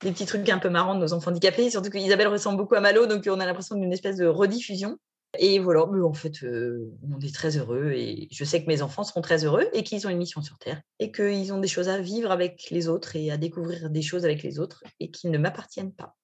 des 0.02 0.12
petits 0.12 0.26
trucs 0.26 0.48
un 0.50 0.60
peu 0.60 0.70
marrants 0.70 0.96
de 0.96 1.00
nos 1.00 1.14
enfants 1.14 1.32
handicapés. 1.32 1.70
Surtout 1.70 1.90
qu'Isabelle 1.90 2.28
ressemble 2.28 2.58
beaucoup 2.58 2.76
à 2.76 2.82
Malo, 2.82 3.06
donc 3.06 3.28
on 3.28 3.40
a 3.40 3.46
l'impression 3.46 3.76
d'une 3.76 3.94
espèce 3.94 4.18
de 4.18 4.26
rediffusion. 4.26 4.98
Et 5.40 5.60
voilà, 5.60 5.86
en 5.86 6.14
fait, 6.14 6.44
euh, 6.44 6.92
on 7.10 7.20
est 7.20 7.34
très 7.34 7.56
heureux 7.56 7.94
et 7.94 8.28
je 8.32 8.44
sais 8.44 8.62
que 8.62 8.68
mes 8.68 8.82
enfants 8.82 9.06
seront 9.06 9.22
très 9.22 9.46
heureux 9.46 9.66
et 9.72 9.84
qu'ils 9.84 10.06
ont 10.06 10.10
une 10.10 10.18
mission 10.18 10.42
sur 10.42 10.58
Terre 10.58 10.82
et 11.00 11.14
qu'ils 11.14 11.54
ont 11.54 11.60
des 11.60 11.70
choses 11.70 11.88
à 11.88 12.00
vivre 12.00 12.32
avec 12.32 12.70
les 12.70 12.90
autres 12.90 13.16
et 13.16 13.32
à 13.32 13.38
découvrir 13.38 13.90
des 13.90 14.02
choses 14.02 14.26
avec 14.26 14.44
les 14.44 14.60
autres 14.60 14.84
et 15.00 15.10
qui 15.10 15.30
ne 15.30 15.38
m'appartiennent 15.38 15.94
pas. 15.94 16.18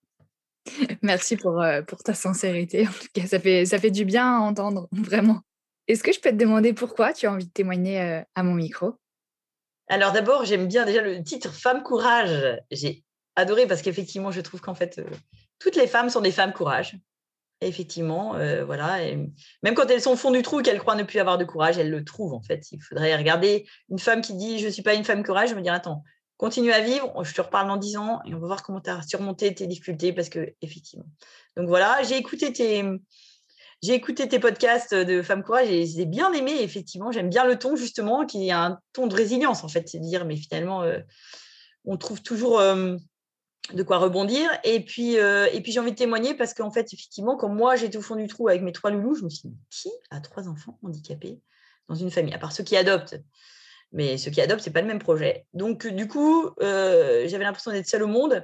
Merci 1.02 1.38
pour, 1.38 1.62
euh, 1.62 1.82
pour 1.84 2.00
ta 2.00 2.14
sincérité. 2.14 2.86
En 2.86 2.92
tout 2.92 3.08
cas, 3.14 3.26
ça 3.28 3.40
fait, 3.40 3.66
ça 3.66 3.80
fait 3.80 3.92
du 3.92 4.04
bien 4.04 4.40
à 4.40 4.40
entendre, 4.42 4.90
vraiment. 4.92 5.40
Est-ce 5.88 6.04
que 6.04 6.12
je 6.12 6.20
peux 6.20 6.32
te 6.32 6.36
demander 6.36 6.74
pourquoi 6.74 7.14
tu 7.14 7.28
as 7.28 7.32
envie 7.32 7.48
de 7.48 7.52
témoigner 7.52 8.02
euh, 8.02 8.22
à 8.36 8.44
mon 8.44 8.56
micro? 8.56 8.96
Alors 9.88 10.12
d'abord, 10.12 10.46
j'aime 10.46 10.68
bien 10.68 10.86
déjà 10.86 11.02
le 11.02 11.24
titre 11.24 11.54
Femme 11.54 11.84
courage. 11.84 12.62
J'ai 12.72 13.04
adoré 13.36 13.68
parce 13.68 13.82
qu'effectivement, 13.82 14.32
je 14.32 14.42
trouve 14.42 14.62
qu'en 14.62 14.76
fait, 14.76 15.02
toutes 15.60 15.76
les 15.76 15.88
femmes 15.88 16.10
sont 16.10 16.22
des 16.22 16.32
femmes 16.32 16.54
courage. 16.54 16.98
Effectivement, 17.62 18.36
euh, 18.36 18.64
voilà. 18.66 19.00
même 19.64 19.74
quand 19.74 19.90
elles 19.90 20.02
sont 20.02 20.12
au 20.12 20.16
fond 20.16 20.30
du 20.30 20.44
trou 20.44 20.60
et 20.60 20.64
qu'elles 20.64 20.78
croient 20.78 20.96
ne 20.96 21.04
plus 21.04 21.18
avoir 21.18 21.40
de 21.40 21.44
courage, 21.44 21.80
elles 21.80 21.90
le 21.90 22.04
trouvent 22.04 22.34
en 22.34 22.42
fait. 22.42 22.72
Il 22.72 22.82
faudrait 22.82 23.16
regarder 23.16 23.66
une 23.90 23.98
femme 23.98 24.22
qui 24.22 24.36
dit 24.36 24.60
je 24.60 24.68
ne 24.68 24.72
suis 24.72 24.84
pas 24.84 24.94
une 24.94 25.04
femme 25.04 25.24
courage, 25.24 25.50
je 25.50 25.56
me 25.56 25.62
dire 25.62 25.74
attends, 25.74 26.04
continue 26.38 26.72
à 26.72 26.82
vivre, 26.82 27.24
je 27.24 27.34
te 27.34 27.42
reparle 27.42 27.68
dans 27.68 27.78
10 27.78 27.98
ans 27.98 28.20
et 28.26 28.36
on 28.36 28.40
va 28.40 28.46
voir 28.46 28.62
comment 28.62 28.80
tu 28.80 28.92
as 28.92 29.02
surmonté 29.02 29.56
tes 29.56 29.66
difficultés 29.66 30.14
parce 30.14 30.30
que 30.30 30.54
effectivement. 30.62 31.08
Donc 31.56 31.68
voilà, 31.68 32.04
j'ai 32.04 32.18
écouté 32.18 32.54
tes 32.54 32.84
j'ai 33.84 33.94
écouté 33.94 34.28
tes 34.28 34.40
podcasts 34.40 34.96
de 34.96 35.22
Femmes 35.22 35.44
Courage 35.44 35.70
et 35.70 35.86
j'ai 35.86 36.06
bien 36.06 36.34
aimé, 36.34 36.62
effectivement. 36.62 37.12
J'aime 37.12 37.30
bien 37.30 37.46
le 37.46 37.60
ton, 37.60 37.76
justement, 37.76 38.26
qui 38.26 38.48
est 38.48 38.52
un 38.52 38.80
ton 38.94 39.08
de 39.08 39.16
résilience, 39.16 39.64
en 39.64 39.68
fait. 39.68 39.88
C'est 39.88 40.00
dire, 40.00 40.26
mais 40.26 40.36
finalement, 40.36 40.82
euh, 40.82 41.00
on 41.86 41.96
trouve 41.98 42.24
toujours 42.24 42.60
euh, 42.60 42.98
de 43.74 43.84
quoi 43.84 44.00
rebondir. 44.00 44.50
Et 44.64 44.80
puis, 44.80 45.20
euh, 45.20 45.48
et 45.54 45.62
puis 45.62 45.72
j'ai 45.72 45.80
envie 45.80 45.92
de 45.92 45.98
témoigner 45.98 46.34
parce 46.34 46.56
qu'en 46.56 46.72
fait, 46.72 46.92
effectivement, 46.92 47.38
quand 47.38 47.50
moi 47.50 47.76
j'étais 47.76 47.98
au 47.98 48.02
fond 48.02 48.16
du 48.16 48.28
trou 48.28 48.48
avec 48.48 48.64
mes 48.64 48.72
trois 48.72 48.90
loulous, 48.90 49.16
je 49.16 49.24
me 49.24 49.30
suis 49.30 49.48
dit, 49.48 49.58
qui 49.70 49.90
a 50.10 50.20
trois 50.22 50.48
enfants 50.50 50.80
handicapés 50.82 51.40
dans 51.88 51.96
une 51.96 52.10
famille? 52.10 52.34
À 52.34 52.40
part 52.40 52.54
ceux 52.54 52.64
qui 52.64 52.76
adoptent. 52.76 53.20
Mais 53.92 54.18
ceux 54.18 54.32
qui 54.32 54.42
adoptent, 54.42 54.64
ce 54.64 54.70
n'est 54.70 54.74
pas 54.74 54.82
le 54.82 54.88
même 54.88 55.00
projet. 55.00 55.46
Donc, 55.54 55.88
du 55.88 56.08
coup, 56.08 56.50
j'avais 56.60 57.44
l'impression 57.44 57.72
d'être 57.72 57.88
seule 57.88 58.04
au 58.04 58.08
monde. 58.08 58.44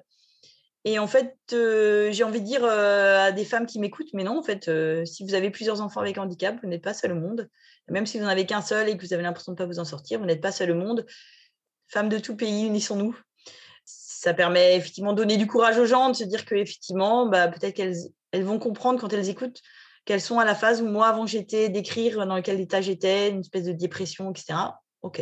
Et 0.86 1.00
en 1.00 1.08
fait, 1.08 1.38
euh, 1.54 2.12
j'ai 2.12 2.24
envie 2.24 2.42
de 2.42 2.46
dire 2.46 2.66
à 2.66 3.32
des 3.32 3.46
femmes 3.46 3.66
qui 3.66 3.80
m'écoutent, 3.80 4.14
mais 4.14 4.24
non, 4.24 4.38
en 4.38 4.44
fait, 4.44 4.70
si 5.06 5.24
vous 5.24 5.34
avez 5.34 5.50
plusieurs 5.50 5.82
enfants 5.82 6.02
avec 6.02 6.18
handicap, 6.18 6.58
vous 6.62 6.68
n'êtes 6.68 6.84
pas 6.84 6.94
seul 6.94 7.14
au 7.14 7.20
monde. 7.20 7.50
Même 7.90 8.06
si 8.06 8.18
vous 8.18 8.26
n'en 8.26 8.30
avez 8.30 8.46
qu'un 8.46 8.62
seul 8.62 8.90
et 8.90 8.98
que 8.98 9.06
vous 9.06 9.14
avez 9.14 9.24
l'impression 9.24 9.54
de 9.54 9.56
ne 9.56 9.66
pas 9.66 9.66
vous 9.66 9.80
en 9.80 9.86
sortir, 9.86 10.20
vous 10.20 10.26
n'êtes 10.26 10.42
pas 10.42 10.52
seul 10.52 10.72
au 10.72 10.76
monde. 10.76 11.06
Femmes 11.88 12.10
de 12.10 12.20
tout 12.20 12.36
pays, 12.36 12.66
unissons-nous 12.66 13.18
ça 13.86 14.34
permet 14.34 14.78
effectivement 14.78 15.12
de 15.12 15.18
donner 15.18 15.36
du 15.36 15.48
courage 15.48 15.78
aux 15.78 15.86
gens, 15.86 16.10
de 16.10 16.16
se 16.16 16.24
dire 16.24 16.46
qu'effectivement, 16.46 17.26
bah, 17.26 17.50
peut-être 17.50 17.76
qu'elles 17.76 17.98
elles 18.32 18.46
vont 18.46 18.58
comprendre 18.58 19.02
quand 19.02 19.12
elles 19.12 19.28
écoutent 19.28 19.62
qu'elles 20.06 20.22
sont 20.22 20.40
à 20.40 20.46
la 20.46 20.56
phase 20.56 20.82
où 20.82 20.86
moi, 20.86 21.08
avant 21.08 21.26
j'étais, 21.26 21.70
d'écrire 21.70 22.26
dans 22.28 22.42
quel 22.42 22.60
état 22.60 22.82
j'étais, 22.82 23.30
une 23.30 23.40
espèce 23.40 23.64
de 23.64 23.72
dépression, 23.72 24.32
etc. 24.32 24.60
OK, 25.02 25.22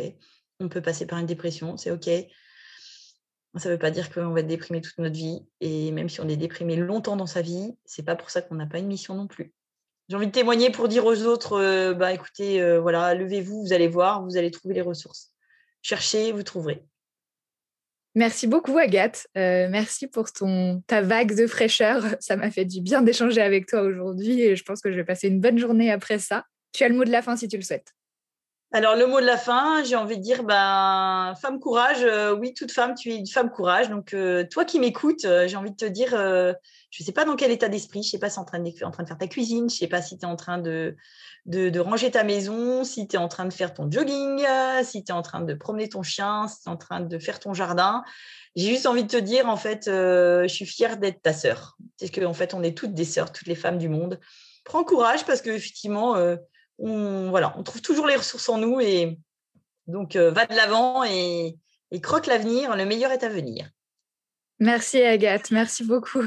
on 0.60 0.68
peut 0.68 0.82
passer 0.82 1.06
par 1.06 1.18
une 1.18 1.26
dépression, 1.26 1.76
c'est 1.76 1.90
OK. 1.90 2.08
Ça 3.56 3.68
ne 3.68 3.74
veut 3.74 3.78
pas 3.78 3.90
dire 3.90 4.10
qu'on 4.10 4.30
va 4.30 4.40
être 4.40 4.46
déprimé 4.46 4.80
toute 4.80 4.98
notre 4.98 5.14
vie. 5.14 5.40
Et 5.60 5.92
même 5.92 6.08
si 6.08 6.20
on 6.20 6.28
est 6.28 6.36
déprimé 6.36 6.76
longtemps 6.76 7.16
dans 7.16 7.26
sa 7.26 7.42
vie, 7.42 7.74
c'est 7.84 8.04
pas 8.04 8.16
pour 8.16 8.30
ça 8.30 8.40
qu'on 8.40 8.54
n'a 8.54 8.66
pas 8.66 8.78
une 8.78 8.86
mission 8.86 9.14
non 9.14 9.26
plus. 9.26 9.52
J'ai 10.08 10.16
envie 10.16 10.26
de 10.26 10.32
témoigner 10.32 10.70
pour 10.70 10.88
dire 10.88 11.04
aux 11.04 11.22
autres, 11.22 11.60
euh, 11.60 11.94
bah 11.94 12.12
écoutez, 12.12 12.60
euh, 12.60 12.80
voilà, 12.80 13.14
levez-vous, 13.14 13.62
vous 13.62 13.72
allez 13.72 13.88
voir, 13.88 14.24
vous 14.24 14.36
allez 14.36 14.50
trouver 14.50 14.74
les 14.74 14.80
ressources. 14.80 15.32
Cherchez, 15.82 16.32
vous 16.32 16.42
trouverez. 16.42 16.84
Merci 18.14 18.46
beaucoup, 18.46 18.76
Agathe. 18.76 19.26
Euh, 19.38 19.68
merci 19.70 20.06
pour 20.06 20.30
ton, 20.32 20.82
ta 20.86 21.00
vague 21.00 21.34
de 21.34 21.46
fraîcheur. 21.46 22.02
Ça 22.20 22.36
m'a 22.36 22.50
fait 22.50 22.64
du 22.64 22.80
bien 22.80 23.02
d'échanger 23.02 23.40
avec 23.40 23.66
toi 23.66 23.82
aujourd'hui 23.82 24.42
et 24.42 24.56
je 24.56 24.64
pense 24.64 24.80
que 24.80 24.90
je 24.90 24.96
vais 24.96 25.04
passer 25.04 25.28
une 25.28 25.40
bonne 25.40 25.58
journée 25.58 25.90
après 25.90 26.18
ça. 26.18 26.44
Tu 26.72 26.84
as 26.84 26.88
le 26.88 26.94
mot 26.94 27.04
de 27.04 27.10
la 27.10 27.22
fin 27.22 27.36
si 27.36 27.48
tu 27.48 27.56
le 27.56 27.62
souhaites. 27.62 27.92
Alors, 28.74 28.96
le 28.96 29.06
mot 29.06 29.20
de 29.20 29.26
la 29.26 29.36
fin, 29.36 29.84
j'ai 29.84 29.96
envie 29.96 30.16
de 30.16 30.22
dire, 30.22 30.44
ben, 30.44 31.34
femme 31.40 31.60
courage. 31.60 32.02
Euh, 32.02 32.34
oui, 32.34 32.54
toute 32.54 32.72
femme, 32.72 32.94
tu 32.94 33.10
es 33.10 33.16
une 33.16 33.26
femme 33.26 33.50
courage. 33.50 33.90
Donc, 33.90 34.14
euh, 34.14 34.44
toi 34.50 34.64
qui 34.64 34.80
m'écoutes, 34.80 35.26
j'ai 35.46 35.56
envie 35.56 35.72
de 35.72 35.76
te 35.76 35.84
dire, 35.84 36.10
je 36.10 37.02
ne 37.02 37.04
sais 37.04 37.12
pas 37.12 37.24
dans 37.24 37.36
quel 37.36 37.50
état 37.50 37.68
d'esprit, 37.68 38.02
je 38.02 38.08
ne 38.08 38.10
sais 38.12 38.18
pas 38.18 38.30
si 38.30 38.36
tu 38.36 38.40
es 38.40 38.42
en 38.42 38.90
train, 38.90 39.02
de, 39.02 39.06
faire 39.06 39.18
ta 39.18 39.26
cuisine, 39.26 39.68
je 39.68 39.74
ne 39.74 39.78
sais 39.78 39.88
pas 39.88 40.00
si 40.00 40.18
tu 40.18 40.24
es 40.24 40.28
en 40.28 40.36
train 40.36 40.58
de, 40.58 40.96
de, 41.46 41.80
ranger 41.80 42.10
ta 42.10 42.24
maison, 42.24 42.84
si 42.84 43.06
tu 43.06 43.16
es 43.16 43.18
en 43.18 43.28
train 43.28 43.44
de 43.44 43.52
faire 43.52 43.74
ton 43.74 43.90
jogging, 43.90 44.44
si 44.82 45.04
tu 45.04 45.12
es 45.12 45.14
en 45.14 45.22
train 45.22 45.40
de 45.40 45.54
promener 45.54 45.88
ton 45.88 46.02
chien, 46.02 46.48
si 46.48 46.62
tu 46.62 46.68
es 46.68 46.72
en 46.72 46.76
train 46.76 47.00
de 47.00 47.18
faire 47.18 47.40
ton 47.40 47.52
jardin. 47.54 48.02
J'ai 48.54 48.68
juste 48.68 48.86
envie 48.86 49.04
de 49.04 49.08
te 49.08 49.16
dire, 49.16 49.48
en 49.48 49.56
fait, 49.56 49.88
euh, 49.88 50.42
je 50.42 50.54
suis 50.54 50.66
fière 50.66 50.98
d'être 50.98 51.22
ta 51.22 51.32
sœur. 51.32 51.78
C'est 51.96 52.10
qu'en 52.10 52.30
en 52.30 52.34
fait, 52.34 52.52
on 52.52 52.62
est 52.62 52.76
toutes 52.76 52.92
des 52.92 53.04
sœurs, 53.04 53.32
toutes 53.32 53.46
les 53.46 53.54
femmes 53.54 53.78
du 53.78 53.88
monde. 53.88 54.20
Prends 54.64 54.84
courage 54.84 55.24
parce 55.24 55.40
qu'effectivement, 55.40 56.16
euh, 56.16 56.36
on, 56.78 57.30
voilà, 57.30 57.54
on 57.58 57.62
trouve 57.62 57.82
toujours 57.82 58.06
les 58.06 58.16
ressources 58.16 58.48
en 58.48 58.58
nous 58.58 58.80
et 58.80 59.18
donc 59.86 60.16
euh, 60.16 60.30
va 60.30 60.46
de 60.46 60.54
l'avant 60.54 61.04
et, 61.04 61.56
et 61.90 62.00
croque 62.00 62.26
l'avenir. 62.26 62.76
Le 62.76 62.86
meilleur 62.86 63.12
est 63.12 63.24
à 63.24 63.28
venir. 63.28 63.70
Merci 64.58 65.02
Agathe, 65.02 65.50
merci 65.50 65.84
beaucoup. 65.84 66.24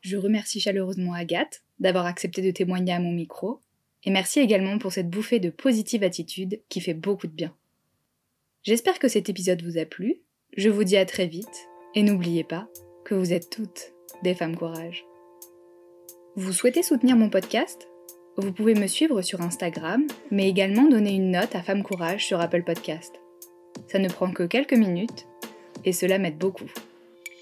Je 0.00 0.16
remercie 0.16 0.60
chaleureusement 0.60 1.14
Agathe 1.14 1.62
d'avoir 1.78 2.06
accepté 2.06 2.42
de 2.42 2.50
témoigner 2.50 2.92
à 2.92 3.00
mon 3.00 3.12
micro, 3.12 3.60
et 4.04 4.10
merci 4.10 4.40
également 4.40 4.78
pour 4.78 4.92
cette 4.92 5.10
bouffée 5.10 5.40
de 5.40 5.50
positive 5.50 6.02
attitude 6.02 6.62
qui 6.68 6.80
fait 6.80 6.94
beaucoup 6.94 7.26
de 7.26 7.32
bien. 7.32 7.54
J'espère 8.62 8.98
que 8.98 9.08
cet 9.08 9.28
épisode 9.28 9.62
vous 9.62 9.78
a 9.78 9.84
plu, 9.84 10.20
je 10.56 10.70
vous 10.70 10.84
dis 10.84 10.96
à 10.96 11.04
très 11.04 11.26
vite, 11.26 11.68
et 11.94 12.02
n'oubliez 12.02 12.44
pas 12.44 12.68
que 13.04 13.14
vous 13.14 13.32
êtes 13.32 13.50
toutes 13.50 13.92
des 14.22 14.34
femmes 14.34 14.56
courage. 14.56 15.04
Vous 16.34 16.52
souhaitez 16.52 16.82
soutenir 16.82 17.16
mon 17.16 17.30
podcast? 17.30 17.88
Vous 18.38 18.52
pouvez 18.52 18.74
me 18.74 18.86
suivre 18.86 19.22
sur 19.22 19.40
Instagram, 19.40 20.06
mais 20.30 20.46
également 20.46 20.86
donner 20.86 21.14
une 21.14 21.30
note 21.30 21.54
à 21.54 21.62
Femme 21.62 21.82
Courage 21.82 22.26
sur 22.26 22.38
Apple 22.38 22.64
Podcast. 22.64 23.14
Ça 23.88 23.98
ne 23.98 24.10
prend 24.10 24.30
que 24.30 24.42
quelques 24.42 24.74
minutes, 24.74 25.26
et 25.86 25.92
cela 25.92 26.18
m'aide 26.18 26.36
beaucoup. 26.36 26.70